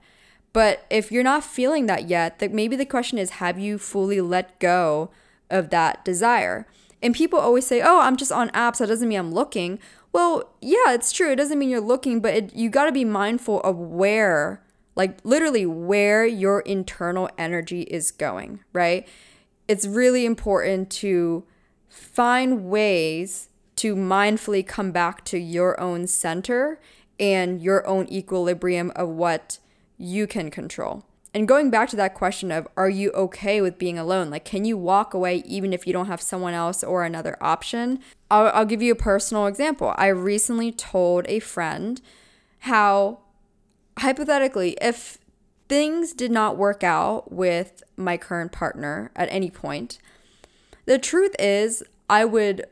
But 0.51 0.85
if 0.89 1.13
you're 1.13 1.23
not 1.23 1.45
feeling 1.45 1.85
that 1.85 2.09
yet, 2.09 2.39
that 2.39 2.51
maybe 2.51 2.75
the 2.75 2.85
question 2.85 3.17
is 3.17 3.29
have 3.31 3.57
you 3.57 3.77
fully 3.77 4.19
let 4.19 4.59
go 4.59 5.11
of 5.49 5.69
that 5.69 6.03
desire? 6.03 6.67
And 7.01 7.15
people 7.15 7.39
always 7.39 7.65
say, 7.65 7.81
"Oh, 7.81 8.01
I'm 8.01 8.17
just 8.17 8.33
on 8.33 8.49
apps. 8.49 8.79
That 8.79 8.87
doesn't 8.87 9.07
mean 9.07 9.19
I'm 9.19 9.33
looking." 9.33 9.79
Well, 10.11 10.49
yeah, 10.59 10.91
it's 10.91 11.13
true. 11.13 11.31
It 11.31 11.37
doesn't 11.37 11.57
mean 11.57 11.69
you're 11.69 11.79
looking, 11.79 12.19
but 12.19 12.33
it, 12.33 12.55
you 12.55 12.69
got 12.69 12.85
to 12.85 12.91
be 12.91 13.05
mindful 13.05 13.61
of 13.61 13.77
where, 13.77 14.61
like 14.97 15.19
literally 15.23 15.65
where 15.65 16.25
your 16.25 16.59
internal 16.61 17.29
energy 17.37 17.83
is 17.83 18.11
going, 18.11 18.59
right? 18.73 19.07
It's 19.69 19.87
really 19.87 20.25
important 20.25 20.89
to 21.03 21.45
find 21.87 22.65
ways 22.65 23.48
to 23.79 23.95
mindfully 23.95 24.65
come 24.65 24.91
back 24.91 25.23
to 25.23 25.37
your 25.37 25.79
own 25.79 26.05
center 26.05 26.81
and 27.17 27.61
your 27.61 27.85
own 27.87 28.11
equilibrium 28.11 28.91
of 28.93 29.07
what 29.07 29.59
you 29.97 30.27
can 30.27 30.51
control. 30.51 31.05
And 31.33 31.47
going 31.47 31.69
back 31.69 31.87
to 31.89 31.95
that 31.95 32.13
question 32.13 32.51
of 32.51 32.67
are 32.75 32.89
you 32.89 33.11
okay 33.11 33.61
with 33.61 33.77
being 33.77 33.97
alone? 33.97 34.29
Like, 34.29 34.43
can 34.43 34.65
you 34.65 34.77
walk 34.77 35.13
away 35.13 35.43
even 35.45 35.71
if 35.71 35.87
you 35.87 35.93
don't 35.93 36.07
have 36.07 36.21
someone 36.21 36.53
else 36.53 36.83
or 36.83 37.05
another 37.05 37.37
option? 37.39 37.99
I'll, 38.29 38.47
I'll 38.47 38.65
give 38.65 38.81
you 38.81 38.91
a 38.91 38.97
personal 38.97 39.45
example. 39.45 39.93
I 39.97 40.07
recently 40.07 40.73
told 40.73 41.25
a 41.29 41.39
friend 41.39 42.01
how, 42.59 43.19
hypothetically, 43.99 44.75
if 44.81 45.19
things 45.69 46.13
did 46.13 46.31
not 46.31 46.57
work 46.57 46.83
out 46.83 47.31
with 47.31 47.81
my 47.95 48.17
current 48.17 48.51
partner 48.51 49.11
at 49.15 49.29
any 49.31 49.49
point, 49.49 49.99
the 50.85 50.97
truth 50.97 51.35
is, 51.39 51.81
I 52.09 52.25
would 52.25 52.65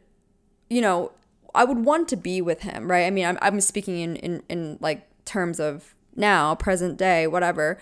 you 0.70 0.82
know, 0.82 1.12
I 1.56 1.64
would 1.64 1.86
want 1.86 2.08
to 2.10 2.16
be 2.16 2.42
with 2.42 2.62
him, 2.62 2.90
right? 2.90 3.06
I 3.06 3.10
mean, 3.10 3.26
I'm, 3.26 3.38
I'm 3.42 3.62
speaking 3.62 4.00
in, 4.00 4.16
in, 4.18 4.44
in 4.50 4.78
like 4.82 5.08
terms 5.26 5.60
of 5.60 5.96
now, 6.16 6.56
present 6.56 6.98
day, 6.98 7.28
whatever. 7.28 7.78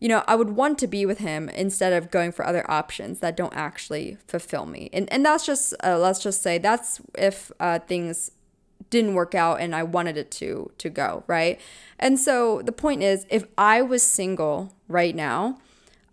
You 0.00 0.08
know, 0.08 0.24
I 0.26 0.34
would 0.34 0.50
want 0.50 0.78
to 0.80 0.86
be 0.86 1.06
with 1.06 1.18
him 1.18 1.48
instead 1.48 1.92
of 1.92 2.10
going 2.10 2.32
for 2.32 2.44
other 2.44 2.68
options 2.70 3.20
that 3.20 3.36
don't 3.36 3.54
actually 3.54 4.18
fulfill 4.26 4.66
me. 4.66 4.90
And, 4.92 5.10
and 5.12 5.24
that's 5.24 5.46
just, 5.46 5.74
uh, 5.82 5.98
let's 5.98 6.22
just 6.22 6.42
say 6.42 6.58
that's 6.58 7.00
if 7.14 7.50
uh, 7.60 7.78
things 7.78 8.30
didn't 8.90 9.14
work 9.14 9.34
out 9.34 9.60
and 9.60 9.74
I 9.74 9.82
wanted 9.82 10.16
it 10.16 10.30
to 10.32 10.70
to 10.78 10.90
go, 10.90 11.24
right? 11.26 11.60
And 11.98 12.18
so 12.18 12.62
the 12.62 12.72
point 12.72 13.02
is 13.02 13.26
if 13.28 13.44
I 13.56 13.82
was 13.82 14.02
single 14.02 14.74
right 14.88 15.14
now, 15.14 15.58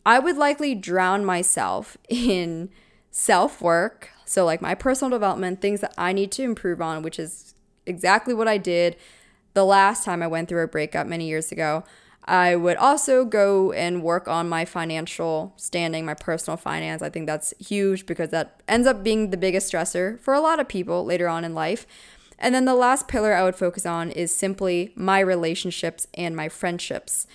I 0.05 0.19
would 0.19 0.37
likely 0.37 0.75
drown 0.75 1.25
myself 1.25 1.97
in 2.09 2.69
self-work, 3.11 4.09
so, 4.31 4.45
like 4.45 4.61
my 4.61 4.75
personal 4.75 5.09
development, 5.09 5.59
things 5.59 5.81
that 5.81 5.93
I 5.97 6.13
need 6.13 6.31
to 6.31 6.43
improve 6.43 6.81
on, 6.81 7.03
which 7.03 7.19
is 7.19 7.53
exactly 7.85 8.33
what 8.33 8.47
I 8.47 8.57
did 8.57 8.95
the 9.55 9.65
last 9.65 10.05
time 10.05 10.23
I 10.23 10.27
went 10.27 10.47
through 10.47 10.63
a 10.63 10.69
breakup 10.69 11.05
many 11.05 11.27
years 11.27 11.51
ago. 11.51 11.83
I 12.23 12.55
would 12.55 12.77
also 12.77 13.25
go 13.25 13.73
and 13.73 14.01
work 14.01 14.29
on 14.29 14.47
my 14.47 14.63
financial 14.63 15.51
standing, 15.57 16.05
my 16.05 16.13
personal 16.13 16.55
finance. 16.55 17.01
I 17.01 17.09
think 17.09 17.27
that's 17.27 17.53
huge 17.59 18.05
because 18.05 18.29
that 18.29 18.61
ends 18.69 18.87
up 18.87 19.03
being 19.03 19.31
the 19.31 19.37
biggest 19.37 19.69
stressor 19.69 20.17
for 20.21 20.33
a 20.33 20.39
lot 20.39 20.61
of 20.61 20.67
people 20.69 21.03
later 21.03 21.27
on 21.27 21.43
in 21.43 21.53
life. 21.53 21.85
And 22.39 22.55
then 22.55 22.63
the 22.63 22.73
last 22.73 23.09
pillar 23.09 23.33
I 23.33 23.43
would 23.43 23.57
focus 23.57 23.85
on 23.85 24.11
is 24.11 24.33
simply 24.33 24.93
my 24.95 25.19
relationships 25.19 26.07
and 26.13 26.37
my 26.37 26.47
friendships. 26.47 27.27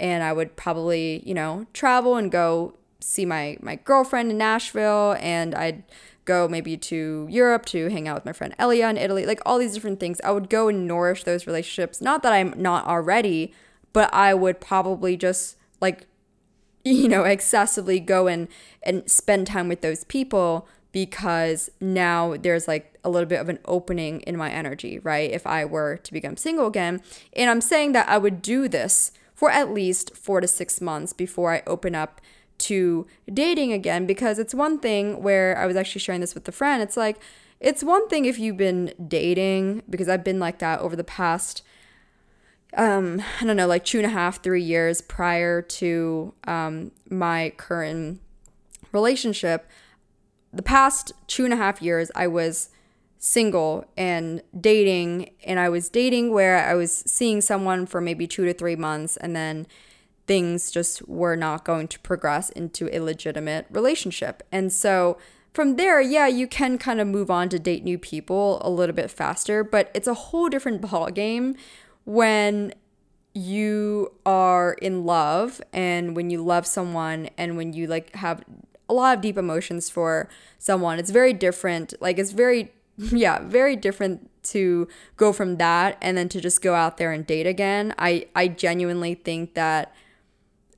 And 0.00 0.24
I 0.24 0.32
would 0.32 0.56
probably, 0.56 1.22
you 1.24 1.34
know, 1.34 1.68
travel 1.72 2.16
and 2.16 2.28
go 2.28 2.74
see 2.98 3.24
my 3.24 3.56
my 3.60 3.76
girlfriend 3.76 4.30
in 4.30 4.38
Nashville 4.38 5.16
and 5.20 5.54
I'd 5.54 5.84
go 6.30 6.46
maybe 6.46 6.76
to 6.76 7.26
Europe 7.28 7.66
to 7.66 7.90
hang 7.90 8.06
out 8.06 8.14
with 8.14 8.24
my 8.24 8.32
friend 8.32 8.54
Elia 8.56 8.88
in 8.88 8.96
Italy, 8.96 9.26
like 9.26 9.40
all 9.44 9.58
these 9.58 9.74
different 9.74 9.98
things. 9.98 10.20
I 10.22 10.30
would 10.30 10.48
go 10.48 10.68
and 10.68 10.86
nourish 10.86 11.24
those 11.24 11.44
relationships. 11.44 12.00
Not 12.00 12.22
that 12.22 12.32
I'm 12.32 12.54
not 12.56 12.86
already, 12.86 13.52
but 13.92 14.14
I 14.14 14.32
would 14.34 14.60
probably 14.60 15.16
just 15.16 15.56
like, 15.80 16.06
you 16.84 17.08
know, 17.08 17.24
excessively 17.24 17.98
go 17.98 18.28
and, 18.28 18.46
and 18.84 19.10
spend 19.10 19.48
time 19.48 19.66
with 19.68 19.80
those 19.80 20.04
people 20.04 20.68
because 20.92 21.68
now 21.80 22.36
there's 22.36 22.68
like 22.68 22.94
a 23.02 23.10
little 23.10 23.28
bit 23.28 23.40
of 23.40 23.48
an 23.48 23.58
opening 23.64 24.20
in 24.20 24.36
my 24.36 24.50
energy, 24.50 25.00
right? 25.00 25.30
If 25.30 25.46
I 25.48 25.64
were 25.64 25.96
to 25.96 26.12
become 26.12 26.36
single 26.36 26.68
again. 26.68 27.02
And 27.32 27.50
I'm 27.50 27.60
saying 27.60 27.90
that 27.92 28.08
I 28.08 28.18
would 28.18 28.40
do 28.40 28.68
this 28.68 29.10
for 29.34 29.50
at 29.50 29.74
least 29.74 30.16
four 30.16 30.40
to 30.40 30.46
six 30.46 30.80
months 30.80 31.12
before 31.12 31.52
I 31.52 31.62
open 31.66 31.96
up 31.96 32.20
to 32.60 33.06
dating 33.32 33.72
again 33.72 34.06
because 34.06 34.38
it's 34.38 34.54
one 34.54 34.78
thing 34.78 35.22
where 35.22 35.56
I 35.58 35.66
was 35.66 35.76
actually 35.76 36.00
sharing 36.00 36.20
this 36.20 36.34
with 36.34 36.48
a 36.48 36.52
friend. 36.52 36.82
It's 36.82 36.96
like, 36.96 37.20
it's 37.58 37.84
one 37.84 38.08
thing 38.08 38.24
if 38.24 38.38
you've 38.38 38.56
been 38.56 38.94
dating, 39.06 39.82
because 39.88 40.08
I've 40.08 40.24
been 40.24 40.38
like 40.38 40.60
that 40.60 40.80
over 40.80 40.96
the 40.96 41.04
past, 41.04 41.62
um, 42.76 43.22
I 43.40 43.44
don't 43.44 43.56
know, 43.56 43.66
like 43.66 43.84
two 43.84 43.98
and 43.98 44.06
a 44.06 44.10
half, 44.10 44.42
three 44.42 44.62
years 44.62 45.02
prior 45.02 45.60
to 45.60 46.32
um, 46.44 46.92
my 47.08 47.52
current 47.56 48.20
relationship. 48.92 49.68
The 50.52 50.62
past 50.62 51.12
two 51.26 51.44
and 51.44 51.52
a 51.52 51.56
half 51.56 51.82
years, 51.82 52.10
I 52.14 52.26
was 52.26 52.70
single 53.18 53.84
and 53.96 54.42
dating, 54.58 55.30
and 55.44 55.60
I 55.60 55.68
was 55.68 55.90
dating 55.90 56.32
where 56.32 56.66
I 56.66 56.74
was 56.74 57.04
seeing 57.06 57.40
someone 57.42 57.84
for 57.84 58.00
maybe 58.00 58.26
two 58.26 58.46
to 58.46 58.54
three 58.54 58.76
months 58.76 59.18
and 59.18 59.36
then 59.36 59.66
things 60.30 60.70
just 60.70 61.08
were 61.08 61.34
not 61.34 61.64
going 61.64 61.88
to 61.88 61.98
progress 61.98 62.50
into 62.50 62.88
a 62.96 63.00
legitimate 63.00 63.66
relationship. 63.68 64.44
And 64.52 64.72
so 64.72 65.18
from 65.52 65.74
there, 65.74 66.00
yeah, 66.00 66.28
you 66.28 66.46
can 66.46 66.78
kind 66.78 67.00
of 67.00 67.08
move 67.08 67.32
on 67.32 67.48
to 67.48 67.58
date 67.58 67.82
new 67.82 67.98
people 67.98 68.62
a 68.62 68.70
little 68.70 68.94
bit 68.94 69.10
faster, 69.10 69.64
but 69.64 69.90
it's 69.92 70.06
a 70.06 70.14
whole 70.14 70.48
different 70.48 70.82
ball 70.82 71.10
game 71.10 71.56
when 72.04 72.72
you 73.34 74.12
are 74.24 74.74
in 74.74 75.04
love 75.04 75.60
and 75.72 76.14
when 76.14 76.30
you 76.30 76.44
love 76.44 76.64
someone 76.64 77.28
and 77.36 77.56
when 77.56 77.72
you 77.72 77.88
like 77.88 78.14
have 78.14 78.44
a 78.88 78.94
lot 78.94 79.16
of 79.16 79.20
deep 79.20 79.36
emotions 79.36 79.90
for 79.90 80.28
someone. 80.60 81.00
It's 81.00 81.10
very 81.10 81.32
different. 81.32 81.92
Like 82.00 82.20
it's 82.20 82.30
very 82.30 82.70
yeah, 82.96 83.40
very 83.40 83.74
different 83.74 84.30
to 84.44 84.86
go 85.16 85.32
from 85.32 85.56
that 85.56 85.98
and 86.00 86.16
then 86.16 86.28
to 86.28 86.40
just 86.40 86.62
go 86.62 86.76
out 86.76 86.98
there 86.98 87.10
and 87.10 87.26
date 87.26 87.48
again. 87.48 87.94
I 87.98 88.28
I 88.36 88.46
genuinely 88.46 89.14
think 89.14 89.54
that 89.54 89.92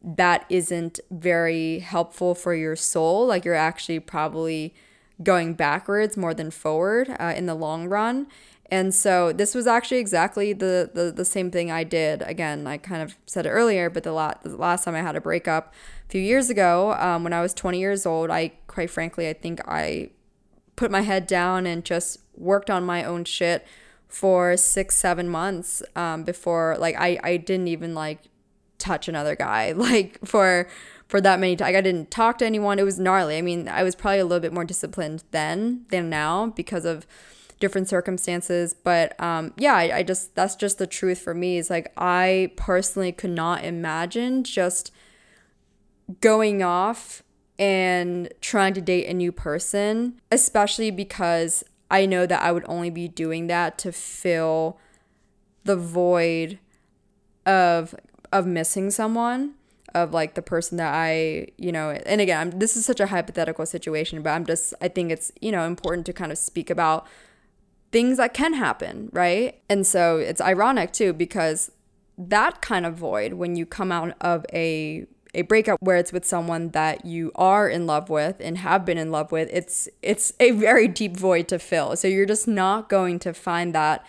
that 0.02 0.44
isn't 0.48 1.00
very 1.10 1.78
helpful 1.78 2.34
for 2.34 2.54
your 2.54 2.76
soul. 2.76 3.26
Like 3.26 3.44
you're 3.44 3.54
actually 3.54 4.00
probably 4.00 4.74
going 5.22 5.54
backwards 5.54 6.16
more 6.16 6.34
than 6.34 6.50
forward 6.50 7.14
uh, 7.20 7.34
in 7.36 7.46
the 7.46 7.54
long 7.54 7.88
run. 7.88 8.26
And 8.70 8.94
so 8.94 9.32
this 9.34 9.54
was 9.54 9.66
actually 9.66 9.98
exactly 9.98 10.54
the, 10.54 10.90
the, 10.92 11.12
the 11.12 11.26
same 11.26 11.50
thing 11.50 11.70
I 11.70 11.84
did. 11.84 12.22
Again, 12.22 12.66
I 12.66 12.78
kind 12.78 13.02
of 13.02 13.16
said 13.26 13.44
it 13.44 13.50
earlier, 13.50 13.90
but 13.90 14.02
the, 14.02 14.12
la- 14.12 14.34
the 14.42 14.56
last 14.56 14.84
time 14.84 14.94
I 14.94 15.02
had 15.02 15.14
a 15.14 15.20
breakup 15.20 15.74
a 16.08 16.10
few 16.10 16.22
years 16.22 16.48
ago, 16.48 16.94
um, 16.94 17.22
when 17.22 17.34
I 17.34 17.42
was 17.42 17.52
20 17.52 17.78
years 17.78 18.06
old, 18.06 18.30
I 18.30 18.52
quite 18.68 18.88
frankly, 18.90 19.28
I 19.28 19.34
think 19.34 19.60
I 19.68 20.10
put 20.74 20.90
my 20.90 21.02
head 21.02 21.26
down 21.26 21.66
and 21.66 21.84
just 21.84 22.20
worked 22.34 22.70
on 22.70 22.82
my 22.84 23.04
own 23.04 23.24
shit 23.24 23.66
for 24.08 24.56
six, 24.56 24.96
seven 24.96 25.28
months 25.28 25.82
um, 25.94 26.24
before, 26.24 26.76
like, 26.78 26.96
I, 26.98 27.18
I 27.22 27.36
didn't 27.36 27.68
even 27.68 27.94
like 27.94 28.20
touch 28.82 29.08
another 29.08 29.36
guy 29.36 29.72
like 29.76 30.18
for 30.24 30.68
for 31.12 31.20
that 31.20 31.38
many 31.38 31.56
times. 31.56 31.68
Like, 31.68 31.76
I 31.76 31.80
didn't 31.82 32.10
talk 32.10 32.38
to 32.38 32.46
anyone. 32.46 32.78
It 32.78 32.84
was 32.84 32.98
gnarly. 32.98 33.36
I 33.36 33.42
mean, 33.42 33.68
I 33.68 33.82
was 33.82 33.94
probably 33.94 34.20
a 34.20 34.24
little 34.24 34.40
bit 34.40 34.52
more 34.52 34.64
disciplined 34.64 35.24
then 35.30 35.84
than 35.90 36.08
now 36.08 36.46
because 36.46 36.86
of 36.86 37.06
different 37.60 37.86
circumstances. 37.86 38.74
But 38.74 39.20
um, 39.20 39.52
yeah, 39.58 39.74
I, 39.74 39.98
I 39.98 40.02
just, 40.02 40.34
that's 40.34 40.56
just 40.56 40.78
the 40.78 40.86
truth 40.86 41.18
for 41.20 41.34
me. 41.34 41.58
Is 41.58 41.68
like, 41.68 41.92
I 41.98 42.50
personally 42.56 43.12
could 43.12 43.30
not 43.30 43.62
imagine 43.62 44.42
just 44.42 44.90
going 46.22 46.62
off 46.62 47.22
and 47.58 48.32
trying 48.40 48.72
to 48.72 48.80
date 48.80 49.06
a 49.06 49.12
new 49.12 49.32
person, 49.32 50.18
especially 50.30 50.90
because 50.90 51.62
I 51.90 52.06
know 52.06 52.24
that 52.24 52.42
I 52.42 52.52
would 52.52 52.64
only 52.66 52.88
be 52.88 53.06
doing 53.06 53.48
that 53.48 53.76
to 53.80 53.92
fill 53.92 54.78
the 55.64 55.76
void 55.76 56.58
of 57.44 57.94
of 58.32 58.46
missing 58.46 58.90
someone 58.90 59.54
of 59.94 60.12
like 60.12 60.34
the 60.34 60.42
person 60.42 60.78
that 60.78 60.92
I, 60.94 61.48
you 61.58 61.70
know, 61.70 61.90
and 61.90 62.20
again, 62.20 62.38
I'm, 62.38 62.58
this 62.58 62.76
is 62.76 62.86
such 62.86 63.00
a 63.00 63.06
hypothetical 63.06 63.66
situation, 63.66 64.22
but 64.22 64.30
I'm 64.30 64.46
just, 64.46 64.74
I 64.80 64.88
think 64.88 65.10
it's, 65.10 65.32
you 65.40 65.52
know, 65.52 65.66
important 65.66 66.06
to 66.06 66.12
kind 66.12 66.32
of 66.32 66.38
speak 66.38 66.70
about 66.70 67.06
things 67.90 68.16
that 68.16 68.32
can 68.32 68.54
happen, 68.54 69.10
right? 69.12 69.60
And 69.68 69.86
so 69.86 70.16
it's 70.16 70.40
ironic 70.40 70.92
too, 70.92 71.12
because 71.12 71.70
that 72.16 72.62
kind 72.62 72.86
of 72.86 72.94
void, 72.94 73.34
when 73.34 73.56
you 73.56 73.66
come 73.66 73.92
out 73.92 74.16
of 74.20 74.46
a 74.52 75.06
a 75.34 75.42
breakup 75.42 75.78
where 75.80 75.96
it's 75.96 76.12
with 76.12 76.26
someone 76.26 76.70
that 76.70 77.06
you 77.06 77.32
are 77.34 77.68
in 77.68 77.86
love 77.86 78.10
with 78.10 78.36
and 78.40 78.58
have 78.58 78.84
been 78.84 78.98
in 78.98 79.10
love 79.10 79.32
with 79.32 79.48
it's 79.50 79.88
it's 80.02 80.32
a 80.40 80.50
very 80.50 80.86
deep 80.86 81.16
void 81.16 81.48
to 81.48 81.58
fill 81.58 81.96
so 81.96 82.06
you're 82.06 82.26
just 82.26 82.46
not 82.46 82.90
going 82.90 83.18
to 83.18 83.32
find 83.32 83.74
that 83.74 84.04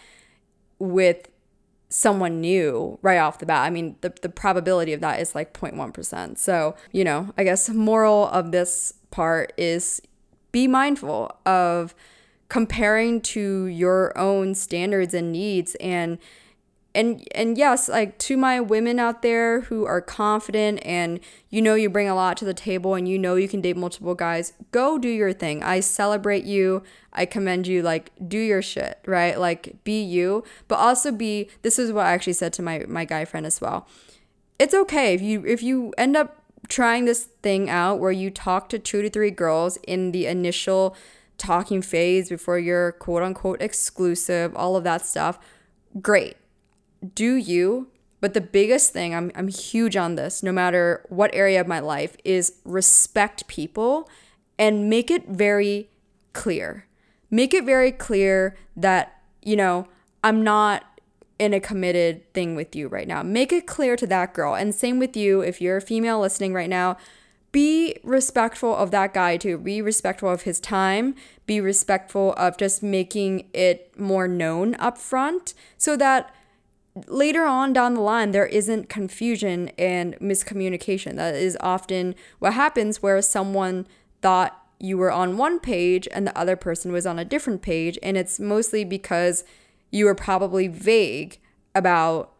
with 0.79 1.29
someone 1.95 2.41
new 2.41 2.97
right 3.03 3.19
off 3.19 3.37
the 3.37 3.45
bat. 3.45 3.61
I 3.61 3.69
mean, 3.69 3.97
the, 4.01 4.11
the 4.23 4.29
probability 4.29 4.93
of 4.93 5.01
that 5.01 5.19
is 5.19 5.35
like 5.35 5.53
0.1%. 5.53 6.39
So, 6.39 6.75
you 6.91 7.03
know, 7.03 7.31
I 7.37 7.43
guess 7.43 7.69
moral 7.69 8.29
of 8.29 8.51
this 8.51 8.95
part 9.11 9.53
is 9.57 10.01
be 10.51 10.67
mindful 10.67 11.37
of 11.45 11.93
comparing 12.49 13.21
to 13.21 13.67
your 13.67 14.17
own 14.17 14.55
standards 14.55 15.13
and 15.13 15.31
needs 15.31 15.75
and 15.75 16.17
and 16.95 17.27
and 17.33 17.57
yes 17.57 17.89
like 17.89 18.17
to 18.19 18.37
my 18.37 18.59
women 18.59 18.99
out 18.99 19.21
there 19.21 19.61
who 19.61 19.85
are 19.85 20.01
confident 20.01 20.79
and 20.85 21.19
you 21.49 21.61
know 21.61 21.73
you 21.73 21.89
bring 21.89 22.07
a 22.07 22.15
lot 22.15 22.37
to 22.37 22.45
the 22.45 22.53
table 22.53 22.93
and 22.93 23.07
you 23.07 23.17
know 23.17 23.35
you 23.35 23.47
can 23.47 23.61
date 23.61 23.75
multiple 23.75 24.15
guys 24.15 24.53
go 24.71 24.97
do 24.97 25.09
your 25.09 25.33
thing. 25.33 25.63
I 25.63 25.79
celebrate 25.79 26.43
you. 26.43 26.83
I 27.11 27.25
commend 27.25 27.67
you. 27.67 27.81
Like 27.81 28.11
do 28.27 28.37
your 28.37 28.61
shit 28.61 28.99
right? 29.05 29.39
Like 29.39 29.83
be 29.83 30.01
you. 30.01 30.43
But 30.67 30.75
also 30.75 31.11
be 31.11 31.49
this 31.61 31.79
is 31.79 31.91
what 31.91 32.05
i 32.05 32.13
actually 32.13 32.33
said 32.33 32.53
to 32.53 32.61
my 32.61 32.85
my 32.87 33.05
guy 33.05 33.25
friend 33.25 33.45
as 33.45 33.59
well. 33.59 33.87
It's 34.59 34.73
okay 34.73 35.13
if 35.13 35.21
you 35.21 35.45
if 35.45 35.63
you 35.63 35.93
end 35.97 36.15
up 36.15 36.43
trying 36.69 37.05
this 37.05 37.25
thing 37.41 37.69
out 37.69 37.99
where 37.99 38.11
you 38.11 38.29
talk 38.29 38.69
to 38.69 38.79
two 38.79 39.01
to 39.01 39.09
three 39.09 39.31
girls 39.31 39.77
in 39.87 40.11
the 40.11 40.25
initial 40.25 40.95
talking 41.37 41.81
phase 41.81 42.29
before 42.29 42.57
you're 42.59 42.93
quote 42.93 43.23
unquote 43.23 43.61
exclusive 43.61 44.55
all 44.55 44.75
of 44.75 44.83
that 44.83 45.05
stuff 45.05 45.39
great 46.01 46.37
do 47.15 47.35
you. 47.35 47.87
But 48.21 48.33
the 48.33 48.41
biggest 48.41 48.93
thing, 48.93 49.13
I'm, 49.13 49.31
I'm 49.35 49.49
huge 49.49 49.97
on 49.97 50.15
this, 50.15 50.41
no 50.43 50.51
matter 50.51 51.05
what 51.09 51.33
area 51.33 51.59
of 51.59 51.67
my 51.67 51.79
life, 51.79 52.15
is 52.23 52.53
respect 52.63 53.47
people 53.47 54.09
and 54.57 54.89
make 54.89 55.11
it 55.11 55.27
very 55.27 55.89
clear. 56.31 56.85
Make 57.29 57.53
it 57.53 57.65
very 57.65 57.91
clear 57.91 58.55
that, 58.77 59.21
you 59.41 59.55
know, 59.55 59.87
I'm 60.23 60.41
not 60.43 60.85
in 61.37 61.53
a 61.53 61.59
committed 61.59 62.31
thing 62.33 62.55
with 62.55 62.75
you 62.75 62.87
right 62.87 63.07
now. 63.07 63.23
Make 63.23 63.51
it 63.51 63.67
clear 63.67 63.95
to 63.97 64.07
that 64.07 64.33
girl. 64.33 64.55
And 64.55 64.73
same 64.73 64.99
with 64.99 65.17
you, 65.17 65.41
if 65.41 65.59
you're 65.59 65.77
a 65.77 65.81
female 65.81 66.19
listening 66.21 66.53
right 66.53 66.69
now, 66.69 66.97
be 67.51 67.97
respectful 68.03 68.75
of 68.75 68.91
that 68.91 69.13
guy 69.13 69.37
too. 69.37 69.57
Be 69.57 69.81
respectful 69.81 70.29
of 70.29 70.43
his 70.43 70.59
time. 70.59 71.15
Be 71.45 71.59
respectful 71.59 72.33
of 72.33 72.57
just 72.57 72.81
making 72.81 73.49
it 73.53 73.91
more 73.99 74.27
known 74.27 74.75
up 74.75 74.97
front 74.97 75.53
so 75.77 75.95
that 75.97 76.33
later 77.07 77.45
on 77.45 77.73
down 77.73 77.95
the 77.95 78.01
line 78.01 78.31
there 78.31 78.45
isn't 78.45 78.89
confusion 78.89 79.69
and 79.77 80.15
miscommunication. 80.19 81.15
That 81.15 81.35
is 81.35 81.57
often 81.59 82.15
what 82.39 82.53
happens 82.53 83.01
where 83.01 83.21
someone 83.21 83.87
thought 84.21 84.59
you 84.79 84.97
were 84.97 85.11
on 85.11 85.37
one 85.37 85.59
page 85.59 86.07
and 86.11 86.27
the 86.27 86.37
other 86.37 86.55
person 86.55 86.91
was 86.91 87.05
on 87.05 87.17
a 87.17 87.25
different 87.25 87.61
page 87.61 87.97
and 88.03 88.17
it's 88.17 88.39
mostly 88.39 88.83
because 88.83 89.43
you 89.91 90.05
were 90.05 90.15
probably 90.15 90.67
vague 90.67 91.39
about 91.73 92.31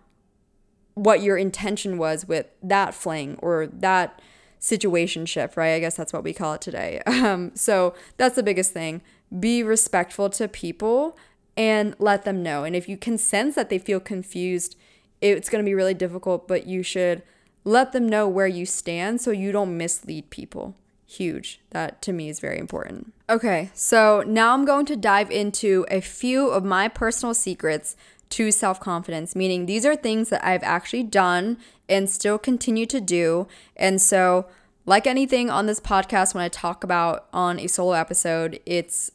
what 0.94 1.22
your 1.22 1.38
intention 1.38 1.98
was 1.98 2.28
with 2.28 2.48
that 2.62 2.94
fling 2.94 3.38
or 3.42 3.68
that 3.68 4.22
situationship 4.60 5.58
right? 5.58 5.74
I 5.74 5.80
guess 5.80 5.96
that's 5.96 6.13
what 6.13 6.24
we 6.24 6.34
call 6.34 6.54
it 6.54 6.62
today. 6.62 7.02
Um, 7.08 7.52
so 7.56 7.94
that's 8.18 8.36
the 8.36 8.44
biggest 8.44 8.74
thing. 8.74 9.02
Be 9.39 9.63
respectful 9.63 10.30
to 10.32 10.48
people 10.50 11.18
and 11.56 11.96
let 12.00 12.24
them 12.24 12.42
know. 12.42 12.63
And 12.63 12.76
if 12.76 12.89
you 12.89 12.98
can 12.98 13.18
sense 13.18 13.56
that 13.56 13.70
they 13.70 13.80
feel 13.80 14.00
confused, 14.00 14.76
it's 15.22 15.50
going 15.50 15.63
to 15.63 15.68
be 15.68 15.76
really 15.76 15.94
difficult, 15.94 16.48
but 16.48 16.68
you 16.68 16.84
should 16.84 17.24
let 17.63 17.92
them 17.92 18.08
know 18.08 18.28
where 18.28 18.48
you 18.48 18.66
stand 18.66 19.22
so 19.22 19.32
you 19.32 19.52
don't 19.52 19.78
mislead 19.78 20.30
people. 20.30 20.76
Huge. 21.06 21.62
That 21.70 22.02
to 22.04 22.13
me 22.13 22.30
is 22.30 22.39
very 22.39 22.58
important. 22.58 23.13
Okay, 23.30 23.70
so 23.74 24.24
now 24.26 24.54
I'm 24.54 24.66
going 24.66 24.86
to 24.88 24.96
dive 24.96 25.30
into 25.30 25.86
a 25.89 26.02
few 26.02 26.50
of 26.50 26.63
my 26.63 26.88
personal 26.88 27.34
secrets 27.34 27.96
to 28.30 28.52
self 28.52 28.80
confidence, 28.80 29.36
meaning 29.36 29.66
these 29.66 29.86
are 29.86 29.96
things 29.96 30.30
that 30.30 30.44
I've 30.44 30.63
actually 30.63 31.04
done 31.04 31.58
and 31.88 32.10
still 32.10 32.39
continue 32.39 32.88
to 32.88 33.00
do. 33.00 33.48
And 33.76 34.02
so, 34.02 34.48
like 34.86 35.06
anything 35.06 35.52
on 35.52 35.68
this 35.68 35.80
podcast, 35.80 36.34
when 36.34 36.44
I 36.44 36.50
talk 36.50 36.84
about 36.84 37.28
on 37.32 37.60
a 37.60 37.68
solo 37.68 37.94
episode, 37.94 38.60
it's 38.66 39.12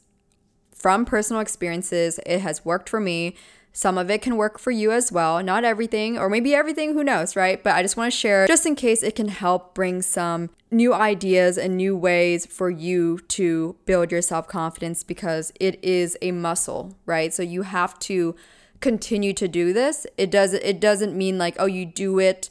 from 0.79 1.05
personal 1.05 1.41
experiences. 1.41 2.19
It 2.25 2.39
has 2.39 2.65
worked 2.65 2.89
for 2.89 2.99
me. 2.99 3.35
Some 3.71 3.99
of 3.99 4.09
it 4.09 4.21
can 4.23 4.35
work 4.35 4.57
for 4.57 4.71
you 4.71 4.91
as 4.91 5.11
well. 5.11 5.43
Not 5.43 5.63
everything, 5.63 6.17
or 6.17 6.29
maybe 6.29 6.55
everything, 6.55 6.93
who 6.93 7.03
knows, 7.03 7.35
right? 7.35 7.63
But 7.63 7.75
I 7.75 7.83
just 7.83 7.95
want 7.95 8.11
to 8.11 8.17
share 8.17 8.47
just 8.47 8.65
in 8.65 8.75
case 8.75 9.03
it 9.03 9.15
can 9.15 9.27
help 9.27 9.75
bring 9.75 10.01
some 10.01 10.49
new 10.71 10.93
ideas 10.93 11.57
and 11.57 11.77
new 11.77 11.95
ways 11.95 12.45
for 12.45 12.69
you 12.69 13.19
to 13.27 13.75
build 13.85 14.11
your 14.11 14.23
self 14.23 14.47
confidence 14.47 15.03
because 15.03 15.53
it 15.59 15.83
is 15.83 16.17
a 16.21 16.31
muscle, 16.31 16.95
right? 17.05 17.31
So 17.33 17.43
you 17.43 17.61
have 17.61 17.99
to 17.99 18.35
continue 18.79 19.33
to 19.33 19.47
do 19.47 19.71
this. 19.73 20.07
It 20.17 20.31
does 20.31 20.53
it 20.53 20.79
doesn't 20.79 21.15
mean 21.15 21.37
like 21.37 21.55
oh 21.59 21.65
you 21.65 21.85
do 21.85 22.19
it 22.19 22.49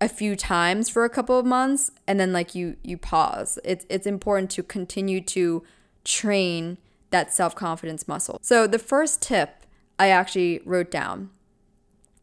a 0.00 0.08
few 0.08 0.36
times 0.36 0.88
for 0.88 1.04
a 1.04 1.10
couple 1.10 1.38
of 1.38 1.44
months 1.44 1.90
and 2.06 2.18
then 2.18 2.32
like 2.32 2.54
you 2.54 2.76
you 2.82 2.98
pause. 2.98 3.58
It's 3.64 3.86
it's 3.88 4.06
important 4.06 4.50
to 4.52 4.62
continue 4.62 5.20
to 5.20 5.62
train 6.04 6.78
that 7.10 7.32
self 7.32 7.54
confidence 7.54 8.06
muscle. 8.06 8.38
So, 8.42 8.66
the 8.66 8.78
first 8.78 9.22
tip 9.22 9.64
I 9.98 10.08
actually 10.08 10.60
wrote 10.64 10.90
down, 10.90 11.30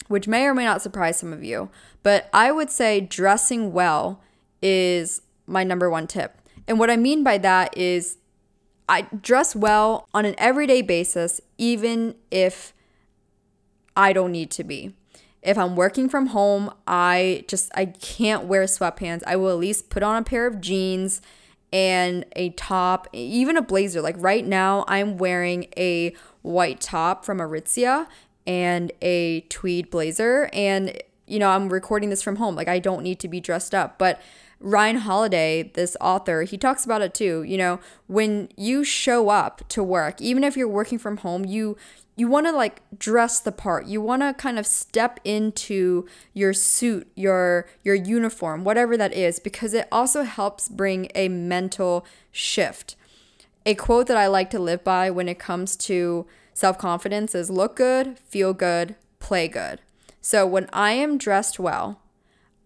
which 0.08 0.28
may 0.28 0.46
or 0.46 0.54
may 0.54 0.66
not 0.66 0.82
surprise 0.82 1.20
some 1.20 1.34
of 1.34 1.44
you, 1.44 1.70
but 2.04 2.30
I 2.34 2.52
would 2.52 2.70
say 2.70 3.02
dressing 3.02 3.74
well 3.74 4.22
is 4.62 5.22
my 5.48 5.64
number 5.64 5.90
one 5.90 6.08
tip. 6.08 6.40
And 6.68 6.80
what 6.80 6.90
I 6.90 6.98
mean 6.98 7.24
by 7.24 7.38
that 7.40 7.78
is 7.78 8.18
I 8.88 9.04
dress 9.22 9.56
well 9.56 10.08
on 10.14 10.26
an 10.26 10.36
everyday 10.38 10.82
basis, 10.82 11.42
even 11.58 12.16
if 12.32 12.74
I 13.96 14.14
don't 14.14 14.32
need 14.32 14.52
to 14.52 14.64
be. 14.64 14.96
If 15.42 15.58
I'm 15.58 15.76
working 15.76 16.10
from 16.10 16.28
home, 16.28 16.74
I 16.88 17.46
just 17.48 17.72
I 17.76 17.86
can't 17.86 18.46
wear 18.46 18.64
sweatpants. 18.64 19.22
I 19.28 19.36
will 19.36 19.52
at 19.52 19.58
least 19.58 19.90
put 19.90 20.02
on 20.02 20.16
a 20.16 20.24
pair 20.24 20.48
of 20.48 20.60
jeans 20.60 21.22
and 21.76 22.26
a 22.38 22.52
top, 22.52 23.06
even 23.12 23.58
a 23.58 23.62
blazer. 23.62 24.02
Like 24.02 24.16
right 24.18 24.46
now, 24.46 24.86
I'm 24.88 25.18
wearing 25.18 25.68
a 25.76 26.16
white 26.42 26.80
top 26.80 27.26
from 27.26 27.40
Aritzia 27.40 28.08
and 28.48 28.94
a 29.02 29.42
tweed 29.50 29.90
blazer. 29.90 30.50
And, 30.54 30.98
you 31.28 31.38
know, 31.38 31.50
I'm 31.50 31.68
recording 31.68 32.10
this 32.10 32.22
from 32.22 32.38
home. 32.38 32.56
Like 32.56 32.70
I 32.70 32.80
don't 32.80 33.04
need 33.04 33.20
to 33.20 33.28
be 33.28 33.42
dressed 33.42 33.76
up. 33.76 34.00
But 34.00 34.22
Ryan 34.62 35.00
Holiday, 35.00 35.70
this 35.74 35.98
author, 36.00 36.44
he 36.44 36.58
talks 36.58 36.86
about 36.86 37.02
it 37.02 37.14
too. 37.14 37.44
You 37.44 37.58
know, 37.58 37.82
when 38.08 38.48
you 38.56 38.86
show 38.86 39.28
up 39.28 39.68
to 39.68 39.84
work, 39.84 40.22
even 40.22 40.46
if 40.46 40.56
you're 40.56 40.70
working 40.70 40.98
from 40.98 41.18
home, 41.18 41.44
you 41.44 41.76
you 42.16 42.28
want 42.28 42.48
to 42.48 42.52
like 42.52 42.82
dress 42.98 43.40
the 43.40 43.52
part. 43.52 43.88
You 43.88 44.02
want 44.02 44.22
to 44.22 44.34
kind 44.34 44.58
of 44.58 44.66
step 44.66 45.20
into 45.24 46.08
your 46.34 46.54
suit, 46.54 47.08
your 47.16 47.68
your 47.84 47.96
uniform, 47.96 48.64
whatever 48.64 48.96
that 48.98 49.14
is 49.14 49.40
because 49.40 49.74
it 49.74 49.88
also 49.92 50.24
helps 50.24 50.70
bring 50.70 51.10
a 51.14 51.28
mental 51.28 52.06
shift. 52.32 52.96
A 53.66 53.76
quote 53.76 54.08
that 54.08 54.18
I 54.18 54.28
like 54.28 54.50
to 54.52 54.60
live 54.60 54.84
by 54.84 55.10
when 55.10 55.28
it 55.28 55.40
comes 55.40 55.76
to 55.78 56.26
self-confidence 56.54 57.36
is 57.36 57.50
look 57.50 57.76
good, 57.76 58.18
feel 58.20 58.54
good, 58.54 58.96
play 59.20 59.48
good. 59.48 59.82
So 60.22 60.46
when 60.46 60.70
I 60.72 60.92
am 60.92 61.18
dressed 61.18 61.60
well, 61.60 62.00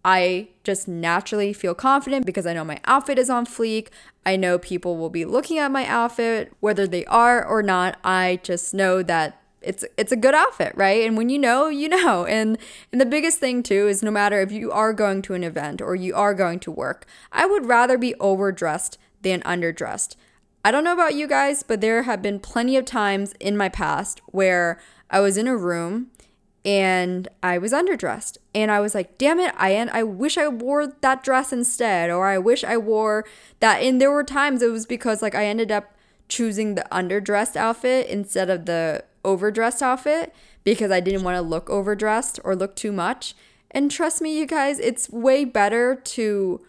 I 0.04 0.48
just 0.64 0.88
naturally 0.88 1.52
feel 1.52 1.74
confident 1.74 2.24
because 2.24 2.46
I 2.46 2.54
know 2.54 2.64
my 2.64 2.80
outfit 2.84 3.18
is 3.18 3.28
on 3.28 3.46
fleek. 3.46 3.88
I 4.24 4.36
know 4.36 4.58
people 4.58 4.96
will 4.96 5.10
be 5.10 5.24
looking 5.24 5.58
at 5.58 5.70
my 5.70 5.86
outfit, 5.86 6.52
whether 6.60 6.86
they 6.86 7.04
are 7.06 7.44
or 7.44 7.62
not. 7.62 7.98
I 8.04 8.40
just 8.42 8.72
know 8.72 9.02
that 9.02 9.39
it's 9.62 9.84
it's 9.96 10.12
a 10.12 10.16
good 10.16 10.34
outfit, 10.34 10.72
right? 10.74 11.06
And 11.06 11.16
when 11.16 11.28
you 11.28 11.38
know, 11.38 11.68
you 11.68 11.88
know. 11.88 12.24
And 12.24 12.58
and 12.92 13.00
the 13.00 13.06
biggest 13.06 13.38
thing 13.38 13.62
too 13.62 13.88
is 13.88 14.02
no 14.02 14.10
matter 14.10 14.40
if 14.40 14.52
you 14.52 14.70
are 14.70 14.92
going 14.92 15.22
to 15.22 15.34
an 15.34 15.44
event 15.44 15.80
or 15.82 15.94
you 15.94 16.14
are 16.14 16.34
going 16.34 16.60
to 16.60 16.70
work, 16.70 17.06
I 17.32 17.46
would 17.46 17.66
rather 17.66 17.98
be 17.98 18.14
overdressed 18.16 18.98
than 19.22 19.42
underdressed. 19.42 20.16
I 20.64 20.70
don't 20.70 20.84
know 20.84 20.92
about 20.92 21.14
you 21.14 21.26
guys, 21.26 21.62
but 21.62 21.80
there 21.80 22.02
have 22.02 22.20
been 22.20 22.38
plenty 22.38 22.76
of 22.76 22.84
times 22.84 23.34
in 23.40 23.56
my 23.56 23.68
past 23.68 24.20
where 24.26 24.78
I 25.10 25.20
was 25.20 25.36
in 25.36 25.48
a 25.48 25.56
room 25.56 26.10
and 26.64 27.28
I 27.42 27.56
was 27.56 27.72
underdressed 27.72 28.36
and 28.54 28.70
I 28.70 28.80
was 28.80 28.94
like, 28.94 29.16
damn 29.16 29.40
it, 29.40 29.54
I 29.56 29.74
I 29.74 30.02
wish 30.02 30.36
I 30.36 30.48
wore 30.48 30.86
that 30.86 31.24
dress 31.24 31.52
instead 31.52 32.10
or 32.10 32.26
I 32.26 32.38
wish 32.38 32.64
I 32.64 32.76
wore 32.76 33.24
that 33.60 33.82
and 33.82 34.00
there 34.00 34.10
were 34.10 34.24
times 34.24 34.60
it 34.62 34.70
was 34.70 34.84
because 34.86 35.22
like 35.22 35.34
I 35.34 35.46
ended 35.46 35.72
up 35.72 35.94
choosing 36.28 36.74
the 36.74 36.86
underdressed 36.92 37.56
outfit 37.56 38.06
instead 38.06 38.50
of 38.50 38.66
the 38.66 39.04
overdressed 39.24 39.82
outfit 39.82 40.34
because 40.64 40.90
I 40.90 41.00
didn't 41.00 41.22
want 41.22 41.36
to 41.36 41.42
look 41.42 41.70
overdressed 41.70 42.40
or 42.44 42.54
look 42.56 42.76
too 42.76 42.92
much. 42.92 43.34
And 43.70 43.90
trust 43.90 44.20
me, 44.20 44.38
you 44.38 44.46
guys, 44.46 44.78
it's 44.78 45.08
way 45.10 45.44
better 45.44 45.94
to 45.94 46.60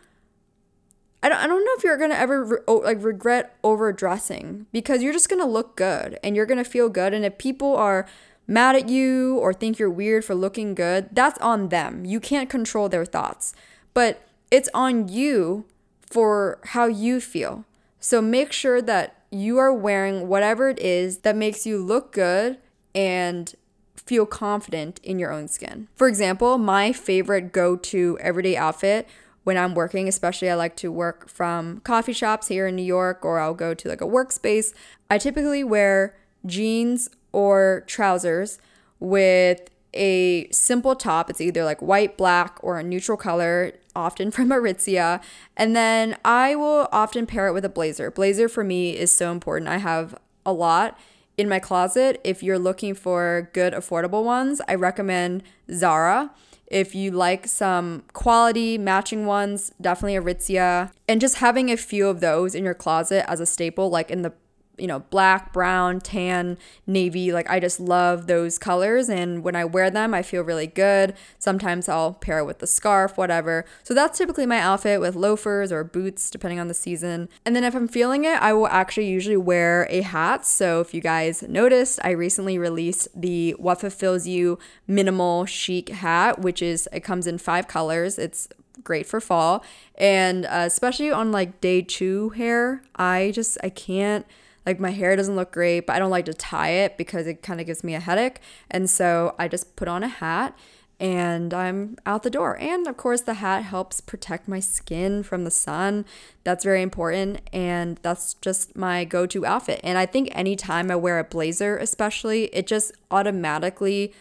I 1.23 1.29
don't, 1.29 1.37
I 1.37 1.47
don't 1.47 1.63
know 1.63 1.71
if 1.77 1.83
you're 1.83 1.97
gonna 1.97 2.15
ever 2.15 2.43
re- 2.43 2.57
like 2.67 3.03
regret 3.03 3.55
overdressing 3.63 4.65
because 4.71 5.03
you're 5.03 5.13
just 5.13 5.29
gonna 5.29 5.45
look 5.45 5.75
good 5.75 6.17
and 6.23 6.35
you're 6.35 6.47
gonna 6.47 6.63
feel 6.63 6.89
good. 6.89 7.13
And 7.13 7.23
if 7.23 7.37
people 7.37 7.75
are 7.75 8.07
mad 8.47 8.75
at 8.75 8.89
you 8.89 9.37
or 9.37 9.53
think 9.53 9.77
you're 9.77 9.89
weird 9.89 10.25
for 10.25 10.33
looking 10.33 10.73
good, 10.73 11.09
that's 11.11 11.39
on 11.39 11.69
them. 11.69 12.05
You 12.05 12.19
can't 12.19 12.49
control 12.49 12.89
their 12.89 13.05
thoughts, 13.05 13.53
but 13.93 14.23
it's 14.49 14.69
on 14.73 15.09
you 15.09 15.65
for 16.01 16.59
how 16.65 16.85
you 16.85 17.21
feel. 17.21 17.65
So 17.99 18.19
make 18.19 18.51
sure 18.51 18.81
that 18.81 19.20
you 19.31 19.57
are 19.57 19.73
wearing 19.73 20.27
whatever 20.27 20.69
it 20.69 20.79
is 20.79 21.19
that 21.19 21.35
makes 21.35 21.65
you 21.65 21.81
look 21.81 22.11
good 22.11 22.57
and 22.93 23.55
feel 23.95 24.25
confident 24.25 24.99
in 25.03 25.17
your 25.19 25.31
own 25.31 25.47
skin. 25.47 25.87
For 25.95 26.07
example, 26.07 26.57
my 26.57 26.91
favorite 26.91 27.53
go 27.53 27.77
to 27.77 28.17
everyday 28.19 28.57
outfit 28.57 29.07
when 29.43 29.57
I'm 29.57 29.73
working, 29.73 30.07
especially 30.07 30.49
I 30.49 30.55
like 30.55 30.75
to 30.77 30.91
work 30.91 31.29
from 31.29 31.79
coffee 31.79 32.13
shops 32.13 32.47
here 32.47 32.67
in 32.67 32.75
New 32.75 32.83
York 32.83 33.23
or 33.23 33.39
I'll 33.39 33.53
go 33.53 33.73
to 33.73 33.89
like 33.89 34.01
a 34.01 34.05
workspace. 34.05 34.73
I 35.09 35.17
typically 35.17 35.63
wear 35.63 36.15
jeans 36.45 37.09
or 37.31 37.83
trousers 37.87 38.59
with 38.99 39.69
a 39.93 40.49
simple 40.51 40.95
top. 40.95 41.29
It's 41.29 41.41
either 41.41 41.63
like 41.63 41.81
white, 41.81 42.17
black, 42.17 42.57
or 42.61 42.79
a 42.79 42.83
neutral 42.83 43.17
color, 43.17 43.73
often 43.95 44.31
from 44.31 44.49
Aritzia. 44.49 45.21
And 45.57 45.75
then 45.75 46.17
I 46.23 46.55
will 46.55 46.87
often 46.91 47.25
pair 47.25 47.47
it 47.47 47.53
with 47.53 47.65
a 47.65 47.69
blazer. 47.69 48.11
Blazer 48.11 48.47
for 48.47 48.63
me 48.63 48.97
is 48.97 49.15
so 49.15 49.31
important. 49.31 49.69
I 49.69 49.77
have 49.77 50.15
a 50.45 50.53
lot 50.53 50.97
in 51.37 51.49
my 51.49 51.59
closet. 51.59 52.19
If 52.23 52.43
you're 52.43 52.59
looking 52.59 52.93
for 52.93 53.49
good, 53.53 53.73
affordable 53.73 54.23
ones, 54.23 54.61
I 54.67 54.75
recommend 54.75 55.43
Zara. 55.71 56.31
If 56.67 56.95
you 56.95 57.11
like 57.11 57.47
some 57.47 58.03
quality 58.13 58.77
matching 58.77 59.25
ones, 59.25 59.73
definitely 59.81 60.17
Aritzia. 60.17 60.91
And 61.07 61.19
just 61.19 61.37
having 61.37 61.69
a 61.69 61.75
few 61.75 62.07
of 62.07 62.21
those 62.21 62.55
in 62.55 62.63
your 62.63 62.73
closet 62.73 63.29
as 63.29 63.41
a 63.41 63.45
staple, 63.45 63.89
like 63.89 64.09
in 64.09 64.21
the 64.21 64.31
you 64.77 64.87
know, 64.87 64.99
black, 64.99 65.53
brown, 65.53 65.99
tan, 65.99 66.57
navy. 66.87 67.31
Like 67.31 67.49
I 67.49 67.59
just 67.59 67.79
love 67.79 68.27
those 68.27 68.57
colors. 68.57 69.09
And 69.09 69.43
when 69.43 69.55
I 69.55 69.65
wear 69.65 69.89
them, 69.89 70.13
I 70.13 70.21
feel 70.21 70.43
really 70.43 70.67
good. 70.67 71.13
Sometimes 71.37 71.87
I'll 71.87 72.13
pair 72.13 72.39
it 72.39 72.45
with 72.45 72.59
the 72.59 72.67
scarf, 72.67 73.17
whatever. 73.17 73.65
So 73.83 73.93
that's 73.93 74.17
typically 74.17 74.45
my 74.45 74.59
outfit 74.59 74.99
with 74.99 75.15
loafers 75.15 75.71
or 75.71 75.83
boots, 75.83 76.29
depending 76.29 76.59
on 76.59 76.67
the 76.67 76.73
season. 76.73 77.29
And 77.45 77.55
then 77.55 77.63
if 77.63 77.75
I'm 77.75 77.87
feeling 77.87 78.25
it, 78.25 78.41
I 78.41 78.53
will 78.53 78.67
actually 78.67 79.07
usually 79.07 79.37
wear 79.37 79.87
a 79.89 80.01
hat. 80.01 80.45
So 80.45 80.81
if 80.81 80.93
you 80.93 81.01
guys 81.01 81.43
noticed, 81.43 81.99
I 82.03 82.11
recently 82.11 82.57
released 82.57 83.07
the 83.15 83.51
What 83.59 83.81
Fulfills 83.81 84.25
You 84.25 84.57
minimal 84.87 85.45
chic 85.45 85.89
hat, 85.89 86.39
which 86.39 86.61
is, 86.61 86.89
it 86.91 87.01
comes 87.01 87.27
in 87.27 87.37
five 87.37 87.67
colors. 87.67 88.17
It's 88.17 88.47
great 88.83 89.05
for 89.05 89.21
fall 89.21 89.63
and 89.95 90.45
uh, 90.45 90.63
especially 90.65 91.11
on 91.11 91.31
like 91.31 91.61
day 91.61 91.81
two 91.81 92.29
hair 92.29 92.81
i 92.95 93.31
just 93.35 93.57
i 93.63 93.69
can't 93.69 94.25
like 94.65 94.79
my 94.79 94.91
hair 94.91 95.15
doesn't 95.15 95.35
look 95.35 95.51
great, 95.51 95.87
but 95.87 95.95
I 95.95 95.99
don't 95.99 96.11
like 96.11 96.25
to 96.25 96.33
tie 96.33 96.69
it 96.69 96.97
because 96.97 97.27
it 97.27 97.41
kind 97.41 97.59
of 97.59 97.65
gives 97.65 97.83
me 97.83 97.95
a 97.95 97.99
headache. 97.99 98.39
And 98.69 98.89
so 98.89 99.35
I 99.39 99.47
just 99.47 99.75
put 99.75 99.87
on 99.87 100.03
a 100.03 100.07
hat 100.07 100.57
and 101.01 101.51
I'm 101.51 101.97
out 102.05 102.21
the 102.21 102.29
door. 102.29 102.59
And 102.59 102.85
of 102.85 102.95
course, 102.95 103.21
the 103.21 103.33
hat 103.35 103.63
helps 103.63 104.01
protect 104.01 104.47
my 104.47 104.59
skin 104.59 105.23
from 105.23 105.45
the 105.45 105.51
sun. 105.51 106.05
That's 106.43 106.63
very 106.63 106.83
important. 106.83 107.41
And 107.51 107.99
that's 108.03 108.35
just 108.35 108.77
my 108.77 109.03
go 109.03 109.25
to 109.25 109.43
outfit. 109.43 109.81
And 109.83 109.97
I 109.97 110.05
think 110.05 110.29
anytime 110.31 110.91
I 110.91 110.95
wear 110.95 111.17
a 111.17 111.23
blazer, 111.23 111.75
especially, 111.75 112.45
it 112.53 112.67
just 112.67 112.91
automatically 113.09 114.13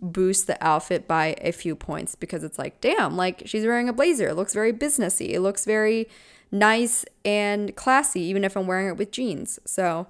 boosts 0.00 0.44
the 0.44 0.64
outfit 0.64 1.08
by 1.08 1.34
a 1.40 1.50
few 1.50 1.74
points 1.74 2.14
because 2.14 2.44
it's 2.44 2.56
like, 2.56 2.80
damn, 2.80 3.16
like 3.16 3.42
she's 3.46 3.64
wearing 3.64 3.88
a 3.88 3.92
blazer. 3.92 4.28
It 4.28 4.34
looks 4.36 4.54
very 4.54 4.72
businessy. 4.72 5.30
It 5.30 5.40
looks 5.40 5.64
very 5.64 6.08
nice 6.50 7.04
and 7.24 7.74
classy, 7.76 8.20
even 8.22 8.44
if 8.44 8.56
I'm 8.56 8.66
wearing 8.66 8.88
it 8.88 8.96
with 8.96 9.10
jeans. 9.10 9.58
So 9.64 10.06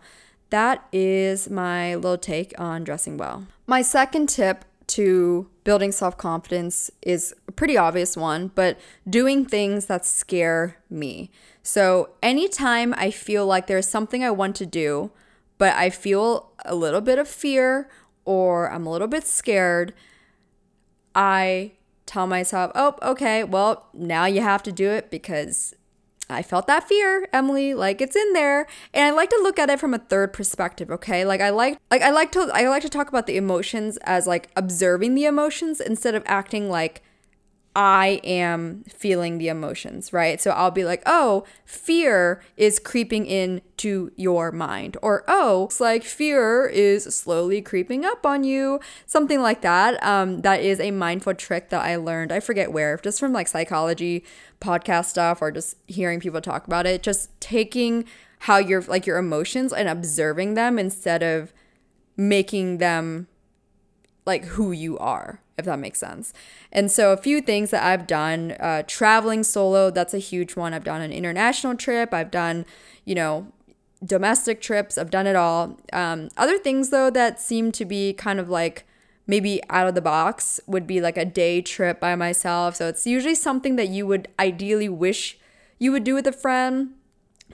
that 0.51 0.87
is 0.93 1.51
my 1.51 1.95
little 1.95 2.19
take 2.19 2.59
on 2.59 2.85
dressing 2.85 3.17
well. 3.17 3.47
My 3.67 3.83
second 3.83 4.29
tip 4.29 4.65
to 4.89 5.49
building 5.65 5.93
self 5.93 6.17
confidence 6.17 6.91
is 7.03 7.35
a 7.47 7.53
pretty 7.53 7.77
obvious 7.77 8.17
one, 8.17 8.51
but 8.55 8.79
doing 9.09 9.45
things 9.45 9.87
that 9.87 10.07
scare 10.07 10.79
me. 10.89 11.31
So, 11.63 12.11
anytime 12.23 12.95
I 12.97 13.11
feel 13.11 13.47
like 13.47 13.67
there's 13.67 13.87
something 13.87 14.25
I 14.25 14.31
want 14.31 14.57
to 14.57 14.67
do, 14.67 15.11
but 15.59 15.75
I 15.75 15.91
feel 15.91 16.53
a 16.65 16.75
little 16.75 17.03
bit 17.03 17.19
of 17.19 17.29
fear 17.29 17.91
or 18.25 18.71
I'm 18.71 18.87
a 18.87 18.91
little 18.91 19.09
bit 19.09 19.27
scared, 19.27 19.93
I 21.15 21.73
tell 22.07 22.27
myself, 22.27 22.73
oh, 22.75 22.97
okay, 23.03 23.45
well, 23.45 23.89
now 23.93 24.25
you 24.25 24.41
have 24.41 24.63
to 24.63 24.73
do 24.73 24.89
it 24.91 25.11
because 25.11 25.75
I 26.31 26.43
felt 26.43 26.67
that 26.67 26.87
fear, 26.87 27.27
Emily, 27.33 27.73
like 27.75 28.01
it's 28.01 28.17
in 28.17 28.33
there. 28.35 28.67
And 28.93 29.07
I 29.07 29.11
like 29.11 29.31
to 29.31 29.41
look 29.43 29.59
at 29.59 29.71
it 29.71 29.81
from 29.81 29.95
a 29.95 29.99
third 29.99 30.33
perspective, 30.33 30.91
okay? 30.91 31.25
Like 31.25 31.41
I 31.41 31.51
like 31.51 31.79
like 31.91 32.03
I 32.03 32.11
like 32.11 32.33
to 32.33 32.51
I 32.53 32.69
like 32.69 32.83
to 32.83 32.89
talk 32.91 33.09
about 33.09 33.27
the 33.27 33.37
emotions 33.37 33.97
as 34.03 34.27
like 34.27 34.49
observing 34.55 35.15
the 35.15 35.25
emotions 35.25 35.81
instead 35.81 36.15
of 36.15 36.23
acting 36.27 36.69
like 36.69 37.03
I 37.77 38.21
am 38.25 38.83
feeling 38.89 39.39
the 39.39 39.49
emotions, 39.49 40.13
right? 40.13 40.41
So 40.41 40.51
I'll 40.51 40.71
be 40.71 40.85
like, 40.85 41.03
oh, 41.07 41.45
fear 41.65 42.43
is 42.57 42.79
creeping 42.79 43.27
into 43.27 44.11
your 44.17 44.51
mind. 44.51 44.97
Or, 45.01 45.25
oh, 45.29 45.67
it's 45.67 45.81
like 45.81 46.03
fear 46.03 46.67
is 46.67 47.05
slowly 47.05 47.63
creeping 47.63 48.05
up 48.05 48.27
on 48.27 48.43
you. 48.43 48.81
Something 49.07 49.41
like 49.41 49.61
that. 49.63 50.03
Um, 50.03 50.41
that 50.41 50.61
is 50.61 50.81
a 50.81 50.91
mindful 50.91 51.35
trick 51.35 51.71
that 51.71 51.85
I 51.85 51.97
learned. 51.97 52.33
I 52.33 52.41
forget 52.41 52.73
where, 52.73 52.97
just 52.97 53.21
from 53.21 53.33
like 53.33 53.47
psychology 53.47 54.25
podcast 54.61 55.07
stuff 55.07 55.41
or 55.41 55.53
just 55.53 55.77
hearing 55.87 56.19
people 56.21 56.41
talk 56.41 56.67
about 56.67 56.87
it. 56.87 57.03
Just 57.03 57.39
taking 57.41 58.07
how 58.41 58.59
your 58.59 58.83
like 58.83 59.07
your 59.07 59.19
emotions 59.19 59.73
and 59.73 59.89
observing 59.89 60.55
them 60.55 60.79
instead 60.79 61.23
of 61.23 61.53
making 62.17 62.79
them 62.79 63.29
like 64.27 64.45
who 64.45 64.73
you 64.73 64.99
are 64.99 65.41
if 65.59 65.65
that 65.65 65.79
makes 65.79 65.99
sense. 65.99 66.33
And 66.73 66.91
so, 66.91 67.13
a 67.13 67.17
few 67.17 67.41
things 67.41 67.71
that 67.71 67.85
I've 67.85 68.07
done 68.07 68.53
uh, 68.53 68.85
traveling 68.87 69.43
solo, 69.43 69.91
that's 69.91 70.15
a 70.15 70.19
huge 70.19 70.57
one. 70.57 70.73
I've 70.73 70.85
done 70.85 71.03
an 71.03 71.13
international 71.13 71.75
trip, 71.75 72.15
I've 72.15 72.31
done, 72.31 72.65
you 73.05 73.15
know, 73.15 73.49
domestic 74.05 74.61
trips, 74.61 74.97
I've 74.97 75.11
done 75.11 75.27
it 75.27 75.37
all. 75.37 75.77
Um, 75.93 76.29
other 76.37 76.59
things, 76.59 76.91
though, 76.91 77.11
that 77.11 77.41
seem 77.41 77.73
to 77.73 77.85
be 77.85 78.13
kind 78.13 78.39
of 78.39 78.49
like 78.49 78.87
maybe 79.27 79.61
out 79.69 79.87
of 79.87 79.95
the 79.95 80.01
box 80.01 80.61
would 80.67 80.87
be 80.87 81.01
like 81.01 81.19
a 81.19 81.25
day 81.25 81.61
trip 81.61 82.01
by 82.01 82.15
myself. 82.15 82.77
So, 82.77 82.87
it's 82.87 83.07
usually 83.07 83.35
something 83.35 83.77
that 83.77 83.89
you 83.89 84.07
would 84.07 84.29
ideally 84.39 84.89
wish 84.89 85.39
you 85.81 85.93
would 85.93 86.05
do 86.05 86.15
with 86.15 86.27
a 86.27 86.33
friend 86.33 86.95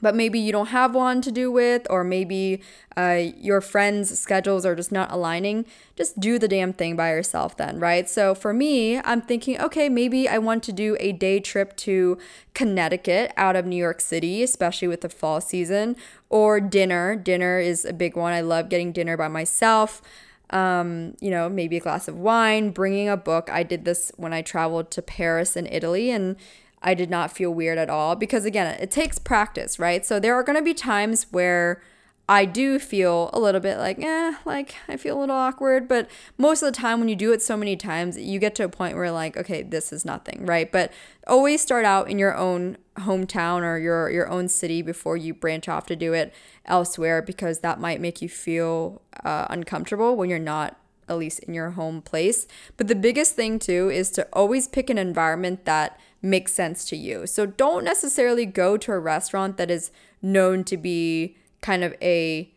but 0.03 0.15
maybe 0.15 0.39
you 0.39 0.53
don't 0.53 0.69
have 0.69 0.95
one 0.95 1.23
to 1.23 1.31
do 1.31 1.51
with, 1.51 1.87
or 1.89 2.05
maybe 2.05 2.61
uh, 2.97 3.21
your 3.37 3.61
friends' 3.61 4.19
schedules 4.19 4.67
are 4.67 4.75
just 4.75 4.93
not 4.93 5.11
aligning, 5.11 5.65
just 5.97 6.21
do 6.21 6.39
the 6.39 6.49
damn 6.49 6.73
thing 6.73 6.97
by 6.97 7.11
yourself 7.11 7.57
then, 7.57 7.79
right? 7.79 8.09
So 8.09 8.35
for 8.35 8.53
me, 8.53 8.99
I'm 8.99 9.23
thinking, 9.23 9.61
okay, 9.61 9.89
maybe 9.89 10.29
I 10.29 10.39
want 10.39 10.63
to 10.65 10.73
do 10.73 10.97
a 11.01 11.13
day 11.13 11.41
trip 11.41 11.77
to 11.79 12.19
Connecticut 12.55 13.33
out 13.37 13.57
of 13.57 13.67
New 13.67 13.77
York 13.77 14.01
City, 14.01 14.43
especially 14.43 14.89
with 14.89 15.01
the 15.01 15.09
fall 15.09 15.41
season, 15.41 15.97
or 16.29 16.61
dinner. 16.61 17.17
Dinner 17.17 17.59
is 17.59 17.85
a 17.85 17.93
big 17.93 18.17
one. 18.17 18.33
I 18.33 18.41
love 18.41 18.69
getting 18.69 18.93
dinner 18.93 19.17
by 19.17 19.29
myself. 19.29 20.03
Um, 20.51 21.17
you 21.21 21.31
know, 21.31 21.49
maybe 21.49 21.79
a 21.79 21.81
glass 21.81 22.07
of 22.07 22.17
wine, 22.17 22.71
bringing 22.71 23.09
a 23.09 23.17
book. 23.17 23.49
I 23.51 23.63
did 23.63 23.85
this 23.87 24.13
when 24.17 24.33
I 24.33 24.43
traveled 24.43 24.91
to 24.93 25.03
Paris 25.03 25.57
in 25.57 25.67
Italy, 25.67 26.11
and 26.11 26.37
I 26.85 26.95
did 26.95 27.09
not 27.09 27.33
feel 27.33 27.53
weird 27.53 27.79
at 27.79 27.89
all 27.89 28.15
because, 28.15 28.45
again, 28.45 28.67
it 28.79 28.91
takes 28.91 29.19
practice, 29.19 29.79
right? 29.79 30.05
So 30.05 30.21
there 30.21 30.35
are 30.35 30.43
going 30.43 30.59
to 30.59 30.63
be 30.63 30.75
times 30.75 31.27
where 31.31 31.83
I 32.29 32.45
do 32.45 32.79
feel 32.79 33.31
a 33.33 33.41
little 33.41 33.61
bit 33.61 33.79
like, 33.79 33.99
eh, 34.03 34.35
like 34.45 34.75
I 34.87 34.99
feel 34.99 35.19
a 35.19 35.21
little 35.21 35.35
awkward. 35.35 35.89
But 35.89 36.11
most 36.37 36.63
of 36.63 36.73
the 36.73 36.79
time, 36.79 37.01
when 37.01 37.09
you 37.09 37.17
do 37.17 37.33
it 37.33 37.41
so 37.41 37.57
many 37.57 37.75
times, 37.75 38.19
you 38.19 38.39
get 38.39 38.55
to 38.57 38.65
a 38.65 38.69
point 38.69 38.97
where, 38.97 39.11
like, 39.11 39.37
okay, 39.37 39.63
this 39.63 39.93
is 39.93 40.05
nothing, 40.05 40.45
right? 40.45 40.71
But 40.71 40.93
always 41.27 41.63
start 41.63 41.87
out 41.87 42.11
in 42.11 42.19
your 42.19 42.37
own 42.37 42.77
hometown 42.99 43.63
or 43.63 43.79
your 43.79 44.11
your 44.11 44.29
own 44.29 44.49
city 44.49 44.81
before 44.81 45.17
you 45.17 45.35
branch 45.35 45.69
off 45.69 45.87
to 45.87 45.97
do 45.97 46.13
it 46.13 46.33
elsewhere 46.67 47.21
because 47.21 47.61
that 47.61 47.81
might 47.81 48.01
make 48.01 48.23
you 48.23 48.29
feel 48.29 49.03
uh, 49.25 49.47
uncomfortable 49.51 50.17
when 50.17 50.31
you're 50.31 50.39
not 50.39 50.79
at 51.09 51.19
least 51.19 51.41
in 51.41 51.55
your 51.55 51.71
home 51.71 52.01
place. 52.01 52.47
But 52.77 52.89
the 52.89 52.95
biggest 52.95 53.35
thing 53.35 53.59
too 53.59 53.91
is 53.91 54.11
to 54.13 54.27
always 54.33 54.69
pick 54.69 54.91
an 54.91 54.99
environment 54.99 55.65
that 55.65 55.99
makes 56.25 56.53
sense 56.53 56.85
to 56.87 56.97
you. 56.97 57.27
So 57.27 57.47
don't 57.47 57.85
necessarily 57.85 58.47
go 58.47 58.77
to 58.77 58.93
a 58.93 58.99
restaurant 58.99 59.57
that 59.59 59.71
is 59.71 59.91
known 60.23 60.65
to 60.65 60.77
be 60.77 61.37
kind 61.61 61.85
of 61.85 61.95
a 62.01 62.51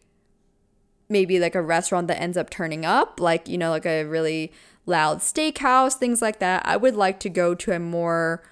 maybe 1.10 1.40
like 1.40 1.56
a 1.56 1.62
restaurant 1.62 2.08
that 2.08 2.20
ends 2.22 2.36
up 2.36 2.50
turning 2.50 2.86
up, 2.86 3.20
like, 3.20 3.48
you 3.48 3.58
know, 3.58 3.70
like 3.70 3.86
a 3.86 4.04
really 4.04 4.52
loud 4.86 5.20
steakhouse, 5.20 5.94
things 5.94 6.22
like 6.22 6.40
that. 6.40 6.66
I 6.66 6.76
would 6.78 6.96
like 6.96 7.20
to 7.22 7.30
go 7.30 7.56
to 7.56 7.72
a 7.72 7.80
more 7.80 8.44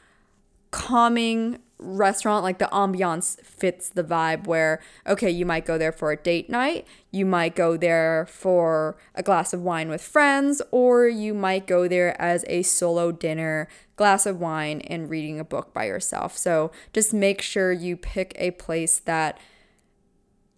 calming 0.71 1.59
restaurant 1.77 2.43
like 2.43 2.57
the 2.57 2.69
ambiance 2.71 3.39
fits 3.41 3.89
the 3.89 4.03
vibe 4.03 4.47
where 4.47 4.81
okay 5.05 5.29
you 5.29 5.45
might 5.45 5.65
go 5.65 5.77
there 5.77 5.91
for 5.91 6.11
a 6.11 6.15
date 6.15 6.49
night 6.49 6.87
you 7.11 7.25
might 7.25 7.53
go 7.53 7.75
there 7.75 8.25
for 8.29 8.95
a 9.13 9.21
glass 9.21 9.53
of 9.53 9.61
wine 9.61 9.89
with 9.89 10.01
friends 10.01 10.61
or 10.71 11.07
you 11.07 11.33
might 11.33 11.67
go 11.67 11.87
there 11.87 12.19
as 12.19 12.45
a 12.47 12.61
solo 12.61 13.11
dinner 13.11 13.67
glass 13.95 14.25
of 14.25 14.39
wine 14.39 14.81
and 14.81 15.09
reading 15.09 15.39
a 15.39 15.43
book 15.43 15.73
by 15.73 15.85
yourself 15.85 16.37
so 16.37 16.71
just 16.93 17.13
make 17.13 17.41
sure 17.41 17.71
you 17.71 17.95
pick 17.95 18.33
a 18.37 18.51
place 18.51 18.99
that 18.99 19.39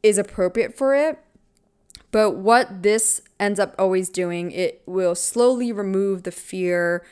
is 0.02 0.18
appropriate 0.18 0.78
for 0.78 0.96
it 0.96 1.20
but 2.12 2.32
what 2.32 2.84
this 2.84 3.22
ends 3.40 3.60
up 3.60 3.76
always 3.78 4.10
doing 4.10 4.52
it 4.52 4.82
will 4.86 5.16
slowly 5.16 5.72
remove 5.72 6.24
the 6.24 6.32
fear 6.32 7.04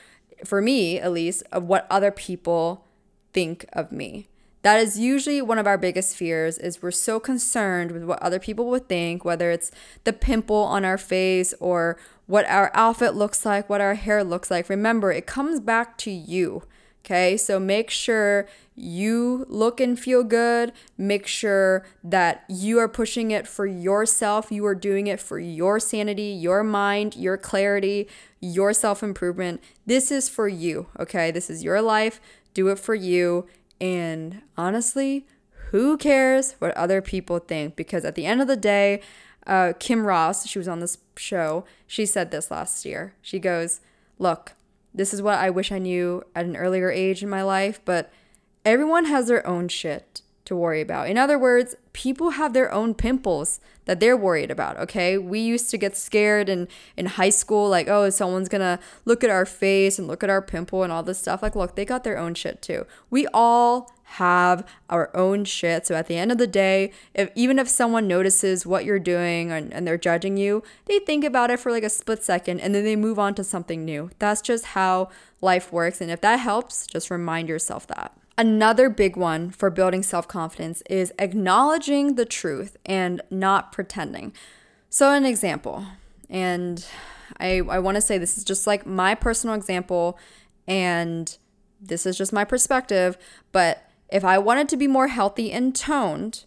for 0.44 0.60
me 0.60 0.98
at 0.98 1.12
least 1.12 1.42
of 1.52 1.64
what 1.64 1.86
other 1.90 2.10
people 2.10 2.84
think 3.32 3.66
of 3.72 3.92
me. 3.92 4.28
That 4.62 4.80
is 4.80 4.98
usually 4.98 5.42
one 5.42 5.58
of 5.58 5.66
our 5.66 5.78
biggest 5.78 6.16
fears 6.16 6.58
is 6.58 6.82
we're 6.82 6.90
so 6.90 7.20
concerned 7.20 7.92
with 7.92 8.02
what 8.02 8.20
other 8.20 8.40
people 8.40 8.66
would 8.68 8.88
think, 8.88 9.24
whether 9.24 9.50
it's 9.50 9.70
the 10.04 10.12
pimple 10.12 10.56
on 10.56 10.84
our 10.84 10.98
face 10.98 11.54
or 11.60 11.98
what 12.26 12.46
our 12.48 12.70
outfit 12.74 13.14
looks 13.14 13.44
like, 13.44 13.68
what 13.68 13.80
our 13.80 13.94
hair 13.94 14.24
looks 14.24 14.50
like. 14.50 14.68
Remember, 14.68 15.12
it 15.12 15.26
comes 15.26 15.60
back 15.60 15.96
to 15.98 16.10
you. 16.10 16.62
Okay, 17.04 17.36
so 17.36 17.60
make 17.60 17.88
sure 17.88 18.48
you 18.74 19.46
look 19.48 19.80
and 19.80 19.96
feel 19.96 20.24
good. 20.24 20.72
Make 20.98 21.28
sure 21.28 21.86
that 22.02 22.44
you 22.48 22.80
are 22.80 22.88
pushing 22.88 23.30
it 23.30 23.46
for 23.46 23.64
yourself. 23.64 24.50
You 24.50 24.66
are 24.66 24.74
doing 24.74 25.06
it 25.06 25.20
for 25.20 25.38
your 25.38 25.78
sanity, 25.78 26.24
your 26.24 26.64
mind, 26.64 27.14
your 27.14 27.36
clarity, 27.36 28.08
your 28.40 28.72
self 28.72 29.04
improvement. 29.04 29.62
This 29.86 30.10
is 30.10 30.28
for 30.28 30.48
you. 30.48 30.88
Okay, 30.98 31.30
this 31.30 31.48
is 31.48 31.62
your 31.62 31.80
life 31.80 32.20
do 32.56 32.68
it 32.68 32.78
for 32.78 32.94
you. 32.94 33.46
And 33.80 34.40
honestly, 34.56 35.26
who 35.70 35.98
cares 35.98 36.54
what 36.58 36.74
other 36.74 37.02
people 37.02 37.38
think? 37.38 37.76
Because 37.76 38.04
at 38.04 38.14
the 38.14 38.24
end 38.24 38.40
of 38.40 38.48
the 38.48 38.56
day, 38.56 39.02
uh, 39.46 39.72
Kim 39.78 40.06
Ross, 40.06 40.46
she 40.46 40.58
was 40.58 40.68
on 40.68 40.80
this 40.80 40.98
show, 41.16 41.64
she 41.86 42.06
said 42.06 42.30
this 42.30 42.50
last 42.50 42.84
year. 42.84 43.14
She 43.22 43.38
goes, 43.38 43.80
Look, 44.18 44.52
this 44.94 45.12
is 45.12 45.22
what 45.22 45.38
I 45.38 45.50
wish 45.50 45.70
I 45.70 45.78
knew 45.78 46.22
at 46.34 46.46
an 46.46 46.56
earlier 46.56 46.90
age 46.90 47.22
in 47.22 47.28
my 47.28 47.42
life, 47.42 47.80
but 47.84 48.10
everyone 48.64 49.04
has 49.04 49.28
their 49.28 49.46
own 49.46 49.68
shit 49.68 50.22
to 50.46 50.56
worry 50.56 50.80
about. 50.80 51.08
In 51.08 51.18
other 51.18 51.38
words, 51.38 51.74
people 51.96 52.32
have 52.32 52.52
their 52.52 52.70
own 52.72 52.92
pimples 52.92 53.58
that 53.86 54.00
they're 54.00 54.18
worried 54.18 54.50
about, 54.50 54.76
okay? 54.76 55.16
We 55.16 55.40
used 55.40 55.70
to 55.70 55.78
get 55.78 55.96
scared 55.96 56.50
in 56.50 56.68
in 56.94 57.06
high 57.06 57.30
school 57.30 57.70
like, 57.70 57.88
oh, 57.88 58.10
someone's 58.10 58.50
to 58.50 58.78
look 59.06 59.24
at 59.24 59.30
our 59.30 59.46
face 59.46 59.98
and 59.98 60.06
look 60.06 60.22
at 60.22 60.28
our 60.28 60.42
pimple 60.42 60.82
and 60.82 60.92
all 60.92 61.02
this 61.02 61.18
stuff. 61.18 61.42
Like, 61.42 61.56
look, 61.56 61.74
they 61.74 61.86
got 61.86 62.04
their 62.04 62.18
own 62.18 62.34
shit 62.34 62.60
too. 62.60 62.86
We 63.08 63.26
all 63.32 63.90
have 64.20 64.68
our 64.90 65.10
own 65.16 65.46
shit. 65.46 65.86
So 65.86 65.94
at 65.94 66.06
the 66.06 66.18
end 66.18 66.30
of 66.30 66.36
the 66.36 66.46
day, 66.46 66.92
if 67.14 67.30
even 67.34 67.58
if 67.58 67.66
someone 67.66 68.06
notices 68.06 68.66
what 68.66 68.84
you're 68.84 68.98
doing 68.98 69.50
and, 69.50 69.72
and 69.72 69.86
they're 69.86 69.96
judging 69.96 70.36
you, 70.36 70.62
they 70.84 70.98
think 70.98 71.24
about 71.24 71.50
it 71.50 71.58
for 71.58 71.72
like 71.72 71.82
a 71.82 71.88
split 71.88 72.22
second 72.22 72.60
and 72.60 72.74
then 72.74 72.84
they 72.84 72.94
move 72.94 73.18
on 73.18 73.34
to 73.36 73.42
something 73.42 73.86
new. 73.86 74.10
That's 74.18 74.42
just 74.42 74.66
how 74.66 75.08
life 75.40 75.72
works. 75.72 76.02
And 76.02 76.10
if 76.10 76.20
that 76.20 76.40
helps, 76.40 76.86
just 76.86 77.10
remind 77.10 77.48
yourself 77.48 77.86
that. 77.86 78.12
Another 78.38 78.90
big 78.90 79.16
one 79.16 79.50
for 79.50 79.70
building 79.70 80.02
self 80.02 80.28
confidence 80.28 80.82
is 80.90 81.12
acknowledging 81.18 82.16
the 82.16 82.26
truth 82.26 82.76
and 82.84 83.22
not 83.30 83.72
pretending. 83.72 84.34
So, 84.90 85.10
an 85.12 85.24
example, 85.24 85.86
and 86.28 86.84
I, 87.40 87.62
I 87.68 87.78
want 87.78 87.94
to 87.94 88.00
say 88.00 88.18
this 88.18 88.36
is 88.36 88.44
just 88.44 88.66
like 88.66 88.86
my 88.86 89.14
personal 89.14 89.56
example, 89.56 90.18
and 90.66 91.36
this 91.80 92.04
is 92.04 92.18
just 92.18 92.32
my 92.32 92.44
perspective. 92.44 93.16
But 93.52 93.90
if 94.10 94.22
I 94.22 94.36
wanted 94.36 94.68
to 94.68 94.76
be 94.76 94.86
more 94.86 95.08
healthy 95.08 95.50
and 95.50 95.74
toned, 95.74 96.44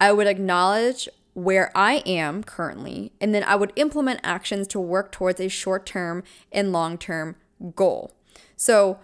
I 0.00 0.12
would 0.12 0.26
acknowledge 0.26 1.08
where 1.34 1.70
I 1.74 2.02
am 2.06 2.42
currently, 2.42 3.12
and 3.20 3.34
then 3.34 3.44
I 3.44 3.54
would 3.54 3.72
implement 3.76 4.20
actions 4.24 4.66
to 4.68 4.80
work 4.80 5.12
towards 5.12 5.40
a 5.40 5.48
short 5.48 5.84
term 5.84 6.22
and 6.50 6.72
long 6.72 6.96
term 6.96 7.36
goal. 7.76 8.14
So, 8.56 8.98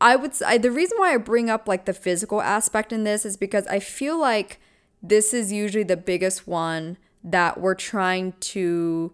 I 0.00 0.16
would 0.16 0.34
say 0.34 0.58
the 0.58 0.70
reason 0.70 0.98
why 0.98 1.14
I 1.14 1.18
bring 1.18 1.50
up 1.50 1.68
like 1.68 1.84
the 1.84 1.92
physical 1.92 2.40
aspect 2.40 2.92
in 2.92 3.04
this 3.04 3.26
is 3.26 3.36
because 3.36 3.66
I 3.66 3.80
feel 3.80 4.18
like 4.18 4.60
this 5.02 5.34
is 5.34 5.52
usually 5.52 5.84
the 5.84 5.96
biggest 5.96 6.46
one 6.46 6.96
that 7.22 7.60
we're 7.60 7.74
trying 7.74 8.32
to 8.40 9.12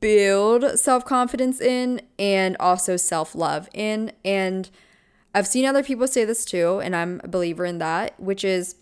build 0.00 0.78
self 0.78 1.04
confidence 1.04 1.60
in 1.60 2.02
and 2.18 2.56
also 2.60 2.96
self 2.96 3.34
love 3.34 3.68
in. 3.74 4.12
And 4.24 4.70
I've 5.34 5.46
seen 5.46 5.64
other 5.64 5.82
people 5.82 6.06
say 6.06 6.24
this 6.24 6.44
too, 6.44 6.80
and 6.80 6.94
I'm 6.94 7.20
a 7.24 7.28
believer 7.28 7.64
in 7.64 7.78
that, 7.78 8.18
which 8.20 8.44
is 8.44 8.76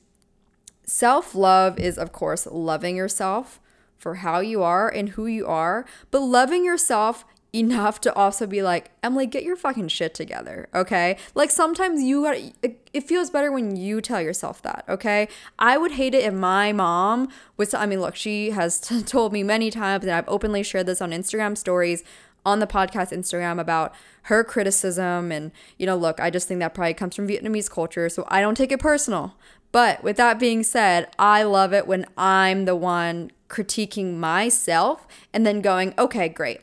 self 0.84 1.34
love 1.34 1.78
is, 1.78 1.98
of 1.98 2.12
course, 2.12 2.46
loving 2.46 2.96
yourself 2.96 3.60
for 3.96 4.16
how 4.16 4.40
you 4.40 4.62
are 4.62 4.88
and 4.88 5.10
who 5.10 5.26
you 5.26 5.46
are, 5.46 5.86
but 6.10 6.20
loving 6.20 6.64
yourself 6.64 7.24
enough 7.56 8.00
to 8.02 8.12
also 8.14 8.46
be 8.46 8.62
like, 8.62 8.90
Emily, 9.02 9.26
get 9.26 9.42
your 9.42 9.56
fucking 9.56 9.88
shit 9.88 10.14
together, 10.14 10.68
okay? 10.74 11.16
Like 11.34 11.50
sometimes 11.50 12.02
you 12.02 12.22
got 12.24 12.36
it, 12.36 12.88
it 12.92 13.08
feels 13.08 13.30
better 13.30 13.50
when 13.50 13.76
you 13.76 14.00
tell 14.00 14.20
yourself 14.20 14.60
that, 14.62 14.84
okay? 14.88 15.28
I 15.58 15.78
would 15.78 15.92
hate 15.92 16.14
it 16.14 16.24
if 16.24 16.34
my 16.34 16.72
mom 16.72 17.28
was 17.56 17.72
I 17.72 17.86
mean, 17.86 18.00
look, 18.00 18.14
she 18.14 18.50
has 18.50 18.78
t- 18.80 19.02
told 19.16 19.32
me 19.32 19.42
many 19.42 19.70
times 19.70 20.04
and 20.04 20.12
I've 20.12 20.28
openly 20.28 20.62
shared 20.62 20.86
this 20.86 21.00
on 21.00 21.10
Instagram 21.10 21.56
stories 21.56 22.04
on 22.44 22.60
the 22.60 22.66
podcast 22.66 23.10
Instagram 23.12 23.58
about 23.58 23.94
her 24.22 24.44
criticism 24.44 25.32
and 25.32 25.50
you 25.78 25.86
know, 25.86 25.96
look, 25.96 26.20
I 26.20 26.30
just 26.30 26.46
think 26.46 26.60
that 26.60 26.74
probably 26.74 26.94
comes 26.94 27.16
from 27.16 27.26
Vietnamese 27.26 27.70
culture, 27.70 28.08
so 28.08 28.24
I 28.28 28.40
don't 28.40 28.56
take 28.56 28.70
it 28.70 28.80
personal. 28.80 29.34
But 29.72 30.02
with 30.02 30.16
that 30.16 30.38
being 30.38 30.62
said, 30.62 31.08
I 31.18 31.42
love 31.42 31.72
it 31.72 31.86
when 31.86 32.06
I'm 32.16 32.66
the 32.66 32.76
one 32.76 33.30
critiquing 33.48 34.16
myself 34.16 35.06
and 35.32 35.44
then 35.46 35.60
going, 35.60 35.94
okay, 35.98 36.28
great 36.28 36.60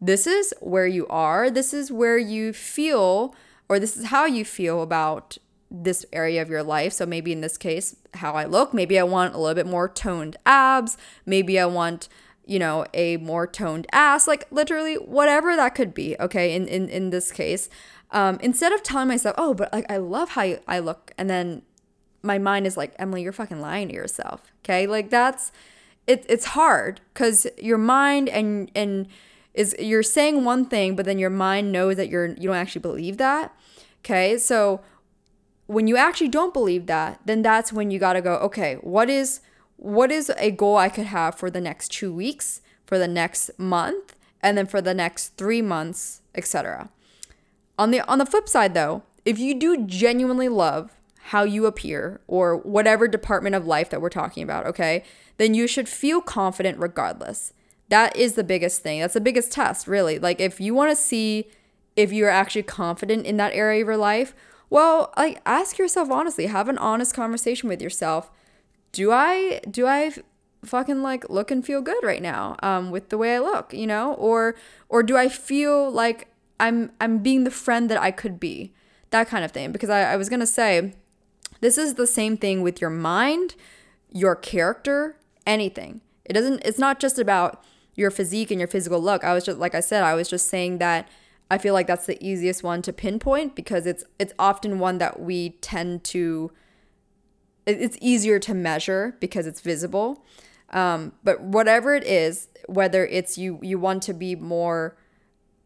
this 0.00 0.26
is 0.26 0.54
where 0.60 0.86
you 0.86 1.06
are, 1.08 1.50
this 1.50 1.74
is 1.74 1.90
where 1.90 2.18
you 2.18 2.52
feel, 2.52 3.34
or 3.68 3.78
this 3.78 3.96
is 3.96 4.06
how 4.06 4.24
you 4.26 4.44
feel 4.44 4.82
about 4.82 5.38
this 5.70 6.06
area 6.12 6.40
of 6.40 6.48
your 6.48 6.62
life. 6.62 6.92
So 6.92 7.04
maybe 7.04 7.32
in 7.32 7.40
this 7.40 7.58
case, 7.58 7.96
how 8.14 8.32
I 8.32 8.44
look, 8.44 8.72
maybe 8.72 8.98
I 8.98 9.02
want 9.02 9.34
a 9.34 9.38
little 9.38 9.54
bit 9.54 9.66
more 9.66 9.88
toned 9.88 10.36
abs, 10.46 10.96
maybe 11.26 11.58
I 11.58 11.66
want 11.66 12.08
you 12.48 12.58
know 12.58 12.86
a 12.94 13.18
more 13.18 13.46
toned 13.46 13.86
ass 13.92 14.26
like 14.26 14.46
literally 14.50 14.94
whatever 14.94 15.54
that 15.54 15.74
could 15.74 15.92
be 15.92 16.16
okay 16.18 16.54
in 16.54 16.66
in, 16.66 16.88
in 16.88 17.10
this 17.10 17.30
case 17.30 17.68
um, 18.10 18.38
instead 18.40 18.72
of 18.72 18.82
telling 18.82 19.06
myself 19.06 19.34
oh 19.36 19.52
but 19.52 19.70
like 19.70 19.84
i 19.90 19.98
love 19.98 20.30
how 20.30 20.56
i 20.66 20.78
look 20.78 21.12
and 21.18 21.28
then 21.28 21.60
my 22.22 22.38
mind 22.38 22.66
is 22.66 22.74
like 22.74 22.94
emily 22.98 23.22
you're 23.22 23.32
fucking 23.32 23.60
lying 23.60 23.88
to 23.88 23.94
yourself 23.94 24.50
okay 24.64 24.86
like 24.86 25.10
that's 25.10 25.52
it, 26.06 26.24
it's 26.26 26.46
hard 26.46 27.02
because 27.12 27.46
your 27.58 27.76
mind 27.76 28.30
and 28.30 28.70
and 28.74 29.08
is 29.58 29.74
you're 29.80 30.04
saying 30.04 30.44
one 30.44 30.64
thing, 30.64 30.94
but 30.94 31.04
then 31.04 31.18
your 31.18 31.30
mind 31.30 31.72
knows 31.72 31.96
that 31.96 32.08
you're 32.08 32.26
you 32.26 32.48
don't 32.48 32.54
actually 32.54 32.80
believe 32.80 33.16
that. 33.16 33.52
Okay, 34.04 34.38
so 34.38 34.80
when 35.66 35.88
you 35.88 35.96
actually 35.96 36.28
don't 36.28 36.54
believe 36.54 36.86
that, 36.86 37.20
then 37.24 37.42
that's 37.42 37.72
when 37.72 37.90
you 37.90 37.98
gotta 37.98 38.22
go. 38.22 38.36
Okay, 38.36 38.76
what 38.82 39.10
is 39.10 39.40
what 39.76 40.12
is 40.12 40.30
a 40.38 40.52
goal 40.52 40.76
I 40.76 40.88
could 40.88 41.06
have 41.06 41.34
for 41.34 41.50
the 41.50 41.60
next 41.60 41.88
two 41.88 42.12
weeks, 42.12 42.60
for 42.86 42.98
the 42.98 43.08
next 43.08 43.50
month, 43.58 44.14
and 44.40 44.56
then 44.56 44.66
for 44.66 44.80
the 44.80 44.94
next 44.94 45.36
three 45.36 45.60
months, 45.60 46.22
etc. 46.36 46.88
On 47.76 47.90
the 47.90 48.00
on 48.02 48.18
the 48.18 48.26
flip 48.26 48.48
side, 48.48 48.74
though, 48.74 49.02
if 49.24 49.40
you 49.40 49.54
do 49.58 49.84
genuinely 49.86 50.48
love 50.48 50.92
how 51.30 51.42
you 51.42 51.66
appear 51.66 52.20
or 52.28 52.56
whatever 52.58 53.08
department 53.08 53.56
of 53.56 53.66
life 53.66 53.90
that 53.90 54.00
we're 54.00 54.08
talking 54.08 54.44
about, 54.44 54.66
okay, 54.66 55.02
then 55.36 55.52
you 55.52 55.66
should 55.66 55.88
feel 55.88 56.20
confident 56.20 56.78
regardless. 56.78 57.52
That 57.88 58.16
is 58.16 58.34
the 58.34 58.44
biggest 58.44 58.82
thing. 58.82 59.00
That's 59.00 59.14
the 59.14 59.20
biggest 59.20 59.52
test, 59.52 59.86
really. 59.86 60.18
Like 60.18 60.40
if 60.40 60.60
you 60.60 60.74
want 60.74 60.90
to 60.90 60.96
see 60.96 61.48
if 61.96 62.12
you're 62.12 62.30
actually 62.30 62.62
confident 62.62 63.26
in 63.26 63.36
that 63.38 63.52
area 63.54 63.82
of 63.82 63.88
your 63.88 63.96
life, 63.96 64.34
well, 64.70 65.12
like 65.16 65.40
ask 65.46 65.78
yourself 65.78 66.10
honestly, 66.10 66.46
have 66.46 66.68
an 66.68 66.78
honest 66.78 67.14
conversation 67.14 67.68
with 67.68 67.80
yourself. 67.80 68.30
Do 68.92 69.10
I 69.12 69.60
do 69.70 69.86
I 69.86 70.12
fucking 70.64 71.02
like 71.02 71.28
look 71.30 71.50
and 71.50 71.64
feel 71.64 71.80
good 71.80 72.02
right 72.02 72.20
now 72.20 72.56
um 72.64 72.90
with 72.90 73.10
the 73.10 73.18
way 73.18 73.36
I 73.36 73.38
look, 73.38 73.72
you 73.72 73.86
know? 73.86 74.14
Or 74.14 74.54
or 74.88 75.02
do 75.02 75.16
I 75.16 75.28
feel 75.28 75.90
like 75.90 76.28
I'm 76.60 76.92
I'm 77.00 77.18
being 77.18 77.44
the 77.44 77.50
friend 77.50 77.90
that 77.90 78.00
I 78.00 78.10
could 78.10 78.38
be? 78.38 78.72
That 79.10 79.28
kind 79.28 79.44
of 79.44 79.52
thing. 79.52 79.72
Because 79.72 79.90
I, 79.90 80.12
I 80.12 80.16
was 80.16 80.28
gonna 80.28 80.46
say 80.46 80.92
this 81.60 81.78
is 81.78 81.94
the 81.94 82.06
same 82.06 82.36
thing 82.36 82.62
with 82.62 82.80
your 82.80 82.90
mind, 82.90 83.54
your 84.12 84.36
character, 84.36 85.16
anything. 85.46 86.02
It 86.26 86.34
doesn't 86.34 86.62
it's 86.64 86.78
not 86.78 87.00
just 87.00 87.18
about 87.18 87.64
your 87.98 88.12
physique 88.12 88.52
and 88.52 88.60
your 88.60 88.68
physical 88.68 89.00
look. 89.00 89.24
I 89.24 89.34
was 89.34 89.44
just 89.44 89.58
like 89.58 89.74
I 89.74 89.80
said, 89.80 90.04
I 90.04 90.14
was 90.14 90.30
just 90.30 90.48
saying 90.48 90.78
that 90.78 91.08
I 91.50 91.58
feel 91.58 91.74
like 91.74 91.88
that's 91.88 92.06
the 92.06 92.22
easiest 92.24 92.62
one 92.62 92.80
to 92.82 92.92
pinpoint 92.92 93.56
because 93.56 93.86
it's 93.86 94.04
it's 94.18 94.32
often 94.38 94.78
one 94.78 94.98
that 94.98 95.20
we 95.20 95.50
tend 95.60 96.04
to 96.04 96.52
it's 97.66 97.98
easier 98.00 98.38
to 98.38 98.54
measure 98.54 99.16
because 99.20 99.46
it's 99.46 99.60
visible. 99.60 100.24
Um, 100.70 101.12
but 101.24 101.42
whatever 101.42 101.94
it 101.94 102.04
is, 102.04 102.48
whether 102.66 103.04
it's 103.04 103.36
you 103.36 103.58
you 103.62 103.78
want 103.80 104.04
to 104.04 104.14
be 104.14 104.36
more 104.36 104.96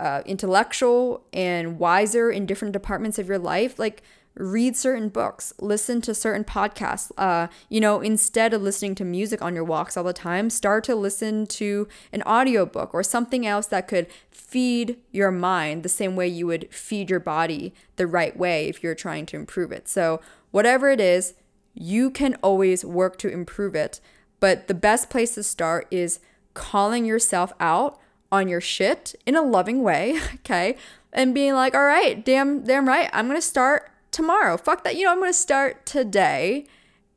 uh, 0.01 0.22
intellectual 0.24 1.26
and 1.35 1.78
wiser 1.78 2.30
in 2.30 2.47
different 2.47 2.72
departments 2.72 3.18
of 3.18 3.28
your 3.28 3.39
life, 3.39 3.78
like 3.78 4.03
read 4.35 4.76
certain 4.76 5.09
books, 5.09 5.53
listen 5.61 6.01
to 6.03 6.14
certain 6.14 6.45
podcasts. 6.45 7.12
Uh, 7.16 7.49
you 7.68 7.80
know, 7.80 8.01
instead 8.01 8.55
of 8.55 8.62
listening 8.62 8.95
to 8.97 9.05
music 9.05 9.43
on 9.43 9.55
your 9.55 9.64
walks 9.64 9.97
all 9.97 10.05
the 10.05 10.12
time, 10.12 10.49
start 10.51 10.85
to 10.85 10.95
listen 10.95 11.47
to 11.47 11.87
an 12.12 12.22
audiobook 12.22 12.95
or 12.95 13.03
something 13.03 13.47
else 13.47 13.66
that 13.66 13.89
could 13.89 14.07
feed 14.30 14.99
your 15.11 15.30
mind 15.30 15.83
the 15.83 15.89
same 15.89 16.16
way 16.16 16.28
you 16.28 16.47
would 16.47 16.72
feed 16.72 17.11
your 17.11 17.20
body 17.20 17.74
the 17.97 18.07
right 18.07 18.37
way 18.37 18.68
if 18.68 18.83
you're 18.83 18.95
trying 18.95 19.26
to 19.26 19.37
improve 19.37 19.72
it. 19.72 19.89
So, 19.89 20.20
whatever 20.51 20.91
it 20.91 21.01
is, 21.01 21.35
you 21.74 22.11
can 22.11 22.37
always 22.43 22.85
work 22.85 23.18
to 23.18 23.28
improve 23.28 23.74
it. 23.74 24.01
But 24.41 24.66
the 24.66 24.74
best 24.74 25.09
place 25.09 25.35
to 25.35 25.43
start 25.43 25.87
is 25.91 26.20
calling 26.55 27.05
yourself 27.05 27.53
out 27.61 27.99
on 28.30 28.49
your 28.49 28.61
shit 28.61 29.14
in 29.26 29.37
a 29.37 29.43
loving 29.43 29.83
way, 29.83 30.18
okay? 30.35 30.76
And 31.12 31.35
being 31.35 31.53
like, 31.53 31.74
all 31.74 31.85
right, 31.85 32.24
damn, 32.24 32.64
damn 32.64 32.89
right, 32.89 33.11
I'm 33.12 33.26
gonna 33.26 33.43
start 33.43 33.91
tomorrow. 34.13 34.57
Fuck 34.57 34.85
that. 34.85 34.97
You 34.97 35.05
know, 35.05 35.13
I'm 35.13 35.19
going 35.19 35.31
to 35.31 35.39
start 35.39 35.85
today 35.85 36.67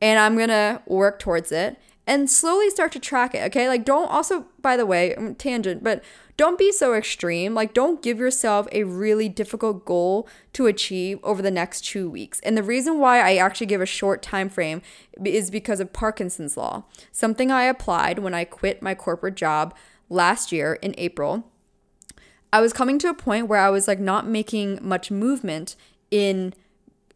and 0.02 0.20
I'm 0.20 0.36
going 0.36 0.50
to 0.50 0.82
work 0.88 1.20
towards 1.20 1.52
it 1.52 1.78
and 2.08 2.30
slowly 2.30 2.70
start 2.70 2.92
to 2.94 3.00
track 3.00 3.36
it. 3.36 3.44
Okay. 3.44 3.68
Like, 3.68 3.86
don't 3.86 4.10
also, 4.10 4.48
by 4.62 4.78
the 4.78 4.86
way, 4.86 5.14
um, 5.16 5.36
tangent, 5.36 5.84
but 5.84 6.04
don't 6.38 6.58
be 6.58 6.72
so 6.72 6.94
extreme. 6.94 7.54
Like, 7.54 7.74
don't 7.74 8.02
give 8.02 8.20
yourself 8.20 8.68
a 8.72 8.84
really 8.84 9.30
difficult 9.30 9.86
goal 9.86 10.28
to 10.54 10.68
achieve 10.68 11.20
over 11.24 11.42
the 11.42 11.52
next 11.52 11.82
two 11.82 12.10
weeks. 12.10 12.40
And 12.42 12.58
the 12.58 12.64
reason 12.64 13.00
why 13.00 13.20
I 13.20 13.38
actually 13.38 13.68
give 13.68 13.82
a 13.82 13.86
short 13.86 14.22
time 14.22 14.50
frame 14.50 14.82
is 15.24 15.50
because 15.50 15.80
of 15.80 15.94
Parkinson's 15.94 16.58
law, 16.58 16.84
something 17.12 17.52
I 17.52 17.64
applied 17.64 18.20
when 18.20 18.34
I 18.34 18.44
quit 18.44 18.82
my 18.82 18.96
corporate 18.96 19.36
job 19.36 19.76
last 20.10 20.52
year 20.52 20.74
in 20.82 20.94
April. 20.98 21.50
I 22.52 22.62
was 22.62 22.74
coming 22.74 23.00
to 23.00 23.10
a 23.10 23.14
point 23.14 23.48
where 23.48 23.60
I 23.60 23.70
was 23.70 23.88
like 23.88 24.00
not 24.00 24.28
making 24.28 24.80
much 24.82 25.12
movement 25.12 25.76
in 26.12 26.54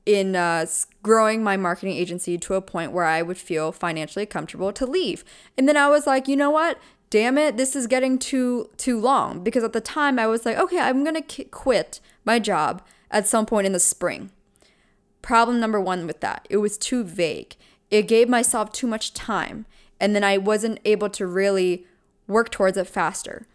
in 0.10 0.36
uh, 0.36 0.66
growing 1.04 1.44
my 1.44 1.56
marketing 1.56 1.96
agency 1.96 2.36
to 2.36 2.56
a 2.56 2.62
point 2.62 2.92
where 2.92 3.06
I 3.06 3.22
would 3.22 3.38
feel 3.38 3.72
financially 3.72 4.26
comfortable 4.26 4.74
to 4.74 4.88
leave. 4.88 5.24
And 5.56 5.70
then 5.70 5.78
I 5.78 5.88
was 5.88 6.08
like, 6.08 6.28
you 6.28 6.36
know 6.36 6.50
what? 6.50 6.80
Damn 7.12 7.38
it, 7.38 7.58
this 7.58 7.76
is 7.76 7.86
getting 7.86 8.18
too 8.18 8.72
too 8.76 9.00
long 9.00 9.44
because 9.44 9.64
at 9.64 9.72
the 9.72 9.82
time 9.82 10.18
I 10.18 10.26
was 10.26 10.48
like, 10.48 10.58
okay, 10.58 10.80
I'm 10.80 11.04
going 11.04 11.22
to 11.22 11.44
quit 11.46 12.00
my 12.26 12.40
job 12.40 12.82
at 13.12 13.28
some 13.28 13.46
point 13.46 13.68
in 13.68 13.72
the 13.72 13.80
spring. 13.80 14.32
Problem 15.22 15.60
number 15.60 15.80
1 15.80 16.08
with 16.08 16.22
that, 16.22 16.48
it 16.50 16.58
was 16.58 16.76
too 16.80 17.04
vague. 17.04 17.56
It 17.92 18.08
gave 18.08 18.28
myself 18.28 18.72
too 18.72 18.88
much 18.88 19.14
time 19.14 19.68
and 20.00 20.16
then 20.16 20.24
I 20.24 20.40
wasn't 20.40 20.80
able 20.86 21.12
to 21.12 21.28
really 21.28 21.86
work 22.28 22.50
towards 22.50 22.78
it 22.78 22.88
faster 22.88 23.46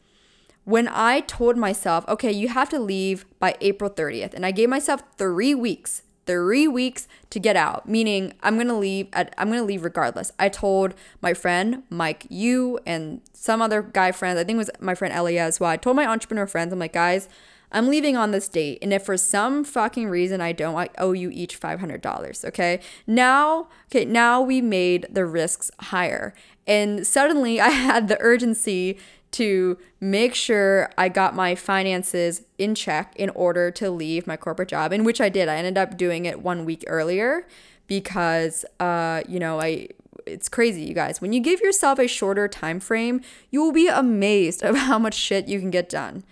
when 0.64 0.88
I 0.88 1.20
told 1.20 1.56
myself, 1.56 2.08
okay, 2.08 2.32
you 2.32 2.48
have 2.48 2.70
to 2.70 2.78
leave 2.78 3.26
by 3.38 3.54
April 3.60 3.90
30th, 3.90 4.32
and 4.32 4.46
I 4.46 4.50
gave 4.50 4.70
myself 4.70 5.02
three 5.18 5.54
weeks 5.54 6.02
three 6.26 6.68
weeks 6.68 7.06
to 7.30 7.38
get 7.38 7.56
out, 7.56 7.88
meaning 7.88 8.34
I'm 8.42 8.56
gonna 8.56 8.78
leave 8.78 9.08
at 9.12 9.34
I'm 9.38 9.48
gonna 9.48 9.64
leave 9.64 9.84
regardless. 9.84 10.32
I 10.38 10.48
told 10.48 10.94
my 11.20 11.34
friend 11.34 11.82
Mike, 11.90 12.26
you 12.28 12.78
and 12.86 13.20
some 13.32 13.60
other 13.60 13.82
guy 13.82 14.12
friends, 14.12 14.38
I 14.38 14.44
think 14.44 14.56
it 14.56 14.58
was 14.58 14.70
my 14.80 14.94
friend 14.94 15.12
Elia 15.14 15.42
as 15.42 15.60
well. 15.60 15.70
I 15.70 15.76
told 15.76 15.96
my 15.96 16.06
entrepreneur 16.06 16.46
friends, 16.46 16.72
I'm 16.72 16.78
like, 16.78 16.92
guys, 16.92 17.28
I'm 17.72 17.88
leaving 17.88 18.16
on 18.16 18.30
this 18.30 18.48
date, 18.48 18.78
and 18.82 18.92
if 18.92 19.04
for 19.04 19.16
some 19.16 19.64
fucking 19.64 20.08
reason 20.08 20.40
I 20.40 20.52
don't, 20.52 20.76
I 20.76 20.88
owe 20.96 21.12
you 21.12 21.30
each 21.30 21.56
five 21.56 21.80
hundred 21.80 22.02
dollars. 22.02 22.44
Okay, 22.44 22.80
now, 23.06 23.68
okay, 23.90 24.04
now 24.04 24.40
we 24.40 24.60
made 24.60 25.08
the 25.10 25.26
risks 25.26 25.72
higher, 25.80 26.34
and 26.68 27.04
suddenly 27.04 27.60
I 27.60 27.70
had 27.70 28.06
the 28.06 28.16
urgency 28.20 28.98
to 29.34 29.76
make 30.00 30.34
sure 30.34 30.90
I 30.96 31.08
got 31.08 31.34
my 31.34 31.54
finances 31.54 32.42
in 32.58 32.74
check 32.74 33.14
in 33.16 33.30
order 33.30 33.70
to 33.72 33.90
leave 33.90 34.26
my 34.26 34.36
corporate 34.36 34.68
job, 34.68 34.92
in 34.92 35.04
which 35.04 35.20
I 35.20 35.28
did. 35.28 35.48
I 35.48 35.56
ended 35.56 35.76
up 35.76 35.96
doing 35.96 36.24
it 36.24 36.40
one 36.40 36.64
week 36.64 36.84
earlier 36.86 37.46
because, 37.86 38.64
uh, 38.80 39.22
you 39.28 39.38
know, 39.38 39.60
I 39.60 39.88
it's 40.26 40.48
crazy 40.48 40.82
you 40.82 40.94
guys 40.94 41.20
when 41.20 41.34
you 41.34 41.40
give 41.40 41.60
yourself 41.60 41.98
a 41.98 42.08
shorter 42.08 42.48
time 42.48 42.80
frame 42.80 43.20
you 43.50 43.60
will 43.62 43.72
be 43.72 43.88
amazed 43.88 44.62
of 44.62 44.74
how 44.74 44.98
much 44.98 45.12
shit 45.12 45.48
you 45.48 45.60
can 45.60 45.70
get 45.70 45.86
done 45.86 46.24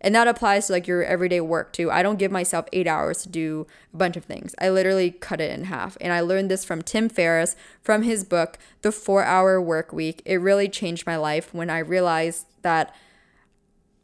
and 0.00 0.14
that 0.14 0.28
applies 0.28 0.66
to 0.66 0.72
like 0.72 0.86
your 0.86 1.04
everyday 1.04 1.40
work 1.40 1.72
too. 1.72 1.90
I 1.90 2.02
don't 2.02 2.18
give 2.18 2.32
myself 2.32 2.66
eight 2.72 2.86
hours 2.86 3.22
to 3.22 3.28
do 3.28 3.66
a 3.92 3.96
bunch 3.96 4.16
of 4.16 4.24
things. 4.24 4.54
I 4.58 4.70
literally 4.70 5.10
cut 5.10 5.40
it 5.40 5.50
in 5.50 5.64
half. 5.64 5.96
And 6.00 6.12
I 6.12 6.20
learned 6.20 6.50
this 6.50 6.64
from 6.64 6.82
Tim 6.82 7.08
Ferriss 7.08 7.54
from 7.82 8.02
his 8.02 8.24
book, 8.24 8.58
The 8.82 8.92
Four 8.92 9.24
Hour 9.24 9.60
Work 9.60 9.92
Week. 9.92 10.22
It 10.24 10.36
really 10.36 10.68
changed 10.68 11.06
my 11.06 11.16
life 11.16 11.52
when 11.52 11.68
I 11.68 11.80
realized 11.80 12.46
that 12.62 12.94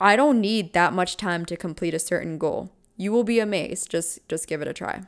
I 0.00 0.16
don't 0.16 0.40
need 0.40 0.72
that 0.72 0.92
much 0.92 1.16
time 1.16 1.44
to 1.46 1.56
complete 1.56 1.94
a 1.94 1.98
certain 1.98 2.38
goal. 2.38 2.70
You 2.96 3.12
will 3.12 3.24
be 3.24 3.38
amazed. 3.38 3.90
Just 3.90 4.26
just 4.28 4.46
give 4.46 4.62
it 4.62 4.68
a 4.68 4.72
try. 4.72 5.02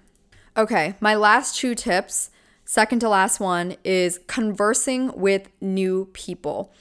Okay, 0.56 0.94
my 1.00 1.14
last 1.14 1.56
two 1.56 1.74
tips, 1.74 2.30
second 2.64 3.00
to 3.00 3.08
last 3.08 3.38
one 3.38 3.76
is 3.84 4.18
conversing 4.26 5.12
with 5.12 5.48
new 5.60 6.06
people. 6.12 6.72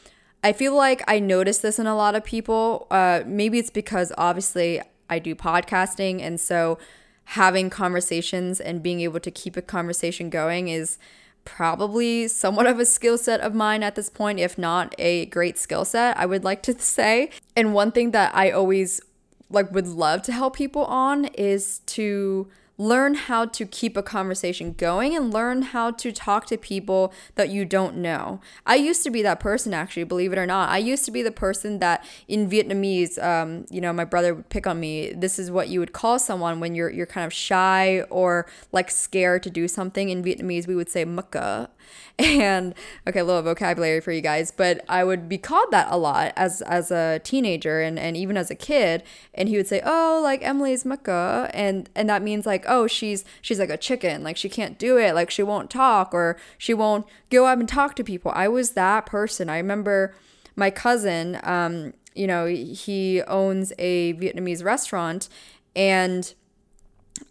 I 0.43 0.53
feel 0.53 0.75
like 0.75 1.03
I 1.07 1.19
notice 1.19 1.59
this 1.59 1.79
in 1.79 1.87
a 1.87 1.95
lot 1.95 2.15
of 2.15 2.23
people. 2.23 2.87
Uh, 2.89 3.21
maybe 3.25 3.59
it's 3.59 3.69
because 3.69 4.11
obviously 4.17 4.81
I 5.09 5.19
do 5.19 5.35
podcasting, 5.35 6.21
and 6.21 6.39
so 6.39 6.77
having 7.31 7.69
conversations 7.69 8.61
and 8.61 8.81
being 8.81 9.01
able 9.01 9.19
to 9.19 9.31
keep 9.31 9.57
a 9.57 9.61
conversation 9.61 10.29
going 10.29 10.69
is 10.69 10.97
probably 11.47 12.27
somewhat 12.27 12.67
of 12.67 12.77
a 12.77 12.85
skill 12.85 13.17
set 13.17 13.39
of 13.39 13.55
mine 13.55 13.81
at 13.81 13.95
this 13.95 14.09
point, 14.09 14.37
if 14.37 14.57
not 14.57 14.93
a 14.99 15.27
great 15.27 15.57
skill 15.57 15.85
set, 15.85 16.17
I 16.17 16.25
would 16.25 16.43
like 16.43 16.61
to 16.63 16.77
say. 16.79 17.31
And 17.55 17.73
one 17.73 17.91
thing 17.91 18.11
that 18.11 18.35
I 18.35 18.51
always 18.51 18.99
like 19.49 19.71
would 19.71 19.87
love 19.87 20.21
to 20.23 20.33
help 20.33 20.57
people 20.57 20.83
on 20.85 21.25
is 21.25 21.79
to 21.87 22.49
learn 22.77 23.15
how 23.15 23.45
to 23.45 23.65
keep 23.65 23.97
a 23.97 24.03
conversation 24.03 24.73
going 24.73 25.15
and 25.15 25.33
learn 25.33 25.61
how 25.63 25.91
to 25.91 26.11
talk 26.11 26.45
to 26.45 26.57
people 26.57 27.11
that 27.35 27.49
you 27.49 27.65
don't 27.65 27.97
know. 27.97 28.39
I 28.65 28.75
used 28.75 29.03
to 29.03 29.09
be 29.09 29.21
that 29.23 29.39
person, 29.39 29.73
actually, 29.73 30.03
believe 30.03 30.31
it 30.31 30.37
or 30.37 30.45
not. 30.45 30.69
I 30.69 30.77
used 30.77 31.03
to 31.05 31.11
be 31.11 31.23
the 31.23 31.31
person 31.31 31.79
that 31.79 32.05
in 32.27 32.49
Vietnamese, 32.49 33.21
um, 33.23 33.65
you 33.71 33.81
know, 33.81 33.91
my 33.93 34.05
brother 34.05 34.35
would 34.35 34.49
pick 34.49 34.67
on 34.67 34.79
me. 34.79 35.11
This 35.11 35.39
is 35.39 35.49
what 35.49 35.69
you 35.69 35.79
would 35.79 35.93
call 35.93 36.19
someone 36.19 36.59
when 36.59 36.75
you're 36.75 36.89
you're 36.89 37.05
kind 37.05 37.25
of 37.25 37.33
shy 37.33 38.01
or 38.09 38.45
like 38.71 38.91
scared 38.91 39.43
to 39.43 39.49
do 39.49 39.67
something. 39.67 40.09
In 40.09 40.23
Vietnamese, 40.23 40.67
we 40.67 40.75
would 40.75 40.89
say 40.89 41.03
"mucka," 41.03 41.69
and 42.19 42.73
okay, 43.07 43.19
a 43.19 43.23
little 43.23 43.41
vocabulary 43.41 43.99
for 44.01 44.11
you 44.11 44.21
guys, 44.21 44.51
but 44.51 44.83
I 44.89 45.03
would 45.03 45.29
be 45.29 45.37
called 45.37 45.71
that 45.71 45.87
a 45.89 45.97
lot 45.97 46.33
as 46.35 46.61
as 46.63 46.91
a 46.91 47.19
teenager 47.23 47.81
and, 47.81 47.99
and 47.99 48.17
even 48.17 48.37
as 48.37 48.49
a 48.49 48.55
kid. 48.55 49.03
And 49.33 49.49
he 49.49 49.57
would 49.57 49.67
say, 49.67 49.81
Oh, 49.85 50.19
like 50.23 50.41
Emily's 50.43 50.85
mucka 50.85 51.49
and 51.53 51.89
and 51.95 52.09
that 52.09 52.21
means 52.21 52.45
like, 52.45 52.65
oh, 52.67 52.87
she's 52.87 53.23
she's 53.41 53.59
like 53.59 53.69
a 53.69 53.77
chicken, 53.77 54.23
like 54.23 54.37
she 54.37 54.49
can't 54.49 54.77
do 54.79 54.97
it, 54.97 55.13
like 55.13 55.29
she 55.29 55.43
won't 55.43 55.69
talk 55.69 56.13
or 56.13 56.37
she 56.57 56.73
won't 56.73 57.05
go 57.29 57.45
up 57.45 57.59
and 57.59 57.69
talk 57.69 57.95
to 57.95 58.03
people. 58.03 58.31
I 58.35 58.47
was 58.47 58.71
that 58.71 59.05
person. 59.05 59.49
I 59.49 59.57
remember 59.57 60.15
my 60.55 60.71
cousin, 60.71 61.39
um, 61.43 61.93
you 62.15 62.25
know, 62.25 62.47
he 62.47 63.21
owns 63.23 63.71
a 63.77 64.13
Vietnamese 64.15 64.63
restaurant 64.63 65.29
and 65.75 66.33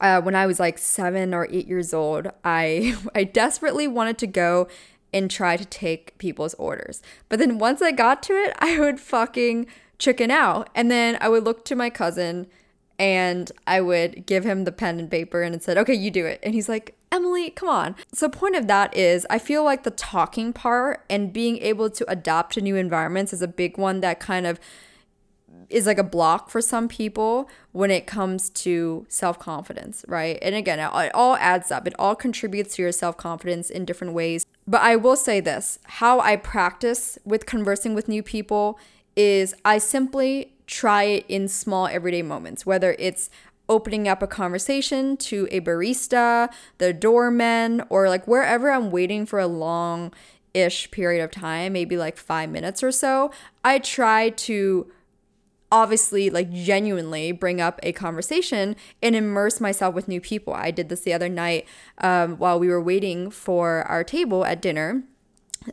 uh, 0.01 0.21
when 0.21 0.35
I 0.35 0.47
was 0.47 0.61
like 0.61 0.79
seven 0.79 1.35
or 1.35 1.47
eight 1.51 1.67
years 1.67 1.95
old, 1.95 2.29
I 2.45 2.97
I 3.15 3.25
desperately 3.25 3.89
wanted 3.89 4.19
to 4.19 4.27
go 4.27 4.69
and 5.13 5.31
try 5.31 5.57
to 5.57 5.65
take 5.65 6.17
people's 6.19 6.55
orders. 6.55 7.03
But 7.29 7.39
then 7.39 7.59
once 7.59 7.81
I 7.81 7.93
got 7.93 8.23
to 8.25 8.35
it, 8.35 8.55
I 8.59 8.79
would 8.79 9.01
fucking 9.01 9.67
chicken 9.99 10.31
out. 10.31 10.69
And 10.75 10.91
then 10.91 11.17
I 11.21 11.29
would 11.29 11.45
look 11.45 11.65
to 11.67 11.77
my 11.77 11.91
cousin 11.91 12.47
and 12.99 13.53
I 13.67 13.81
would 13.81 14.27
give 14.27 14.45
him 14.45 14.65
the 14.65 14.73
pen 14.73 14.99
and 14.99 15.11
paper 15.11 15.43
and 15.43 15.63
said, 15.63 15.79
okay, 15.79 15.95
you 15.95 16.11
do 16.11 16.25
it. 16.25 16.41
And 16.43 16.55
he's 16.55 16.69
like, 16.69 16.95
Emily, 17.13 17.51
come 17.51 17.69
on. 17.69 17.95
So, 18.13 18.29
point 18.29 18.57
of 18.57 18.67
that 18.67 18.95
is, 18.97 19.27
I 19.31 19.39
feel 19.39 19.65
like 19.65 19.85
the 19.85 19.91
talking 19.91 20.53
part 20.53 21.05
and 21.09 21.33
being 21.33 21.59
able 21.59 21.89
to 21.91 22.11
adapt 22.11 22.55
to 22.55 22.61
new 22.61 22.77
environments 22.77 23.33
is 23.33 23.43
a 23.43 23.49
big 23.49 23.79
one 23.79 24.01
that 24.01 24.19
kind 24.19 24.47
of 24.47 24.59
is 25.69 25.87
like 25.87 25.99
a 25.99 26.05
block 26.05 26.51
for 26.51 26.61
some 26.61 26.89
people 26.89 27.49
when 27.73 27.91
it 27.91 28.07
comes 28.07 28.51
to 28.51 29.07
self 29.09 29.39
confidence, 29.39 30.05
right? 30.09 30.39
And 30.43 30.55
again, 30.55 30.79
it 30.79 31.15
all 31.15 31.37
adds 31.37 31.71
up, 31.71 31.87
it 31.87 31.95
all 31.99 32.15
contributes 32.15 32.77
to 32.77 32.83
your 32.83 32.93
self 32.93 33.17
confidence 33.17 33.71
in 33.71 33.85
different 33.85 34.15
ways. 34.15 34.47
But 34.67 34.83
I 34.83 34.97
will 34.97 35.17
say 35.17 35.41
this 35.41 35.79
how 35.85 36.21
I 36.21 36.37
practice 36.37 37.19
with 37.25 37.47
conversing 37.47 37.95
with 37.95 38.09
new 38.09 38.23
people 38.23 38.79
is 39.15 39.55
I 39.65 39.79
simply 39.79 40.53
try 40.67 41.05
it 41.05 41.27
in 41.29 41.49
small 41.49 41.87
everyday 41.87 42.23
moments, 42.23 42.67
whether 42.67 42.97
it's 42.99 43.31
opening 43.69 44.07
up 44.07 44.23
a 44.23 44.27
conversation 44.27 45.17
to 45.17 45.49
a 45.51 45.61
barista, 45.61 46.49
the 46.79 46.93
doorman, 46.93 47.83
or 47.89 48.09
like 48.09 48.27
wherever 48.27 48.71
I'm 48.71 48.91
waiting 48.91 49.27
for 49.27 49.39
a 49.39 49.47
long 49.47 50.13
ish 50.55 50.91
period 50.91 51.23
of 51.23 51.31
time, 51.31 51.73
maybe 51.73 51.97
like 51.97 52.17
five 52.17 52.51
minutes 52.51 52.83
or 52.83 52.93
so. 52.93 53.31
I 53.65 53.79
try 53.79 54.31
to 54.31 54.91
obviously 55.73 56.31
like 56.31 56.53
genuinely 56.53 57.33
bring 57.33 57.61
up 57.61 57.81
a 57.83 57.93
conversation 57.93 58.77
and 59.03 59.17
immerse 59.17 59.61
myself 59.61 59.95
with 59.95 60.09
new 60.09 60.21
people. 60.21 60.55
I 60.55 60.71
did 60.71 60.89
this 60.89 61.01
the 61.01 61.13
other 61.13 61.29
night 61.29 61.67
um, 61.99 62.37
while 62.37 62.59
we 62.59 62.69
were 62.69 62.81
waiting 62.81 63.31
for 63.31 63.83
our 63.83 64.05
table 64.05 64.45
at 64.45 64.63
dinner. 64.63 65.03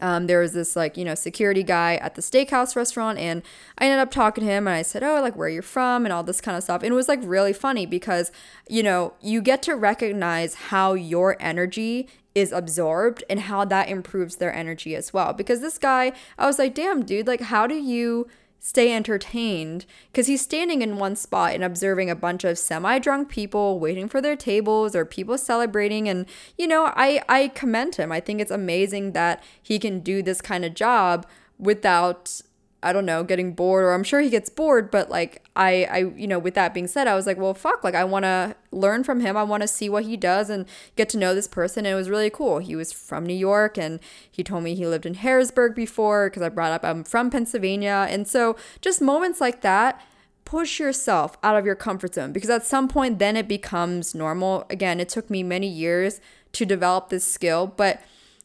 Um, 0.01 0.25
there 0.25 0.39
was 0.39 0.53
this 0.53 0.75
like 0.75 0.97
you 0.97 1.05
know 1.05 1.13
security 1.13 1.61
guy 1.61 1.97
at 1.97 2.15
the 2.15 2.21
steakhouse 2.23 2.75
restaurant 2.75 3.19
and 3.19 3.43
i 3.77 3.85
ended 3.85 3.99
up 3.99 4.09
talking 4.09 4.43
to 4.43 4.49
him 4.49 4.67
and 4.67 4.75
i 4.75 4.81
said 4.81 5.03
oh 5.03 5.21
like 5.21 5.35
where 5.35 5.49
you're 5.49 5.61
from 5.61 6.03
and 6.03 6.11
all 6.11 6.23
this 6.23 6.41
kind 6.41 6.57
of 6.57 6.63
stuff. 6.63 6.81
And 6.81 6.91
it 6.91 6.95
was 6.95 7.07
like 7.07 7.19
really 7.21 7.53
funny 7.53 7.85
because 7.85 8.31
you 8.67 8.81
know 8.81 9.13
you 9.21 9.39
get 9.41 9.61
to 9.63 9.75
recognize 9.75 10.55
how 10.55 10.93
your 10.93 11.37
energy 11.39 12.07
is 12.33 12.51
absorbed 12.51 13.23
and 13.29 13.41
how 13.41 13.63
that 13.65 13.87
improves 13.87 14.37
their 14.37 14.51
energy 14.51 14.95
as 14.95 15.13
well. 15.13 15.31
Because 15.31 15.61
this 15.61 15.77
guy 15.77 16.13
i 16.39 16.47
was 16.47 16.57
like 16.57 16.73
damn 16.73 17.05
dude 17.05 17.27
like 17.27 17.41
how 17.41 17.67
do 17.67 17.75
you 17.75 18.27
stay 18.65 18.93
entertained 18.93 19.85
because 20.09 20.27
he's 20.27 20.41
standing 20.41 20.81
in 20.81 20.97
one 20.97 21.17
spot 21.17 21.53
and 21.53 21.65
observing 21.65 22.09
a 22.09 22.15
bunch 22.15 22.45
of 22.45 22.57
semi-drunk 22.57 23.27
people 23.27 23.77
waiting 23.77 24.07
for 24.07 24.21
their 24.21 24.37
tables 24.37 24.95
or 24.95 25.03
people 25.03 25.37
celebrating 25.37 26.07
and 26.07 26.25
you 26.57 26.65
know 26.65 26.85
i 26.95 27.21
i 27.27 27.49
commend 27.49 27.95
him. 27.95 28.11
I 28.11 28.21
think 28.21 28.39
it's 28.39 28.51
amazing 28.51 29.11
that 29.11 29.43
he 29.61 29.77
can 29.77 29.99
do 29.99 30.23
this 30.23 30.41
kind 30.41 30.63
of 30.63 30.73
job 30.73 31.27
without 31.59 32.41
I 32.83 32.93
don't 32.93 33.05
know, 33.05 33.23
getting 33.23 33.53
bored, 33.53 33.83
or 33.83 33.93
I'm 33.93 34.03
sure 34.03 34.21
he 34.21 34.29
gets 34.29 34.49
bored, 34.49 34.91
but 34.91 35.09
like 35.09 35.47
I, 35.55 35.85
I, 35.85 35.97
you 36.15 36.27
know, 36.27 36.39
with 36.39 36.53
that 36.55 36.73
being 36.73 36.87
said, 36.87 37.07
I 37.07 37.15
was 37.15 37.25
like, 37.25 37.37
well, 37.37 37.53
fuck, 37.53 37.83
like 37.83 37.95
I 37.95 38.03
want 38.03 38.23
to 38.23 38.55
learn 38.71 39.03
from 39.03 39.21
him. 39.21 39.37
I 39.37 39.43
want 39.43 39.61
to 39.61 39.67
see 39.67 39.89
what 39.89 40.03
he 40.03 40.17
does 40.17 40.49
and 40.49 40.65
get 40.95 41.09
to 41.09 41.17
know 41.17 41.33
this 41.33 41.47
person. 41.47 41.85
And 41.85 41.93
it 41.93 41.97
was 41.97 42.09
really 42.09 42.29
cool. 42.29 42.59
He 42.59 42.75
was 42.75 42.91
from 42.91 43.25
New 43.25 43.33
York, 43.33 43.77
and 43.77 43.99
he 44.29 44.43
told 44.43 44.63
me 44.63 44.75
he 44.75 44.85
lived 44.85 45.05
in 45.05 45.15
Harrisburg 45.15 45.75
before 45.75 46.29
because 46.29 46.41
I 46.41 46.49
brought 46.49 46.71
up 46.71 46.83
I'm 46.83 47.03
from 47.03 47.29
Pennsylvania, 47.29 48.07
and 48.09 48.27
so 48.27 48.55
just 48.81 49.01
moments 49.01 49.39
like 49.41 49.61
that 49.61 50.01
push 50.45 50.79
yourself 50.79 51.37
out 51.41 51.55
of 51.55 51.65
your 51.65 51.73
comfort 51.73 52.13
zone 52.13 52.31
because 52.33 52.49
at 52.49 52.65
some 52.65 52.87
point 52.87 53.17
then 53.17 53.37
it 53.37 53.47
becomes 53.47 54.13
normal. 54.13 54.65
Again, 54.69 54.99
it 54.99 55.09
took 55.09 55.29
me 55.29 55.41
many 55.41 55.67
years 55.67 56.21
to 56.51 56.65
develop 56.65 57.09
this 57.09 57.25
skill, 57.25 57.65
but 57.65 58.01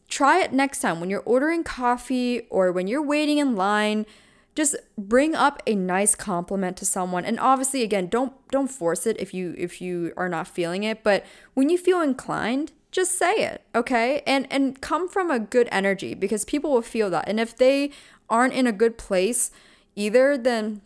try 0.07 0.41
it 0.41 0.51
next 0.51 0.79
time 0.79 0.99
when 0.99 1.09
you're 1.09 1.21
ordering 1.21 1.63
coffee 1.63 2.41
or 2.49 2.71
when 2.71 2.87
you're 2.87 3.03
waiting 3.03 3.37
in 3.37 3.55
line 3.55 4.05
just 4.59 4.75
bring 4.97 5.35
up 5.35 5.63
a 5.65 5.73
nice 5.73 6.15
compliment 6.15 6.75
to 6.75 6.85
someone. 6.85 7.23
And 7.23 7.39
obviously 7.39 7.81
again 7.81 8.07
don't 8.07 8.33
don't 8.49 8.67
force 8.67 9.07
it 9.07 9.15
if 9.17 9.33
you 9.33 9.55
if 9.57 9.81
you 9.81 10.11
are 10.17 10.27
not 10.27 10.47
feeling 10.47 10.83
it 10.83 11.01
but 11.01 11.25
when 11.53 11.69
you 11.69 11.77
feel 11.77 12.01
inclined 12.01 12.73
just 12.91 13.17
say 13.17 13.33
it 13.35 13.63
okay? 13.73 14.21
And 14.27 14.45
and 14.51 14.81
come 14.81 15.07
from 15.07 15.31
a 15.31 15.39
good 15.39 15.69
energy 15.71 16.13
because 16.13 16.43
people 16.43 16.71
will 16.73 16.81
feel 16.81 17.09
that. 17.11 17.29
And 17.29 17.39
if 17.39 17.55
they 17.55 17.91
aren't 18.29 18.53
in 18.53 18.67
a 18.67 18.73
good 18.73 18.97
place 18.97 19.49
either 19.95 20.37
then 20.37 20.81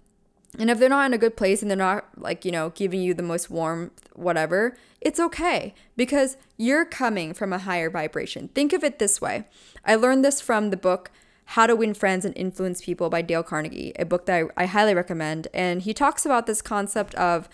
and 0.59 0.69
if 0.69 0.77
they're 0.77 0.87
not 0.87 1.07
in 1.07 1.13
a 1.13 1.17
good 1.17 1.35
place 1.35 1.63
and 1.63 1.71
they're 1.71 1.75
not 1.75 2.05
like 2.15 2.45
you 2.45 2.51
know 2.51 2.69
giving 2.69 3.01
you 3.01 3.15
the 3.15 3.23
most 3.23 3.49
warm 3.49 3.89
whatever 4.13 4.77
it's 5.01 5.19
okay 5.19 5.73
because 5.97 6.37
you're 6.57 6.85
coming 6.85 7.33
from 7.33 7.51
a 7.51 7.59
higher 7.59 7.89
vibration. 7.89 8.49
Think 8.49 8.71
of 8.71 8.83
it 8.83 8.99
this 8.99 9.19
way. 9.19 9.45
I 9.83 9.95
learned 9.95 10.23
this 10.23 10.39
from 10.39 10.69
the 10.69 10.77
book 10.77 11.11
how 11.45 11.67
to 11.67 11.75
Win 11.75 11.93
Friends 11.93 12.25
and 12.25 12.35
Influence 12.37 12.81
People 12.83 13.09
by 13.09 13.21
Dale 13.21 13.43
Carnegie, 13.43 13.93
a 13.99 14.05
book 14.05 14.25
that 14.25 14.45
I, 14.57 14.63
I 14.63 14.65
highly 14.65 14.93
recommend. 14.93 15.47
And 15.53 15.81
he 15.81 15.93
talks 15.93 16.25
about 16.25 16.45
this 16.45 16.61
concept 16.61 17.13
of 17.15 17.49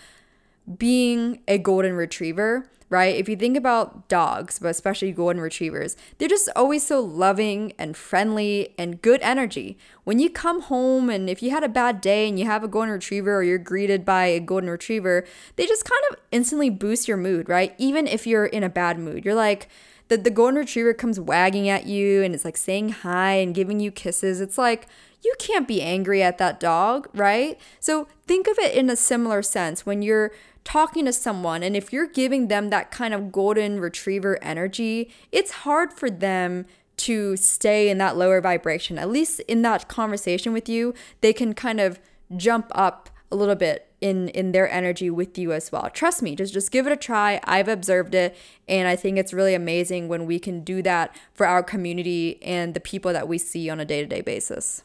being 0.78 1.40
a 1.48 1.58
golden 1.58 1.94
retriever, 1.94 2.70
right? 2.88 3.14
If 3.14 3.28
you 3.28 3.36
think 3.36 3.56
about 3.56 4.08
dogs, 4.08 4.58
but 4.58 4.68
especially 4.68 5.12
golden 5.12 5.40
retrievers, 5.40 5.96
they're 6.18 6.28
just 6.28 6.48
always 6.56 6.86
so 6.86 7.00
loving 7.00 7.72
and 7.78 7.96
friendly 7.96 8.74
and 8.76 9.00
good 9.00 9.20
energy. 9.22 9.78
When 10.04 10.18
you 10.18 10.28
come 10.28 10.62
home 10.62 11.08
and 11.08 11.30
if 11.30 11.42
you 11.42 11.50
had 11.50 11.62
a 11.62 11.68
bad 11.68 12.00
day 12.00 12.28
and 12.28 12.38
you 12.38 12.46
have 12.46 12.64
a 12.64 12.68
golden 12.68 12.90
retriever 12.90 13.36
or 13.36 13.42
you're 13.42 13.58
greeted 13.58 14.04
by 14.04 14.26
a 14.26 14.40
golden 14.40 14.70
retriever, 14.70 15.24
they 15.56 15.66
just 15.66 15.84
kind 15.84 16.02
of 16.10 16.16
instantly 16.32 16.68
boost 16.68 17.06
your 17.06 17.16
mood, 17.16 17.48
right? 17.48 17.74
Even 17.78 18.06
if 18.06 18.26
you're 18.26 18.46
in 18.46 18.64
a 18.64 18.68
bad 18.68 18.98
mood, 18.98 19.24
you're 19.24 19.34
like, 19.34 19.68
the, 20.10 20.18
the 20.18 20.30
golden 20.30 20.56
retriever 20.56 20.92
comes 20.92 21.20
wagging 21.20 21.68
at 21.68 21.86
you 21.86 22.22
and 22.24 22.34
it's 22.34 22.44
like 22.44 22.56
saying 22.56 22.88
hi 22.90 23.34
and 23.34 23.54
giving 23.54 23.78
you 23.78 23.92
kisses. 23.92 24.40
It's 24.40 24.58
like, 24.58 24.88
you 25.22 25.32
can't 25.38 25.68
be 25.68 25.80
angry 25.80 26.20
at 26.20 26.36
that 26.38 26.58
dog, 26.58 27.08
right? 27.14 27.60
So 27.78 28.08
think 28.26 28.48
of 28.48 28.58
it 28.58 28.74
in 28.74 28.90
a 28.90 28.96
similar 28.96 29.40
sense 29.40 29.86
when 29.86 30.02
you're 30.02 30.32
talking 30.64 31.04
to 31.04 31.12
someone 31.12 31.62
and 31.62 31.76
if 31.76 31.92
you're 31.92 32.08
giving 32.08 32.48
them 32.48 32.70
that 32.70 32.90
kind 32.90 33.14
of 33.14 33.30
golden 33.30 33.78
retriever 33.78 34.42
energy, 34.42 35.10
it's 35.30 35.52
hard 35.52 35.92
for 35.92 36.10
them 36.10 36.66
to 36.96 37.36
stay 37.36 37.88
in 37.88 37.98
that 37.98 38.16
lower 38.16 38.40
vibration. 38.40 38.98
At 38.98 39.10
least 39.10 39.38
in 39.40 39.62
that 39.62 39.86
conversation 39.86 40.52
with 40.52 40.68
you, 40.68 40.92
they 41.20 41.32
can 41.32 41.54
kind 41.54 41.80
of 41.80 42.00
jump 42.36 42.66
up 42.74 43.10
a 43.32 43.36
little 43.36 43.54
bit 43.54 43.92
in 44.00 44.28
in 44.28 44.52
their 44.52 44.70
energy 44.70 45.10
with 45.10 45.38
you 45.38 45.52
as 45.52 45.70
well. 45.70 45.88
Trust 45.90 46.22
me, 46.22 46.34
just 46.34 46.52
just 46.52 46.70
give 46.70 46.86
it 46.86 46.92
a 46.92 46.96
try. 46.96 47.40
I've 47.44 47.68
observed 47.68 48.14
it 48.14 48.36
and 48.68 48.88
I 48.88 48.96
think 48.96 49.18
it's 49.18 49.32
really 49.32 49.54
amazing 49.54 50.08
when 50.08 50.26
we 50.26 50.38
can 50.38 50.62
do 50.62 50.82
that 50.82 51.16
for 51.32 51.46
our 51.46 51.62
community 51.62 52.42
and 52.42 52.74
the 52.74 52.80
people 52.80 53.12
that 53.12 53.28
we 53.28 53.38
see 53.38 53.68
on 53.70 53.80
a 53.80 53.84
day-to-day 53.84 54.22
basis. 54.22 54.82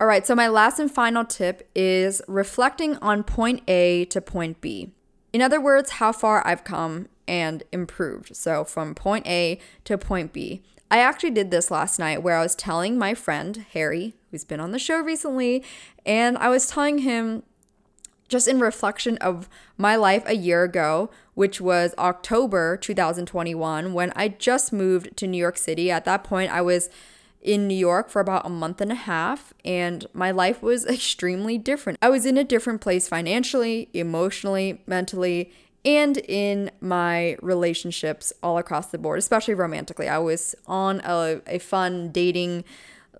All 0.00 0.08
right, 0.08 0.26
so 0.26 0.34
my 0.34 0.48
last 0.48 0.80
and 0.80 0.90
final 0.90 1.24
tip 1.24 1.70
is 1.74 2.20
reflecting 2.26 2.96
on 2.96 3.22
point 3.22 3.62
A 3.68 4.06
to 4.06 4.20
point 4.20 4.60
B. 4.60 4.90
In 5.32 5.40
other 5.40 5.60
words, 5.60 5.90
how 5.90 6.10
far 6.12 6.44
I've 6.46 6.64
come 6.64 7.08
and 7.28 7.62
improved. 7.72 8.36
So 8.36 8.64
from 8.64 8.94
point 8.94 9.26
A 9.26 9.58
to 9.84 9.96
point 9.96 10.32
B. 10.32 10.62
I 10.90 10.98
actually 10.98 11.30
did 11.30 11.50
this 11.50 11.70
last 11.70 11.98
night 11.98 12.22
where 12.22 12.36
I 12.36 12.42
was 12.42 12.54
telling 12.54 12.98
my 12.98 13.14
friend 13.14 13.64
Harry, 13.72 14.14
who's 14.30 14.44
been 14.44 14.60
on 14.60 14.72
the 14.72 14.78
show 14.78 15.00
recently, 15.00 15.64
and 16.04 16.36
I 16.38 16.48
was 16.48 16.68
telling 16.68 16.98
him 16.98 17.42
just 18.28 18.48
in 18.48 18.60
reflection 18.60 19.16
of 19.18 19.48
my 19.76 19.96
life 19.96 20.22
a 20.26 20.36
year 20.36 20.64
ago, 20.64 21.10
which 21.34 21.60
was 21.60 21.94
October 21.98 22.76
2021, 22.76 23.92
when 23.92 24.12
I 24.16 24.28
just 24.28 24.72
moved 24.72 25.16
to 25.16 25.26
New 25.26 25.38
York 25.38 25.56
City. 25.56 25.90
At 25.90 26.04
that 26.04 26.24
point, 26.24 26.52
I 26.52 26.62
was 26.62 26.88
in 27.42 27.68
New 27.68 27.76
York 27.76 28.08
for 28.08 28.20
about 28.20 28.46
a 28.46 28.48
month 28.48 28.80
and 28.80 28.90
a 28.90 28.96
half, 28.96 29.52
and 29.64 30.06
my 30.14 30.30
life 30.30 30.62
was 30.62 30.86
extremely 30.90 31.58
different. 31.58 31.98
I 32.00 32.08
was 32.08 32.26
in 32.26 32.38
a 32.38 32.44
different 32.44 32.80
place 32.80 33.08
financially, 33.08 33.88
emotionally, 33.92 34.82
mentally, 34.86 35.52
and 35.84 36.16
in 36.16 36.70
my 36.80 37.36
relationships 37.42 38.32
all 38.42 38.56
across 38.56 38.86
the 38.86 38.96
board, 38.96 39.18
especially 39.18 39.54
romantically. 39.54 40.08
I 40.08 40.18
was 40.18 40.54
on 40.66 41.00
a, 41.04 41.42
a 41.46 41.58
fun 41.58 42.10
dating 42.10 42.64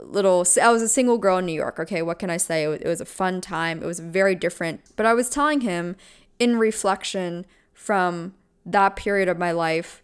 little 0.01 0.45
I 0.61 0.71
was 0.71 0.83
a 0.83 0.89
single 0.89 1.19
girl 1.19 1.39
in 1.39 1.47
New 1.47 1.53
York, 1.53 1.79
okay? 1.79 2.03
What 2.03 2.19
can 2.19 2.31
I 2.31 2.37
say? 2.37 2.65
It 2.65 2.87
was 2.87 3.01
a 3.01 3.07
fun 3.07 3.41
time. 3.41 3.83
It 3.83 3.87
was 3.87 4.01
very 4.01 4.35
different. 4.35 4.81
But 4.97 5.07
I 5.07 5.15
was 5.15 5.29
telling 5.29 5.61
him 5.63 5.97
in 6.39 6.59
reflection 6.59 7.47
from 7.73 8.35
that 8.67 8.97
period 8.97 9.29
of 9.29 9.39
my 9.39 9.53
life 9.53 10.03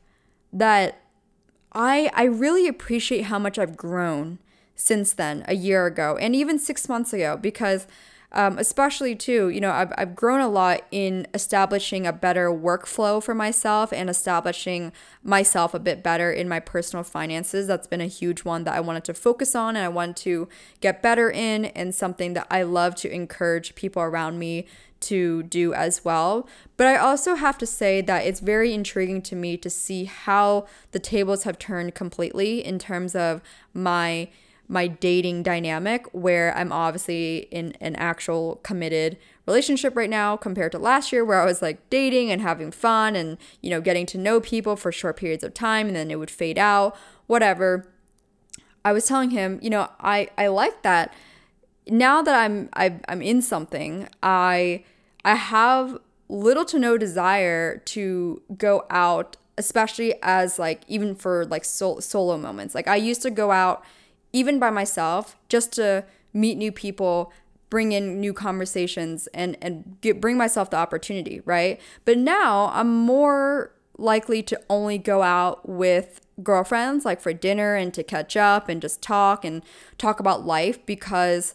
that 0.52 1.02
I 1.72 2.10
I 2.14 2.24
really 2.24 2.68
appreciate 2.68 3.22
how 3.22 3.38
much 3.38 3.58
I've 3.58 3.76
grown 3.76 4.38
since 4.74 5.12
then, 5.12 5.44
a 5.46 5.54
year 5.54 5.86
ago, 5.86 6.16
and 6.16 6.34
even 6.34 6.58
6 6.58 6.88
months 6.88 7.12
ago 7.12 7.36
because 7.36 7.86
um, 8.32 8.58
especially 8.58 9.16
too, 9.16 9.48
you 9.48 9.60
know, 9.60 9.72
I've, 9.72 9.92
I've 9.98 10.14
grown 10.14 10.40
a 10.40 10.48
lot 10.48 10.82
in 10.90 11.26
establishing 11.34 12.06
a 12.06 12.12
better 12.12 12.50
workflow 12.50 13.22
for 13.22 13.34
myself 13.34 13.92
and 13.92 14.08
establishing 14.08 14.92
myself 15.22 15.74
a 15.74 15.80
bit 15.80 16.02
better 16.02 16.30
in 16.30 16.48
my 16.48 16.60
personal 16.60 17.02
finances. 17.02 17.66
That's 17.66 17.88
been 17.88 18.00
a 18.00 18.06
huge 18.06 18.44
one 18.44 18.64
that 18.64 18.74
I 18.74 18.80
wanted 18.80 19.04
to 19.04 19.14
focus 19.14 19.56
on 19.56 19.74
and 19.76 19.84
I 19.84 19.88
want 19.88 20.16
to 20.18 20.48
get 20.80 21.02
better 21.02 21.30
in, 21.30 21.66
and 21.66 21.94
something 21.94 22.34
that 22.34 22.46
I 22.50 22.62
love 22.62 22.94
to 22.96 23.12
encourage 23.12 23.74
people 23.74 24.02
around 24.02 24.38
me 24.38 24.66
to 25.00 25.42
do 25.44 25.72
as 25.72 26.04
well. 26.04 26.46
But 26.76 26.86
I 26.86 26.96
also 26.96 27.34
have 27.34 27.58
to 27.58 27.66
say 27.66 28.00
that 28.02 28.26
it's 28.26 28.40
very 28.40 28.72
intriguing 28.74 29.22
to 29.22 29.34
me 29.34 29.56
to 29.56 29.70
see 29.70 30.04
how 30.04 30.66
the 30.92 30.98
tables 30.98 31.44
have 31.44 31.58
turned 31.58 31.94
completely 31.94 32.64
in 32.64 32.78
terms 32.78 33.14
of 33.14 33.40
my 33.72 34.28
my 34.70 34.86
dating 34.86 35.42
dynamic 35.42 36.06
where 36.12 36.56
I'm 36.56 36.70
obviously 36.70 37.48
in 37.50 37.74
an 37.80 37.96
actual 37.96 38.60
committed 38.62 39.18
relationship 39.44 39.96
right 39.96 40.08
now 40.08 40.36
compared 40.36 40.70
to 40.72 40.78
last 40.78 41.10
year 41.10 41.24
where 41.24 41.42
I 41.42 41.44
was 41.44 41.60
like 41.60 41.90
dating 41.90 42.30
and 42.30 42.40
having 42.40 42.70
fun 42.70 43.16
and 43.16 43.36
you 43.60 43.68
know 43.68 43.80
getting 43.80 44.06
to 44.06 44.18
know 44.18 44.40
people 44.40 44.76
for 44.76 44.92
short 44.92 45.16
periods 45.16 45.42
of 45.42 45.54
time 45.54 45.88
and 45.88 45.96
then 45.96 46.08
it 46.08 46.20
would 46.20 46.30
fade 46.30 46.56
out 46.56 46.96
whatever. 47.26 47.88
I 48.84 48.92
was 48.92 49.06
telling 49.06 49.30
him 49.30 49.58
you 49.60 49.70
know 49.70 49.88
I 49.98 50.28
I 50.38 50.46
like 50.46 50.82
that. 50.82 51.12
Now 51.88 52.22
that 52.22 52.34
I'm 52.36 52.68
I, 52.72 53.00
I'm 53.08 53.22
in 53.22 53.42
something 53.42 54.08
I 54.22 54.84
I 55.24 55.34
have 55.34 55.98
little 56.28 56.64
to 56.66 56.78
no 56.78 56.96
desire 56.96 57.78
to 57.78 58.40
go 58.56 58.84
out 58.88 59.36
especially 59.58 60.14
as 60.22 60.60
like 60.60 60.82
even 60.86 61.16
for 61.16 61.44
like 61.46 61.64
sol- 61.64 62.00
solo 62.00 62.38
moments. 62.38 62.72
Like 62.72 62.86
I 62.86 62.94
used 62.94 63.20
to 63.22 63.30
go 63.30 63.50
out 63.50 63.84
even 64.32 64.58
by 64.58 64.70
myself, 64.70 65.36
just 65.48 65.72
to 65.74 66.04
meet 66.32 66.56
new 66.56 66.72
people, 66.72 67.32
bring 67.68 67.92
in 67.92 68.20
new 68.20 68.32
conversations 68.32 69.28
and 69.28 69.56
and 69.62 69.96
get 70.00 70.20
bring 70.20 70.36
myself 70.36 70.70
the 70.70 70.76
opportunity, 70.76 71.40
right? 71.44 71.80
But 72.04 72.18
now 72.18 72.70
I'm 72.74 72.94
more 72.94 73.72
likely 73.96 74.42
to 74.42 74.60
only 74.68 74.98
go 74.98 75.22
out 75.22 75.68
with 75.68 76.20
girlfriends 76.42 77.04
like 77.04 77.20
for 77.20 77.32
dinner 77.32 77.74
and 77.74 77.92
to 77.94 78.02
catch 78.02 78.36
up 78.36 78.68
and 78.68 78.80
just 78.80 79.02
talk 79.02 79.44
and 79.44 79.62
talk 79.98 80.20
about 80.20 80.46
life 80.46 80.84
because 80.86 81.54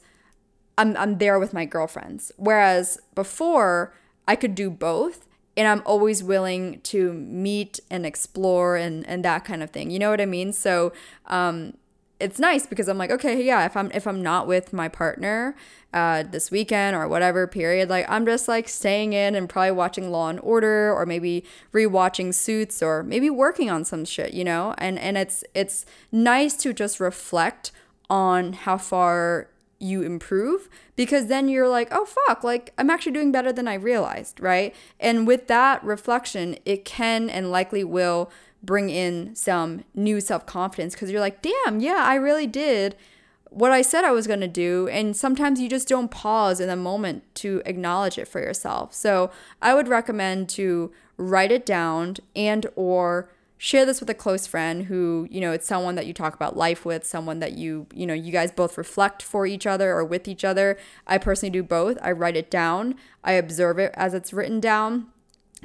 I'm 0.78 0.96
I'm 0.98 1.18
there 1.18 1.40
with 1.40 1.54
my 1.54 1.66
girlfriends. 1.66 2.32
Whereas 2.38 3.00
before 3.14 3.94
I 4.28 4.36
could 4.36 4.56
do 4.56 4.70
both 4.70 5.28
and 5.58 5.68
I'm 5.68 5.82
always 5.86 6.24
willing 6.24 6.82
to 6.82 7.14
meet 7.14 7.80
and 7.90 8.06
explore 8.06 8.76
and 8.76 9.08
and 9.08 9.26
that 9.26 9.44
kind 9.46 9.64
of 9.64 9.72
thing. 9.72 9.90
You 9.90 10.00
know 10.00 10.10
what 10.10 10.22
I 10.22 10.26
mean? 10.26 10.54
So 10.54 10.94
um 11.26 11.74
it's 12.20 12.40
nice 12.40 12.66
because 12.66 12.88
I'm 12.88 12.98
like, 12.98 13.12
okay, 13.12 13.42
yeah, 13.44 13.66
if 13.66 13.76
I'm 13.76 13.92
if 13.94 14.08
I'm 14.08 14.22
not 14.22 14.48
with 14.48 14.72
my 14.72 14.88
partner 14.88 15.56
uh, 15.94 16.24
this 16.24 16.50
weekend 16.50 16.96
or 16.96 17.08
whatever 17.08 17.46
period, 17.46 17.90
like 17.90 18.06
I'm 18.10 18.26
just 18.26 18.48
like 18.48 18.70
staying 18.70 19.14
in 19.14 19.36
and 19.36 19.50
probably 19.50 19.72
watching 19.72 20.12
Law 20.12 20.30
and 20.30 20.40
Order 20.42 20.94
or 20.94 21.06
maybe 21.06 21.44
rewatching 21.74 22.34
Suits 22.34 22.82
or 22.82 23.04
maybe 23.04 23.30
working 23.30 23.70
on 23.70 23.84
some 23.84 24.06
shit, 24.06 24.34
you 24.34 24.44
know. 24.44 24.74
And 24.78 24.98
and 24.98 25.18
it's 25.18 25.44
it's 25.54 25.86
nice 26.12 26.56
to 26.58 26.74
just 26.74 27.00
reflect 27.00 27.72
on 28.10 28.54
how 28.54 28.78
far 28.78 29.50
you 29.80 30.02
improve 30.02 30.70
because 30.96 31.28
then 31.28 31.50
you're 31.50 31.68
like, 31.68 31.90
oh 31.92 32.06
fuck, 32.06 32.44
like 32.44 32.72
I'm 32.78 32.90
actually 32.90 33.12
doing 33.12 33.32
better 33.32 33.52
than 33.52 33.68
I 33.68 33.74
realized, 33.74 34.40
right? 34.40 34.74
And 35.02 35.28
with 35.28 35.48
that 35.48 35.84
reflection, 35.84 36.58
it 36.66 36.86
can 36.86 37.30
and 37.30 37.52
likely 37.52 37.84
will 37.84 38.32
bring 38.66 38.90
in 38.90 39.36
some 39.36 39.84
new 39.94 40.20
self 40.20 40.46
confidence 40.46 40.94
because 40.94 41.12
you're 41.12 41.22
like, 41.22 41.42
damn, 41.42 41.80
yeah, 41.80 42.04
I 42.06 42.16
really 42.16 42.48
did 42.48 42.96
what 43.56 43.72
I 43.72 43.82
said 43.84 44.04
I 44.04 44.12
was 44.12 44.28
going 44.28 44.42
to 44.42 44.50
do. 44.50 44.90
And 44.90 45.16
sometimes 45.16 45.62
you 45.62 45.70
just 45.70 45.88
don't 45.88 46.12
pause 46.12 46.60
in 46.60 46.68
the 46.68 46.76
moment 46.76 47.24
to 47.36 47.62
acknowledge 47.66 48.18
it 48.18 48.28
for 48.28 48.42
yourself. 48.42 48.94
So 48.94 49.32
I 49.62 49.74
would 49.74 49.88
recommend 49.88 50.50
to 50.50 50.92
write 51.16 51.54
it 51.54 51.66
down 51.66 52.18
and 52.36 52.68
or 52.76 53.32
share 53.58 53.86
this 53.86 54.02
with 54.02 54.10
a 54.10 54.14
close 54.14 54.46
friend 54.46 54.84
who 54.84 55.30
you 55.32 55.40
know 55.40 55.54
it's 55.54 55.66
someone 55.66 55.96
that 55.96 56.06
you 56.06 56.14
talk 56.14 56.36
about 56.36 56.58
life 56.58 56.84
with 56.84 57.06
someone 57.06 57.40
that 57.40 57.54
you 57.54 57.88
you 57.94 58.06
know 58.06 58.14
you 58.14 58.30
guys 58.30 58.52
both 58.52 58.78
reflect 58.78 59.24
for 59.24 59.48
each 59.48 59.66
other 59.66 59.94
or 59.94 60.04
with 60.04 60.28
each 60.28 60.44
other. 60.44 60.78
I 61.08 61.18
personally 61.18 61.52
do 61.52 61.64
both. 61.64 61.98
I 62.02 62.12
write 62.12 62.36
it 62.36 62.52
down. 62.52 62.96
I 63.24 63.34
observe 63.34 63.80
it 63.80 63.94
as 63.96 64.14
it's 64.14 64.34
written 64.34 64.60
down. 64.60 65.08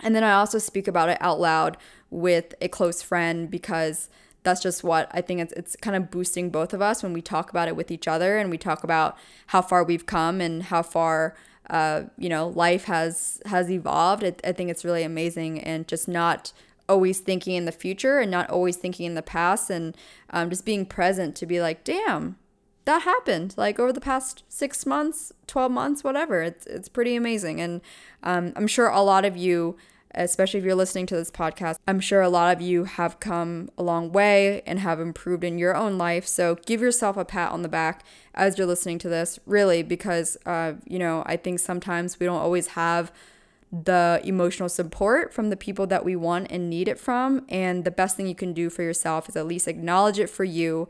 And 0.02 0.14
then 0.14 0.22
i 0.22 0.32
also 0.32 0.58
speak 0.58 0.86
about 0.86 1.08
it 1.08 1.18
out 1.20 1.40
loud 1.40 1.76
with 2.10 2.54
a 2.60 2.68
close 2.68 3.02
friend 3.02 3.50
because 3.50 4.08
that's 4.42 4.62
just 4.62 4.82
what 4.82 5.10
I 5.12 5.20
think 5.20 5.40
it's 5.40 5.52
it's 5.52 5.76
kind 5.76 5.96
of 5.96 6.10
boosting 6.10 6.50
both 6.50 6.72
of 6.72 6.80
us 6.80 7.02
when 7.02 7.12
we 7.12 7.22
talk 7.22 7.50
about 7.50 7.68
it 7.68 7.76
with 7.76 7.90
each 7.90 8.08
other 8.08 8.38
and 8.38 8.50
we 8.50 8.58
talk 8.58 8.82
about 8.82 9.16
how 9.48 9.62
far 9.62 9.84
we've 9.84 10.06
come 10.06 10.40
and 10.40 10.64
how 10.64 10.82
far 10.82 11.36
uh, 11.68 12.04
you 12.16 12.28
know 12.28 12.48
life 12.48 12.84
has 12.84 13.40
has 13.46 13.70
evolved. 13.70 14.22
It, 14.22 14.40
I 14.44 14.52
think 14.52 14.70
it's 14.70 14.84
really 14.84 15.02
amazing 15.02 15.60
and 15.60 15.86
just 15.86 16.08
not 16.08 16.52
always 16.88 17.20
thinking 17.20 17.54
in 17.54 17.66
the 17.66 17.72
future 17.72 18.18
and 18.18 18.30
not 18.30 18.50
always 18.50 18.76
thinking 18.76 19.06
in 19.06 19.14
the 19.14 19.22
past 19.22 19.70
and 19.70 19.96
um, 20.30 20.50
just 20.50 20.64
being 20.64 20.84
present 20.84 21.36
to 21.36 21.46
be 21.46 21.60
like, 21.60 21.84
damn, 21.84 22.36
that 22.84 23.02
happened 23.02 23.54
like 23.56 23.78
over 23.78 23.92
the 23.92 24.00
past 24.00 24.42
six 24.48 24.84
months, 24.84 25.32
12 25.46 25.70
months, 25.70 26.02
whatever. 26.02 26.42
It's, 26.42 26.66
it's 26.66 26.88
pretty 26.88 27.14
amazing. 27.14 27.60
And 27.60 27.80
um, 28.24 28.52
I'm 28.56 28.66
sure 28.66 28.88
a 28.88 29.02
lot 29.02 29.24
of 29.24 29.36
you 29.36 29.76
especially 30.14 30.58
if 30.58 30.64
you're 30.64 30.74
listening 30.74 31.06
to 31.06 31.16
this 31.16 31.30
podcast. 31.30 31.76
I'm 31.86 32.00
sure 32.00 32.20
a 32.20 32.28
lot 32.28 32.56
of 32.56 32.62
you 32.62 32.84
have 32.84 33.20
come 33.20 33.70
a 33.78 33.82
long 33.82 34.12
way 34.12 34.62
and 34.66 34.78
have 34.80 35.00
improved 35.00 35.44
in 35.44 35.58
your 35.58 35.74
own 35.76 35.98
life. 35.98 36.26
So 36.26 36.56
give 36.66 36.80
yourself 36.80 37.16
a 37.16 37.24
pat 37.24 37.52
on 37.52 37.62
the 37.62 37.68
back 37.68 38.04
as 38.34 38.58
you're 38.58 38.66
listening 38.66 38.98
to 39.00 39.08
this, 39.08 39.38
really, 39.46 39.82
because, 39.82 40.36
uh, 40.46 40.74
you 40.86 40.98
know, 40.98 41.22
I 41.26 41.36
think 41.36 41.58
sometimes 41.58 42.18
we 42.18 42.26
don't 42.26 42.40
always 42.40 42.68
have 42.68 43.12
the 43.72 44.20
emotional 44.24 44.68
support 44.68 45.32
from 45.32 45.50
the 45.50 45.56
people 45.56 45.86
that 45.86 46.04
we 46.04 46.16
want 46.16 46.50
and 46.50 46.68
need 46.68 46.88
it 46.88 46.98
from. 46.98 47.44
And 47.48 47.84
the 47.84 47.90
best 47.90 48.16
thing 48.16 48.26
you 48.26 48.34
can 48.34 48.52
do 48.52 48.68
for 48.68 48.82
yourself 48.82 49.28
is 49.28 49.36
at 49.36 49.46
least 49.46 49.68
acknowledge 49.68 50.18
it 50.18 50.28
for 50.28 50.44
you 50.44 50.88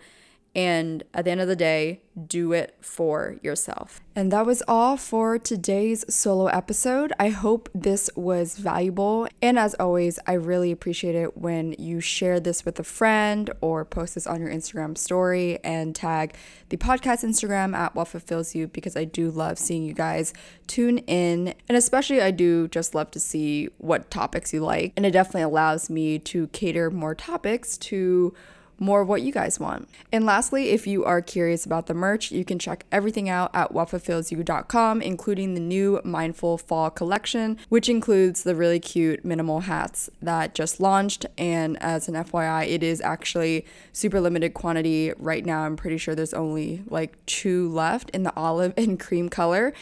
and 0.54 1.04
at 1.14 1.24
the 1.24 1.30
end 1.30 1.40
of 1.40 1.48
the 1.48 1.56
day, 1.56 2.00
do 2.26 2.52
it 2.52 2.74
for 2.80 3.36
yourself. 3.40 4.00
And 4.16 4.32
that 4.32 4.44
was 4.44 4.62
all 4.66 4.96
for 4.96 5.38
today's 5.38 6.04
solo 6.12 6.46
episode. 6.46 7.12
I 7.20 7.28
hope 7.28 7.68
this 7.72 8.10
was 8.16 8.58
valuable. 8.58 9.28
And 9.40 9.58
as 9.58 9.74
always, 9.74 10.18
I 10.26 10.32
really 10.32 10.72
appreciate 10.72 11.14
it 11.14 11.36
when 11.36 11.74
you 11.78 12.00
share 12.00 12.40
this 12.40 12.64
with 12.64 12.80
a 12.80 12.84
friend 12.84 13.48
or 13.60 13.84
post 13.84 14.16
this 14.16 14.26
on 14.26 14.40
your 14.40 14.50
Instagram 14.50 14.98
story 14.98 15.60
and 15.62 15.94
tag 15.94 16.34
the 16.68 16.76
podcast 16.76 17.24
Instagram 17.24 17.74
at 17.74 17.94
What 17.94 18.08
Fulfills 18.08 18.54
You 18.54 18.66
because 18.66 18.96
I 18.96 19.04
do 19.04 19.30
love 19.30 19.58
seeing 19.58 19.84
you 19.84 19.94
guys 19.94 20.34
tune 20.66 20.98
in. 20.98 21.54
And 21.68 21.78
especially, 21.78 22.20
I 22.20 22.32
do 22.32 22.66
just 22.68 22.94
love 22.94 23.12
to 23.12 23.20
see 23.20 23.68
what 23.78 24.10
topics 24.10 24.52
you 24.52 24.60
like. 24.60 24.92
And 24.96 25.06
it 25.06 25.12
definitely 25.12 25.42
allows 25.42 25.88
me 25.88 26.18
to 26.18 26.48
cater 26.48 26.90
more 26.90 27.14
topics 27.14 27.78
to 27.78 28.34
more 28.80 29.02
of 29.02 29.08
what 29.08 29.22
you 29.22 29.30
guys 29.30 29.60
want. 29.60 29.88
And 30.10 30.26
lastly, 30.26 30.70
if 30.70 30.86
you 30.86 31.04
are 31.04 31.20
curious 31.20 31.64
about 31.64 31.86
the 31.86 31.94
merch, 31.94 32.32
you 32.32 32.44
can 32.44 32.58
check 32.58 32.84
everything 32.90 33.28
out 33.28 33.50
at 33.54 33.72
whatfulfillsyou.com, 33.72 35.02
including 35.02 35.54
the 35.54 35.60
new 35.60 36.00
Mindful 36.02 36.58
Fall 36.58 36.90
collection, 36.90 37.58
which 37.68 37.88
includes 37.88 38.42
the 38.42 38.56
really 38.56 38.80
cute 38.80 39.24
minimal 39.24 39.60
hats 39.60 40.10
that 40.22 40.54
just 40.54 40.80
launched. 40.80 41.26
And 41.38 41.80
as 41.82 42.08
an 42.08 42.14
FYI, 42.14 42.68
it 42.68 42.82
is 42.82 43.00
actually 43.02 43.66
super 43.92 44.20
limited 44.20 44.54
quantity 44.54 45.12
right 45.18 45.44
now. 45.44 45.60
I'm 45.60 45.76
pretty 45.76 45.98
sure 45.98 46.14
there's 46.14 46.34
only 46.34 46.82
like 46.88 47.24
two 47.26 47.68
left 47.68 48.10
in 48.10 48.22
the 48.22 48.32
olive 48.34 48.72
and 48.78 48.98
cream 48.98 49.28
color. 49.28 49.72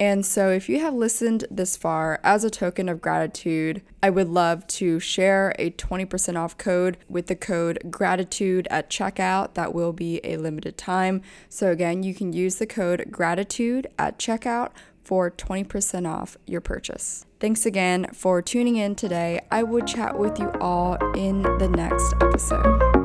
And 0.00 0.24
so, 0.24 0.50
if 0.50 0.68
you 0.68 0.78
have 0.80 0.94
listened 0.94 1.44
this 1.50 1.76
far, 1.76 2.20
as 2.22 2.44
a 2.44 2.50
token 2.50 2.88
of 2.88 3.00
gratitude, 3.00 3.82
I 4.02 4.10
would 4.10 4.28
love 4.28 4.66
to 4.68 5.00
share 5.00 5.54
a 5.58 5.70
20% 5.72 6.36
off 6.36 6.56
code 6.56 6.98
with 7.08 7.26
the 7.26 7.34
code 7.34 7.80
gratitude 7.90 8.68
at 8.70 8.90
checkout. 8.90 9.54
That 9.54 9.74
will 9.74 9.92
be 9.92 10.20
a 10.22 10.36
limited 10.36 10.76
time. 10.76 11.22
So, 11.48 11.70
again, 11.70 12.04
you 12.04 12.14
can 12.14 12.32
use 12.32 12.56
the 12.56 12.66
code 12.66 13.06
gratitude 13.10 13.88
at 13.98 14.18
checkout 14.18 14.70
for 15.02 15.30
20% 15.30 16.06
off 16.06 16.36
your 16.46 16.60
purchase. 16.60 17.24
Thanks 17.40 17.64
again 17.64 18.08
for 18.12 18.42
tuning 18.42 18.76
in 18.76 18.94
today. 18.94 19.40
I 19.50 19.62
will 19.62 19.84
chat 19.84 20.18
with 20.18 20.38
you 20.38 20.50
all 20.60 20.96
in 21.14 21.42
the 21.42 21.68
next 21.68 22.14
episode. 22.20 22.97